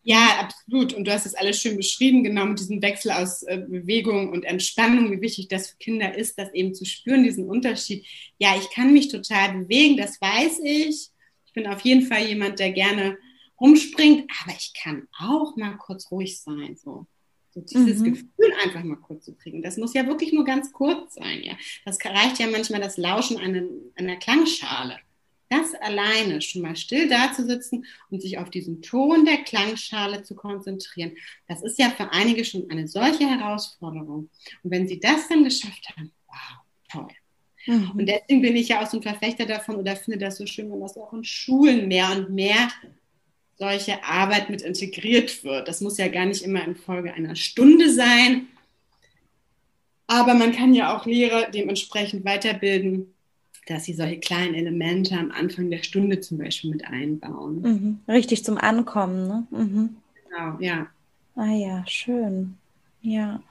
Ja, 0.09 0.39
absolut. 0.39 0.93
Und 0.93 1.05
du 1.05 1.11
hast 1.11 1.25
es 1.25 1.35
alles 1.35 1.59
schön 1.59 1.75
beschrieben, 1.75 2.23
genau 2.23 2.45
mit 2.45 2.59
diesem 2.59 2.81
Wechsel 2.81 3.11
aus 3.11 3.43
äh, 3.43 3.57
Bewegung 3.57 4.29
und 4.29 4.45
Entspannung, 4.45 5.11
wie 5.11 5.19
wichtig 5.19 5.49
das 5.49 5.71
für 5.71 5.77
Kinder 5.77 6.17
ist, 6.17 6.39
das 6.39 6.53
eben 6.53 6.73
zu 6.73 6.85
spüren, 6.85 7.23
diesen 7.23 7.45
Unterschied. 7.45 8.05
Ja, 8.37 8.55
ich 8.55 8.69
kann 8.69 8.93
mich 8.93 9.09
total 9.09 9.53
bewegen, 9.53 9.97
das 9.97 10.21
weiß 10.21 10.61
ich. 10.63 11.09
Ich 11.45 11.53
bin 11.53 11.67
auf 11.67 11.81
jeden 11.81 12.03
Fall 12.03 12.25
jemand, 12.25 12.59
der 12.59 12.71
gerne 12.71 13.17
rumspringt, 13.59 14.31
aber 14.41 14.55
ich 14.57 14.71
kann 14.81 15.09
auch 15.19 15.57
mal 15.57 15.75
kurz 15.75 16.09
ruhig 16.09 16.39
sein. 16.39 16.77
So, 16.77 17.05
so 17.49 17.59
dieses 17.59 17.99
mhm. 17.99 18.13
Gefühl 18.13 18.53
einfach 18.63 18.85
mal 18.85 18.95
kurz 18.95 19.25
zu 19.25 19.35
kriegen. 19.35 19.61
Das 19.61 19.75
muss 19.75 19.93
ja 19.93 20.07
wirklich 20.07 20.31
nur 20.31 20.45
ganz 20.45 20.71
kurz 20.71 21.15
sein. 21.15 21.43
Ja, 21.43 21.57
das 21.83 21.97
reicht 22.05 22.39
ja 22.39 22.47
manchmal 22.47 22.79
das 22.79 22.95
Lauschen 22.95 23.39
einer, 23.39 23.63
einer 23.95 24.15
Klangschale. 24.15 24.99
Das 25.49 25.73
alleine 25.75 26.41
schon 26.41 26.61
mal 26.61 26.75
still 26.75 27.07
da 27.07 27.31
zu 27.31 27.45
sitzen 27.45 27.85
und 28.09 28.21
sich 28.21 28.37
auf 28.37 28.49
diesen 28.49 28.81
Ton 28.81 29.25
der 29.25 29.37
Klangschale 29.37 30.23
zu 30.23 30.35
konzentrieren, 30.35 31.13
das 31.47 31.61
ist 31.63 31.79
ja 31.79 31.89
für 31.89 32.11
einige 32.11 32.43
schon 32.43 32.69
eine 32.69 32.87
solche 32.87 33.27
Herausforderung. 33.27 34.29
Und 34.63 34.71
wenn 34.71 34.87
sie 34.87 34.99
das 34.99 35.27
dann 35.29 35.43
geschafft 35.43 35.89
haben, 35.89 36.11
wow, 36.27 36.57
toll. 36.91 37.07
Mhm. 37.65 37.91
Und 37.91 38.05
deswegen 38.07 38.41
bin 38.41 38.55
ich 38.55 38.69
ja 38.69 38.81
auch 38.81 38.87
so 38.87 38.97
ein 38.97 39.03
Verfechter 39.03 39.45
davon 39.45 39.75
oder 39.75 39.95
finde 39.95 40.19
das 40.19 40.37
so 40.37 40.45
schön, 40.45 40.71
wenn 40.71 40.81
das 40.81 40.97
auch 40.97 41.13
in 41.13 41.23
Schulen 41.23 41.87
mehr 41.87 42.11
und 42.11 42.29
mehr 42.29 42.69
solche 43.55 44.03
Arbeit 44.03 44.49
mit 44.49 44.61
integriert 44.61 45.43
wird. 45.43 45.67
Das 45.67 45.81
muss 45.81 45.97
ja 45.97 46.07
gar 46.07 46.25
nicht 46.25 46.43
immer 46.43 46.63
in 46.65 46.75
Folge 46.75 47.13
einer 47.13 47.35
Stunde 47.35 47.91
sein, 47.91 48.47
aber 50.07 50.33
man 50.33 50.53
kann 50.53 50.73
ja 50.73 50.95
auch 50.95 51.05
Lehrer 51.05 51.51
dementsprechend 51.51 52.23
weiterbilden, 52.23 53.13
dass 53.67 53.83
sie 53.83 53.93
solche 53.93 54.19
kleinen 54.19 54.55
Elemente 54.55 55.15
am 55.15 55.31
Anfang 55.31 55.69
der 55.69 55.83
Stunde 55.83 56.19
zum 56.19 56.37
Beispiel 56.37 56.71
mit 56.71 56.85
einbauen. 56.87 57.61
Mhm. 57.61 57.99
Richtig 58.07 58.43
zum 58.43 58.57
Ankommen, 58.57 59.27
ne? 59.27 59.47
Mhm. 59.51 59.97
Genau, 60.29 60.57
ja. 60.59 60.87
Ah 61.35 61.53
ja, 61.53 61.83
schön. 61.85 62.57
Ja. 63.01 63.41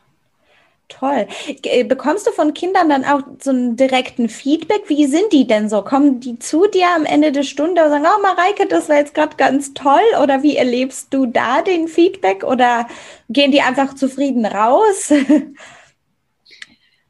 Toll. 0.88 1.26
Äh, 1.64 1.83
bekommst 1.85 2.26
du 2.26 2.31
von 2.31 2.55
Kindern 2.55 2.88
dann 2.88 3.05
auch 3.05 3.20
so 3.42 3.50
einen 3.50 3.76
direkten 3.76 4.29
Feedback? 4.29 4.83
Wie 4.87 5.07
sind 5.07 5.33
die 5.33 5.46
denn 5.46 5.68
so? 5.68 5.83
Kommen 5.83 6.20
die 6.20 6.38
zu 6.38 6.68
dir 6.68 6.87
am 6.94 7.05
Ende 7.05 7.33
der 7.33 7.42
Stunde 7.42 7.83
und 7.83 7.90
sagen, 7.90 8.07
oh 8.07 8.22
Mareike, 8.22 8.66
das 8.68 8.88
war 8.88 8.96
jetzt 8.96 9.14
gerade 9.14 9.37
ganz 9.37 9.74
toll? 9.74 10.00
Oder 10.22 10.44
wie 10.44 10.57
erlebst 10.57 11.12
du 11.12 11.26
da 11.26 11.62
den 11.62 11.88
Feedback? 11.88 12.44
Oder 12.44 12.87
gehen 13.29 13.50
die 13.50 13.62
einfach 13.62 13.94
zufrieden 13.94 14.46
raus? 14.46 15.12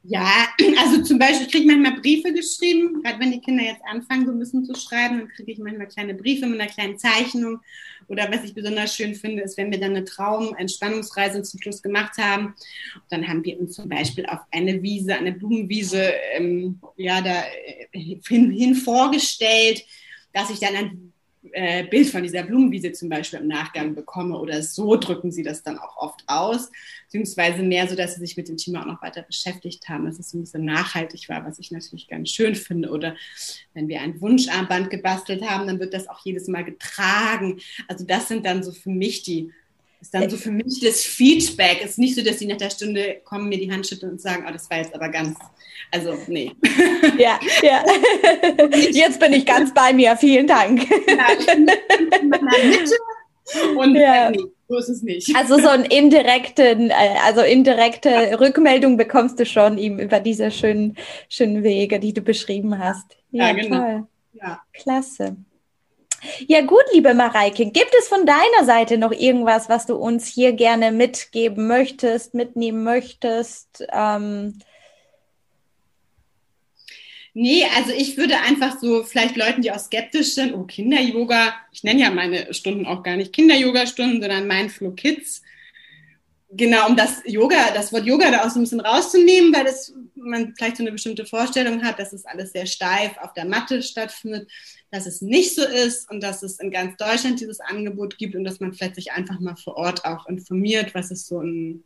Ja, 0.09 0.49
also 0.79 1.03
zum 1.03 1.19
Beispiel, 1.19 1.49
ich 1.61 1.67
manchmal 1.67 2.01
Briefe 2.01 2.33
geschrieben, 2.33 3.03
gerade 3.03 3.19
wenn 3.19 3.33
die 3.33 3.41
Kinder 3.41 3.65
jetzt 3.65 3.83
anfangen, 3.85 4.27
so 4.27 4.33
bisschen 4.39 4.65
zu 4.65 4.75
schreiben, 4.75 5.19
dann 5.19 5.29
kriege 5.29 5.53
ich 5.53 5.59
manchmal 5.59 5.89
kleine 5.89 6.15
Briefe 6.15 6.47
mit 6.47 6.61
einer 6.61 6.71
kleinen 6.71 6.99
Zeichnung. 6.99 7.61
Oder 8.09 8.31
was 8.31 8.45
ich 8.45 8.55
besonders 8.55 8.95
schön 8.95 9.17
finde, 9.17 9.43
ist, 9.43 9.57
wenn 9.57 9.73
wir 9.73 9.81
dann 9.81 9.97
eine 9.97 10.05
Traum-Entspannungsreise 10.05 11.43
zum 11.43 11.61
Schluss 11.61 11.83
gemacht 11.83 12.19
haben. 12.19 12.55
dann 13.09 13.27
haben 13.27 13.45
wir 13.45 13.59
uns 13.59 13.75
zum 13.75 13.89
Beispiel 13.89 14.27
auf 14.27 14.41
eine 14.53 14.81
Wiese, 14.83 15.15
eine 15.15 15.33
Blumenwiese, 15.33 16.13
ähm, 16.35 16.81
ja, 16.97 17.21
da 17.21 17.43
äh, 17.93 18.19
hin, 18.25 18.51
hin 18.53 18.75
vorgestellt, 18.77 19.85
dass 20.33 20.51
ich 20.51 20.61
dann 20.61 20.77
ein 20.77 21.13
äh, 21.57 21.85
Bild 21.85 22.11
von 22.11 22.23
dieser 22.23 22.43
Blumenwiese 22.43 22.93
zum 22.93 23.09
Beispiel 23.09 23.39
im 23.39 23.49
Nachgang 23.49 23.95
bekomme 23.95 24.39
oder 24.39 24.63
so 24.63 24.95
drücken 24.97 25.33
sie 25.33 25.43
das 25.43 25.63
dann 25.63 25.79
auch 25.79 25.97
oft 25.97 26.23
aus, 26.27 26.71
beziehungsweise 27.07 27.63
mehr 27.63 27.89
so, 27.89 27.97
dass 27.97 28.15
sie 28.15 28.21
sich 28.21 28.37
mit 28.37 28.49
dem 28.49 28.59
Thema 28.59 28.83
auch 28.83 28.87
noch 28.87 29.03
weiter 29.03 29.23
beschäftigt 29.23 29.89
haben, 29.89 30.05
dass 30.05 30.19
es 30.19 30.35
ein 30.35 30.41
bisschen 30.41 30.67
nachhaltig 30.67 31.31
war, 31.31 31.47
was 31.47 31.59
ich 31.59 31.71
natürlich 31.71 32.09
ganz 32.09 32.29
schön 32.29 32.55
finde. 32.55 32.91
Oder 32.91 33.17
wenn 33.73 33.89
wir 33.89 34.03
ein 34.03 34.21
Wunscharmband 34.21 34.91
gebastelt 34.91 35.43
haben, 35.49 35.67
dann 35.67 35.81
wird 35.81 35.95
das 35.95 36.09
auch 36.09 36.21
jedes 36.25 36.47
Mal 36.47 36.63
getragen. 36.63 37.59
Also 37.89 38.05
das 38.05 38.29
sind 38.29 38.45
dann 38.45 38.63
so 38.63 38.73
für 38.73 38.91
mich 38.91 39.23
die 39.23 39.51
ist 40.01 40.15
dann 40.15 40.29
so 40.31 40.37
für 40.37 40.51
mich 40.51 40.81
das 40.81 41.03
Feedback. 41.03 41.81
Es 41.83 41.93
ist 41.93 41.99
nicht 41.99 42.15
so, 42.15 42.23
dass 42.23 42.39
sie 42.39 42.47
nach 42.47 42.57
der 42.57 42.71
Stunde 42.71 43.21
kommen, 43.25 43.49
mir 43.49 43.59
die 43.59 43.71
Hand 43.71 43.87
schütteln 43.87 44.13
und 44.13 44.21
sagen, 44.21 44.45
oh, 44.49 44.53
das 44.53 44.69
war 44.71 44.79
jetzt 44.79 44.95
aber 44.95 45.09
ganz, 45.09 45.37
also 45.91 46.17
nee. 46.27 46.53
Ja, 47.19 47.39
ja. 47.63 47.85
Jetzt 48.91 49.21
bin 49.21 49.33
ich 49.33 49.47
ganz 49.47 49.73
bei 49.73 49.93
mir. 49.93 50.17
Vielen 50.17 50.47
Dank. 50.47 50.87
Ja, 51.09 51.27
ich 51.39 51.47
bin 51.47 51.69
in 52.21 52.29
meiner 52.29 52.65
Mitte 52.65 52.97
und 53.77 53.95
ja. 53.95 54.31
nee, 54.31 54.39
so 54.69 54.77
ist 54.77 54.89
es 54.89 55.03
nicht. 55.03 55.35
Also 55.37 55.59
so 55.59 55.69
eine 55.69 55.87
indirekte, 55.87 56.91
also 57.25 57.43
indirekte. 57.43 58.39
Rückmeldung 58.41 58.97
bekommst 58.97 59.39
du 59.39 59.47
schon 59.47 59.79
ihm 59.79 59.99
über 59.99 60.21
diese 60.21 60.51
schönen, 60.51 60.97
schönen 61.29 61.63
Wege, 61.63 62.01
die 62.01 62.13
du 62.13 62.21
beschrieben 62.21 62.79
hast. 62.79 63.17
Ja, 63.31 63.49
ja 63.49 63.53
genau. 63.55 63.77
toll. 63.77 64.07
Ja. 64.35 64.61
Klasse. 64.73 65.37
Ja 66.47 66.61
gut, 66.63 66.85
liebe 66.93 67.15
Mareike, 67.15 67.67
gibt 67.67 67.93
es 67.99 68.09
von 68.09 68.27
deiner 68.27 68.65
Seite 68.65 68.99
noch 68.99 69.13
irgendwas, 69.13 69.69
was 69.69 69.87
du 69.87 69.97
uns 69.97 70.27
hier 70.27 70.53
gerne 70.53 70.93
mitgeben 70.93 71.67
möchtest, 71.67 72.35
mitnehmen 72.35 72.85
möchtest? 72.85 73.85
Ähm 73.93 74.59
Nee, 77.39 77.67
also 77.77 77.93
ich 77.93 78.17
würde 78.17 78.41
einfach 78.41 78.81
so 78.81 79.03
vielleicht 79.03 79.37
Leuten, 79.37 79.61
die 79.61 79.71
auch 79.71 79.79
skeptisch 79.79 80.33
sind, 80.33 80.55
oh 80.55 80.63
Kinder-Yoga, 80.63 81.55
ich 81.71 81.85
nenne 81.85 82.01
ja 82.01 82.11
meine 82.11 82.55
Stunden 82.55 82.87
auch 82.87 83.03
gar 83.03 83.17
nicht 83.17 83.35
Kinder-Yoga-Stunden, 83.35 84.23
sondern 84.23 84.47
Mindflow 84.47 84.93
Kids. 84.93 85.43
Genau, 86.49 86.87
um 86.89 86.97
das 86.97 87.23
Yoga, 87.25 87.73
das 87.75 87.93
Wort 87.93 88.07
Yoga 88.07 88.31
da 88.31 88.45
auch 88.45 88.51
so 88.51 88.61
ein 88.61 88.63
bisschen 88.63 88.81
rauszunehmen, 88.81 89.53
weil 89.53 89.65
das, 89.65 89.93
man 90.15 90.55
vielleicht 90.57 90.77
so 90.77 90.85
eine 90.85 90.93
bestimmte 90.93 91.27
Vorstellung 91.27 91.83
hat, 91.83 91.99
dass 91.99 92.13
es 92.13 92.25
alles 92.25 92.53
sehr 92.53 92.67
steif 92.67 93.19
auf 93.19 93.33
der 93.33 93.47
Matte 93.47 93.83
stattfindet 93.83 94.49
dass 94.91 95.07
es 95.07 95.21
nicht 95.21 95.55
so 95.55 95.63
ist 95.63 96.11
und 96.11 96.23
dass 96.23 96.43
es 96.43 96.59
in 96.59 96.71
ganz 96.71 96.97
Deutschland 96.97 97.41
dieses 97.41 97.61
Angebot 97.61 98.19
gibt 98.19 98.35
und 98.35 98.45
dass 98.45 98.61
man 98.61 98.73
vielleicht 98.73 98.95
sich 98.95 99.13
einfach 99.13 99.41
mal 99.41 99.57
vor 99.57 99.77
Ort 99.77 100.05
auch 100.05 100.27
informiert, 100.27 100.95
was 100.95 101.11
es 101.11 101.27
so 101.27 101.41
in 101.41 101.85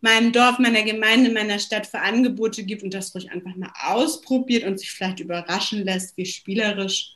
meinem 0.00 0.32
Dorf, 0.32 0.58
meiner 0.58 0.82
Gemeinde, 0.82 1.30
meiner 1.30 1.58
Stadt 1.58 1.86
für 1.86 2.00
Angebote 2.00 2.64
gibt 2.64 2.82
und 2.82 2.92
das 2.92 3.14
ruhig 3.14 3.30
einfach 3.30 3.56
mal 3.56 3.72
ausprobiert 3.84 4.64
und 4.64 4.78
sich 4.78 4.90
vielleicht 4.90 5.20
überraschen 5.20 5.84
lässt, 5.84 6.16
wie 6.16 6.26
spielerisch 6.26 7.14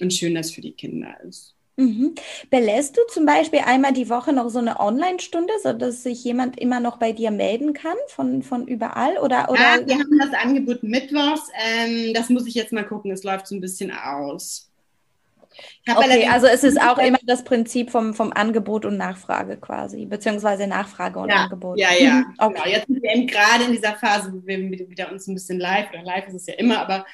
und 0.00 0.14
schön 0.14 0.34
das 0.34 0.50
für 0.50 0.60
die 0.60 0.72
Kinder 0.72 1.18
ist. 1.28 1.54
Mhm. 1.78 2.16
Belässt 2.50 2.96
du 2.96 3.00
zum 3.08 3.24
Beispiel 3.24 3.60
einmal 3.64 3.92
die 3.92 4.10
Woche 4.10 4.32
noch 4.32 4.48
so 4.48 4.58
eine 4.58 4.80
Online-Stunde, 4.80 5.52
sodass 5.62 6.02
sich 6.02 6.24
jemand 6.24 6.58
immer 6.58 6.80
noch 6.80 6.96
bei 6.96 7.12
dir 7.12 7.30
melden 7.30 7.72
kann 7.72 7.96
von, 8.08 8.42
von 8.42 8.66
überall? 8.66 9.16
Oder, 9.18 9.48
oder? 9.48 9.60
Ja, 9.60 9.86
wir 9.86 9.94
haben 9.94 10.18
das 10.18 10.34
Angebot 10.42 10.82
mittwochs. 10.82 11.48
Ähm, 11.54 12.12
das 12.14 12.30
muss 12.30 12.48
ich 12.48 12.54
jetzt 12.54 12.72
mal 12.72 12.84
gucken. 12.84 13.12
Es 13.12 13.22
läuft 13.22 13.46
so 13.46 13.54
ein 13.54 13.60
bisschen 13.60 13.92
aus. 13.92 14.68
Okay, 15.88 16.26
also 16.26 16.46
es 16.48 16.64
ist 16.64 16.80
auch 16.80 16.98
immer 16.98 17.18
das 17.22 17.44
Prinzip 17.44 17.90
vom, 17.90 18.12
vom 18.12 18.32
Angebot 18.32 18.84
und 18.84 18.96
Nachfrage 18.96 19.56
quasi, 19.56 20.04
beziehungsweise 20.04 20.66
Nachfrage 20.66 21.18
und 21.18 21.30
ja, 21.30 21.44
Angebot. 21.44 21.78
Ja, 21.78 21.88
ja. 21.92 22.14
Mhm. 22.14 22.34
Okay. 22.38 22.54
Genau. 22.54 22.76
Jetzt 22.76 22.86
sind 22.88 23.02
wir 23.02 23.10
eben 23.10 23.26
gerade 23.26 23.64
in 23.64 23.72
dieser 23.72 23.94
Phase, 23.94 24.32
wo 24.32 24.46
wir 24.46 24.58
wieder 24.58 25.10
uns 25.10 25.26
ein 25.26 25.34
bisschen 25.34 25.58
live, 25.58 25.90
oder 25.90 26.02
live 26.02 26.28
ist 26.28 26.34
es 26.34 26.46
ja 26.46 26.54
immer, 26.54 26.80
aber 26.80 27.06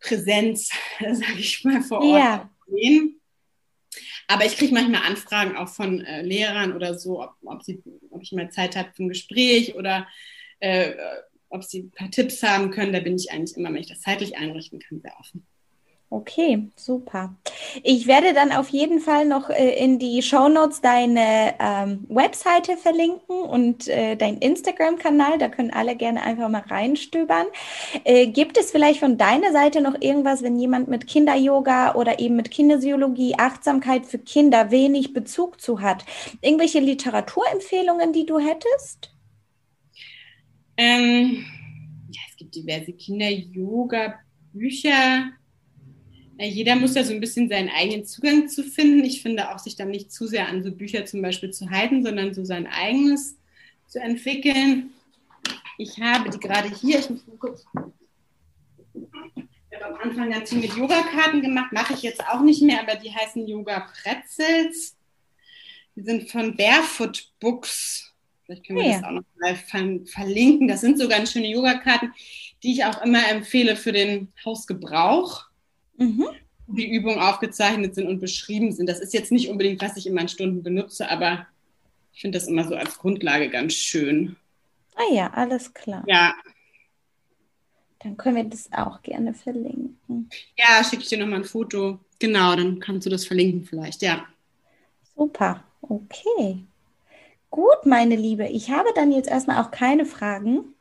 Präsenz, 0.00 0.70
sage 1.00 1.38
ich 1.38 1.64
mal, 1.64 1.82
vor 1.82 2.00
Ort 2.00 2.18
ja. 2.18 2.50
sehen. 2.68 3.19
Aber 4.30 4.44
ich 4.44 4.56
kriege 4.56 4.72
manchmal 4.72 5.02
Anfragen 5.02 5.56
auch 5.56 5.68
von 5.68 6.02
äh, 6.04 6.22
Lehrern 6.22 6.72
oder 6.72 6.96
so, 6.96 7.20
ob, 7.20 7.34
ob, 7.44 7.64
sie, 7.64 7.82
ob 8.10 8.22
ich 8.22 8.30
mal 8.30 8.48
Zeit 8.48 8.76
habe 8.76 8.92
für 8.94 9.02
ein 9.02 9.08
Gespräch 9.08 9.74
oder 9.74 10.06
äh, 10.60 10.92
ob 11.48 11.64
sie 11.64 11.80
ein 11.80 11.90
paar 11.90 12.12
Tipps 12.12 12.40
haben 12.44 12.70
können. 12.70 12.92
Da 12.92 13.00
bin 13.00 13.16
ich 13.16 13.32
eigentlich 13.32 13.56
immer, 13.56 13.70
wenn 13.70 13.80
ich 13.80 13.88
das 13.88 14.02
zeitlich 14.02 14.36
einrichten 14.36 14.78
kann, 14.78 15.00
sehr 15.00 15.18
offen. 15.18 15.44
Okay, 16.12 16.68
super. 16.74 17.36
Ich 17.84 18.08
werde 18.08 18.34
dann 18.34 18.50
auf 18.50 18.70
jeden 18.70 18.98
Fall 18.98 19.26
noch 19.26 19.48
äh, 19.48 19.78
in 19.78 20.00
die 20.00 20.22
Show 20.22 20.48
Notes 20.48 20.80
deine 20.80 21.54
ähm, 21.60 22.04
Webseite 22.08 22.76
verlinken 22.76 23.42
und 23.42 23.86
äh, 23.86 24.16
dein 24.16 24.38
Instagram-Kanal. 24.38 25.38
Da 25.38 25.48
können 25.48 25.70
alle 25.70 25.94
gerne 25.94 26.24
einfach 26.24 26.48
mal 26.48 26.62
reinstöbern. 26.62 27.46
Äh, 28.02 28.26
gibt 28.26 28.58
es 28.58 28.72
vielleicht 28.72 28.98
von 28.98 29.18
deiner 29.18 29.52
Seite 29.52 29.80
noch 29.80 29.94
irgendwas, 30.00 30.42
wenn 30.42 30.58
jemand 30.58 30.88
mit 30.88 31.06
Kinder-Yoga 31.06 31.94
oder 31.94 32.18
eben 32.18 32.34
mit 32.34 32.50
Kinesiologie, 32.50 33.36
Achtsamkeit 33.38 34.04
für 34.04 34.18
Kinder 34.18 34.72
wenig 34.72 35.12
Bezug 35.12 35.60
zu 35.60 35.80
hat? 35.80 36.04
Irgendwelche 36.40 36.80
Literaturempfehlungen, 36.80 38.12
die 38.12 38.26
du 38.26 38.40
hättest? 38.40 39.14
Ähm, 40.76 41.46
ja, 42.10 42.20
es 42.28 42.36
gibt 42.36 42.56
diverse 42.56 42.92
Kinder-Yoga-Bücher 42.94 45.34
jeder 46.46 46.76
muss 46.76 46.94
ja 46.94 47.04
so 47.04 47.12
ein 47.12 47.20
bisschen 47.20 47.48
seinen 47.48 47.68
eigenen 47.68 48.06
Zugang 48.06 48.48
zu 48.48 48.62
finden. 48.62 49.04
Ich 49.04 49.22
finde 49.22 49.50
auch, 49.50 49.58
sich 49.58 49.76
dann 49.76 49.90
nicht 49.90 50.10
zu 50.10 50.26
sehr 50.26 50.48
an 50.48 50.62
so 50.62 50.72
Bücher 50.72 51.04
zum 51.04 51.20
Beispiel 51.20 51.50
zu 51.50 51.70
halten, 51.70 52.02
sondern 52.02 52.32
so 52.32 52.44
sein 52.44 52.66
eigenes 52.66 53.36
zu 53.86 54.00
entwickeln. 54.00 54.90
Ich 55.76 56.00
habe 56.00 56.30
die 56.30 56.38
gerade 56.38 56.70
hier, 56.74 57.00
ich 57.00 57.10
muss 57.10 57.26
mal 57.26 57.36
kurz. 57.36 57.64
Ich 59.34 59.78
habe 59.78 59.94
am 59.94 60.00
Anfang 60.00 60.30
ganz 60.30 60.50
viel 60.50 60.60
mit 60.60 60.74
Yoga-Karten 60.76 61.42
gemacht, 61.42 61.72
mache 61.72 61.94
ich 61.94 62.02
jetzt 62.02 62.26
auch 62.26 62.40
nicht 62.40 62.62
mehr, 62.62 62.80
aber 62.80 62.96
die 62.96 63.14
heißen 63.14 63.46
Yoga 63.46 63.88
Pretzels. 64.02 64.96
Die 65.94 66.02
sind 66.02 66.30
von 66.30 66.56
Barefoot 66.56 67.30
Books. 67.40 68.14
Vielleicht 68.44 68.66
können 68.66 68.78
wir 68.78 68.86
ja. 68.86 68.96
das 68.96 69.04
auch 69.04 69.10
noch 69.10 69.24
mal 69.38 70.04
verlinken. 70.06 70.68
Das 70.68 70.80
sind 70.80 70.98
so 70.98 71.06
ganz 71.06 71.32
schöne 71.32 71.48
Yoga-Karten, 71.48 72.12
die 72.62 72.72
ich 72.72 72.84
auch 72.84 73.02
immer 73.02 73.28
empfehle 73.28 73.76
für 73.76 73.92
den 73.92 74.32
Hausgebrauch 74.44 75.49
mhm. 76.00 76.28
die 76.66 76.90
Übungen 76.90 77.20
aufgezeichnet 77.20 77.94
sind 77.94 78.08
und 78.08 78.20
beschrieben 78.20 78.72
sind. 78.72 78.88
Das 78.88 79.00
ist 79.00 79.14
jetzt 79.14 79.30
nicht 79.30 79.48
unbedingt, 79.48 79.80
was 79.80 79.96
ich 79.96 80.06
in 80.06 80.14
meinen 80.14 80.28
Stunden 80.28 80.62
benutze, 80.62 81.08
aber 81.08 81.46
ich 82.12 82.20
finde 82.22 82.38
das 82.38 82.48
immer 82.48 82.66
so 82.66 82.74
als 82.74 82.98
Grundlage 82.98 83.48
ganz 83.50 83.74
schön. 83.74 84.36
Ah 84.96 85.14
ja, 85.14 85.30
alles 85.32 85.72
klar. 85.72 86.02
Ja. 86.06 86.34
Dann 88.00 88.16
können 88.16 88.36
wir 88.36 88.44
das 88.44 88.70
auch 88.72 89.02
gerne 89.02 89.34
verlinken. 89.34 90.30
Ja, 90.56 90.82
schicke 90.82 91.02
ich 91.02 91.08
dir 91.08 91.18
nochmal 91.18 91.40
ein 91.40 91.44
Foto. 91.44 91.98
Genau, 92.18 92.56
dann 92.56 92.80
kannst 92.80 93.06
du 93.06 93.10
das 93.10 93.26
verlinken 93.26 93.64
vielleicht, 93.64 94.02
ja. 94.02 94.24
Super, 95.16 95.62
okay. 95.82 96.64
Gut, 97.50 97.84
meine 97.84 98.16
Liebe, 98.16 98.46
ich 98.46 98.70
habe 98.70 98.88
dann 98.94 99.12
jetzt 99.12 99.28
erstmal 99.28 99.62
auch 99.62 99.70
keine 99.70 100.06
Fragen. 100.06 100.74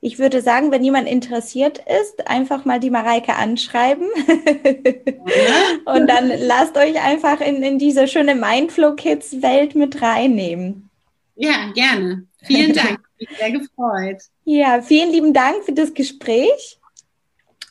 Ich 0.00 0.18
würde 0.18 0.42
sagen, 0.42 0.70
wenn 0.70 0.84
jemand 0.84 1.08
interessiert 1.08 1.78
ist, 2.00 2.28
einfach 2.28 2.64
mal 2.64 2.78
die 2.78 2.90
Mareike 2.90 3.34
anschreiben. 3.34 4.06
und 5.84 6.06
dann 6.08 6.30
lasst 6.38 6.76
euch 6.76 7.00
einfach 7.02 7.40
in, 7.40 7.62
in 7.62 7.78
diese 7.78 8.06
schöne 8.06 8.34
Mindflow 8.34 8.94
Kids 8.94 9.42
Welt 9.42 9.74
mit 9.74 10.00
reinnehmen. 10.00 10.88
Ja, 11.34 11.70
gerne. 11.74 12.26
Vielen 12.42 12.72
Dank. 12.72 13.00
Ich 13.20 13.26
bin 13.26 13.36
sehr 13.36 13.50
gefreut. 13.50 14.22
Ja, 14.44 14.80
vielen 14.80 15.10
lieben 15.10 15.34
Dank 15.34 15.64
für 15.64 15.72
das 15.72 15.92
Gespräch. 15.92 16.78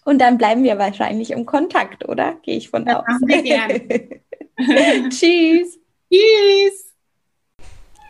Und 0.04 0.20
dann 0.20 0.38
bleiben 0.38 0.66
wir 0.66 0.78
wahrscheinlich 0.78 1.32
im 1.32 1.46
Kontakt, 1.46 2.08
oder? 2.08 2.34
Gehe 2.42 2.58
ich 2.58 2.70
von 2.70 2.84
das 2.84 2.98
aus. 2.98 3.04
Machen 3.08 3.28
wir 3.30 3.42
gerne. 3.44 3.80
Tschüss. 5.10 5.80
Tschüss. 6.12 6.94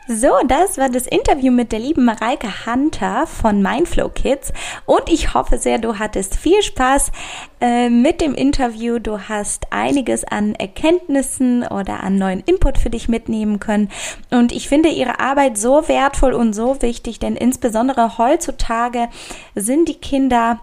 So, 0.10 0.30
das 0.48 0.78
war 0.78 0.88
das 0.88 1.06
Interview 1.06 1.52
mit 1.52 1.74
der 1.74 1.80
lieben 1.80 2.06
Mareike 2.06 2.66
Hunter 2.66 3.28
von 3.28 3.62
Mindflow 3.62 4.08
Kids 4.08 4.54
und 4.86 5.10
ich 5.10 5.34
hoffe 5.34 5.58
sehr, 5.58 5.80
du 5.80 6.00
hattest 6.00 6.38
viel 6.38 6.62
Spaß 6.64 7.12
äh, 7.60 7.90
mit 7.90 8.22
dem 8.22 8.34
Interview. 8.34 9.00
Du 9.00 9.20
hast 9.28 9.74
einiges 9.74 10.24
an 10.24 10.56
Erkenntnissen 10.56 11.64
oder 11.68 12.04
an 12.04 12.16
neuen 12.16 12.40
Input 12.40 12.78
für 12.78 12.90
dich 12.90 13.10
mitnehmen 13.10 13.60
können 13.60 13.90
und 14.32 14.54
ich 14.54 14.70
finde 14.70 14.88
ihre 14.88 15.20
Arbeit 15.20 15.58
so 15.58 15.90
wertvoll 15.90 16.32
und 16.32 16.54
so 16.54 16.82
wichtig, 16.82 17.20
denn 17.20 17.36
insbesondere 17.36 18.18
heutzutage 18.18 19.10
sind 19.56 19.90
die 19.90 19.96
Kinder 19.96 20.62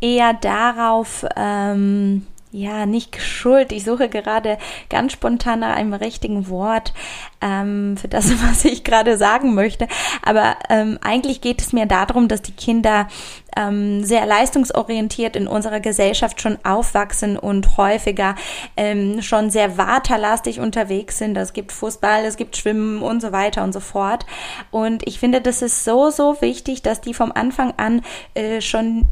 eher 0.00 0.32
darauf 0.32 1.26
ähm, 1.34 2.24
ja, 2.56 2.86
nicht 2.86 3.10
geschult. 3.10 3.72
Ich 3.72 3.82
suche 3.82 4.08
gerade 4.08 4.58
ganz 4.88 5.10
spontan 5.10 5.58
nach 5.58 5.74
einem 5.74 5.92
richtigen 5.92 6.48
Wort 6.48 6.94
ähm, 7.40 7.96
für 7.96 8.06
das, 8.06 8.30
was 8.48 8.64
ich 8.64 8.84
gerade 8.84 9.16
sagen 9.16 9.54
möchte. 9.54 9.88
Aber 10.22 10.54
ähm, 10.70 10.96
eigentlich 11.02 11.40
geht 11.40 11.60
es 11.60 11.72
mir 11.72 11.86
darum, 11.86 12.28
dass 12.28 12.42
die 12.42 12.52
Kinder 12.52 13.08
ähm, 13.56 14.04
sehr 14.04 14.24
leistungsorientiert 14.24 15.34
in 15.34 15.48
unserer 15.48 15.80
Gesellschaft 15.80 16.40
schon 16.40 16.58
aufwachsen 16.62 17.36
und 17.36 17.76
häufiger 17.76 18.36
ähm, 18.76 19.20
schon 19.20 19.50
sehr 19.50 19.76
waterlastig 19.76 20.60
unterwegs 20.60 21.18
sind. 21.18 21.36
Es 21.36 21.54
gibt 21.54 21.72
Fußball, 21.72 22.24
es 22.24 22.36
gibt 22.36 22.56
Schwimmen 22.56 23.02
und 23.02 23.20
so 23.20 23.32
weiter 23.32 23.64
und 23.64 23.72
so 23.72 23.80
fort. 23.80 24.26
Und 24.70 25.04
ich 25.08 25.18
finde, 25.18 25.40
das 25.40 25.60
ist 25.60 25.84
so, 25.84 26.10
so 26.10 26.40
wichtig, 26.40 26.82
dass 26.82 27.00
die 27.00 27.14
vom 27.14 27.32
Anfang 27.32 27.74
an 27.78 28.02
äh, 28.34 28.60
schon 28.60 29.06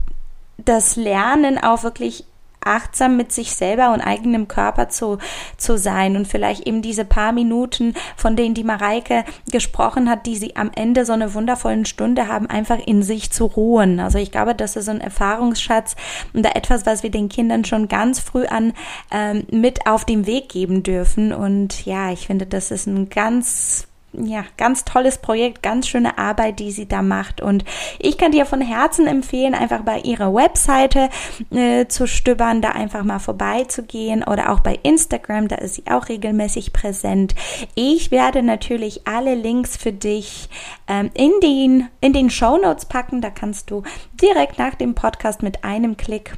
das 0.59 0.95
Lernen 0.95 1.59
auch 1.59 1.83
wirklich 1.83 2.25
achtsam 2.67 3.17
mit 3.17 3.33
sich 3.33 3.55
selber 3.55 3.93
und 3.93 4.01
eigenem 4.01 4.49
Körper 4.49 4.89
zu, 4.89 5.19
zu 5.57 5.79
sein 5.79 6.17
und 6.17 6.27
vielleicht 6.27 6.67
eben 6.67 6.83
diese 6.83 7.05
paar 7.05 7.33
Minuten, 7.33 7.95
von 8.17 8.37
denen 8.37 8.55
die 8.55 8.65
Mareike 8.65 9.25
gesprochen 9.51 10.09
hat, 10.09 10.27
die 10.27 10.37
sie 10.37 10.57
am 10.57 10.71
Ende 10.75 11.05
so 11.05 11.13
eine 11.13 11.35
wundervollen 11.35 11.85
Stunde 11.85 12.29
haben, 12.29 12.47
einfach 12.47 12.79
in 12.79 13.03
sich 13.03 13.31
zu 13.31 13.47
ruhen. 13.47 14.01
Also 14.01 14.19
ich 14.19 14.31
glaube, 14.31 14.55
das 14.55 14.77
ist 14.77 14.87
so 14.87 14.91
ein 14.91 15.01
Erfahrungsschatz 15.01 15.97
und 16.33 16.45
da 16.45 16.51
etwas, 16.51 16.87
was 16.87 17.03
wir 17.03 17.11
den 17.11 17.29
Kindern 17.29 17.65
schon 17.65 17.89
ganz 17.89 18.21
früh 18.21 18.47
an 18.47 18.73
ähm, 19.11 19.45
mit 19.51 19.87
auf 19.87 20.05
den 20.05 20.27
Weg 20.27 20.49
geben 20.49 20.83
dürfen. 20.83 21.33
Und 21.33 21.85
ja, 21.87 22.13
ich 22.13 22.27
finde, 22.27 22.47
das 22.47 22.71
ist 22.71 22.87
ein 22.87 23.09
ganz 23.09 23.87
ja, 24.13 24.45
ganz 24.57 24.85
tolles 24.85 25.19
Projekt, 25.19 25.63
ganz 25.63 25.89
schöne 25.89 26.19
Arbeit, 26.19 26.59
die 26.59 26.71
sie 26.71 26.87
da 26.87 27.03
macht. 27.03 27.41
Und 27.41 27.65
ich 27.99 28.19
kann 28.19 28.33
dir 28.33 28.45
von 28.45 28.61
Herzen 28.61 29.07
empfehlen, 29.07 29.55
einfach 29.55 29.81
bei 29.81 30.01
ihrer 30.01 30.35
Webseite 30.35 31.09
äh, 31.51 31.87
zu 31.87 32.07
stöbern, 32.07 32.61
da 32.61 32.71
einfach 32.71 33.05
mal 33.05 33.19
vorbeizugehen 33.19 34.23
oder 34.23 34.53
auch 34.53 34.61
bei 34.61 34.79
Instagram, 34.83 35.49
da 35.49 35.57
ist 35.57 35.75
sie 35.75 35.85
auch 35.91 36.09
regelmäßig 36.09 36.73
präsent. 36.73 37.35
Ich 37.75 38.11
werde 38.11 38.43
natürlich 38.43 39.07
alle 39.07 39.35
Links 39.35 39.77
für 39.77 39.93
dich 39.93 40.49
ähm, 40.89 41.11
in 41.15 41.33
den, 41.43 41.89
in 42.01 42.13
den 42.13 42.31
Show 42.31 42.59
Notes 42.59 42.85
packen. 42.87 43.21
Da 43.21 43.31
kannst 43.31 43.71
du 43.71 43.83
direkt 44.21 44.59
nach 44.59 44.75
dem 44.75 44.95
Podcast 44.95 45.43
mit 45.43 45.65
einem 45.65 45.97
Klick 45.97 46.35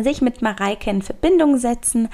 sich 0.00 0.20
mit 0.20 0.42
Mareike 0.42 0.90
in 0.90 1.02
Verbindung 1.02 1.58
setzen. 1.58 2.08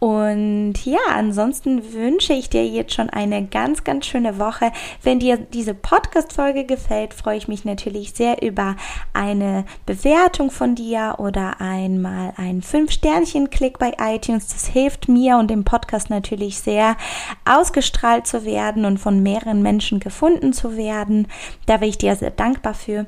Und 0.00 0.74
ja, 0.84 1.00
ansonsten 1.12 1.92
wünsche 1.92 2.32
ich 2.32 2.48
dir 2.48 2.64
jetzt 2.64 2.94
schon 2.94 3.10
eine 3.10 3.44
ganz, 3.46 3.82
ganz 3.82 4.06
schöne 4.06 4.38
Woche. 4.38 4.70
Wenn 5.02 5.18
dir 5.18 5.36
diese 5.36 5.74
Podcast-Folge 5.74 6.64
gefällt, 6.64 7.14
freue 7.14 7.36
ich 7.36 7.48
mich 7.48 7.64
natürlich 7.64 8.12
sehr 8.12 8.40
über 8.40 8.76
eine 9.12 9.64
Bewertung 9.86 10.52
von 10.52 10.76
dir 10.76 11.16
oder 11.18 11.60
einmal 11.60 12.32
einen 12.36 12.62
Fünf-Sternchen-Klick 12.62 13.80
bei 13.80 13.94
iTunes. 13.98 14.46
Das 14.46 14.68
hilft 14.68 15.08
mir 15.08 15.36
und 15.36 15.50
dem 15.50 15.64
Podcast 15.64 16.10
natürlich 16.10 16.60
sehr, 16.60 16.96
ausgestrahlt 17.44 18.28
zu 18.28 18.44
werden 18.44 18.84
und 18.84 18.98
von 18.98 19.20
mehreren 19.20 19.62
Menschen 19.62 19.98
gefunden 19.98 20.52
zu 20.52 20.76
werden. 20.76 21.26
Da 21.66 21.78
bin 21.78 21.88
ich 21.88 21.98
dir 21.98 22.14
sehr 22.14 22.30
dankbar 22.30 22.74
für. 22.74 23.06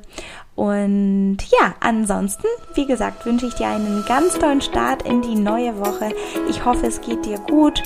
Und 0.61 1.37
ja, 1.49 1.73
ansonsten, 1.79 2.45
wie 2.75 2.85
gesagt, 2.85 3.25
wünsche 3.25 3.47
ich 3.47 3.55
dir 3.55 3.65
einen 3.65 4.05
ganz 4.07 4.37
tollen 4.37 4.61
Start 4.61 5.01
in 5.01 5.23
die 5.23 5.33
neue 5.33 5.75
Woche. 5.79 6.13
Ich 6.51 6.63
hoffe, 6.63 6.85
es 6.85 7.01
geht 7.01 7.25
dir 7.25 7.39
gut 7.39 7.81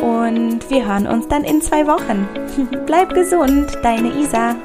und 0.00 0.70
wir 0.70 0.86
hören 0.86 1.06
uns 1.06 1.28
dann 1.28 1.44
in 1.44 1.60
zwei 1.60 1.86
Wochen. 1.86 2.26
Bleib 2.86 3.12
gesund, 3.12 3.76
deine 3.82 4.08
Isa. 4.14 4.56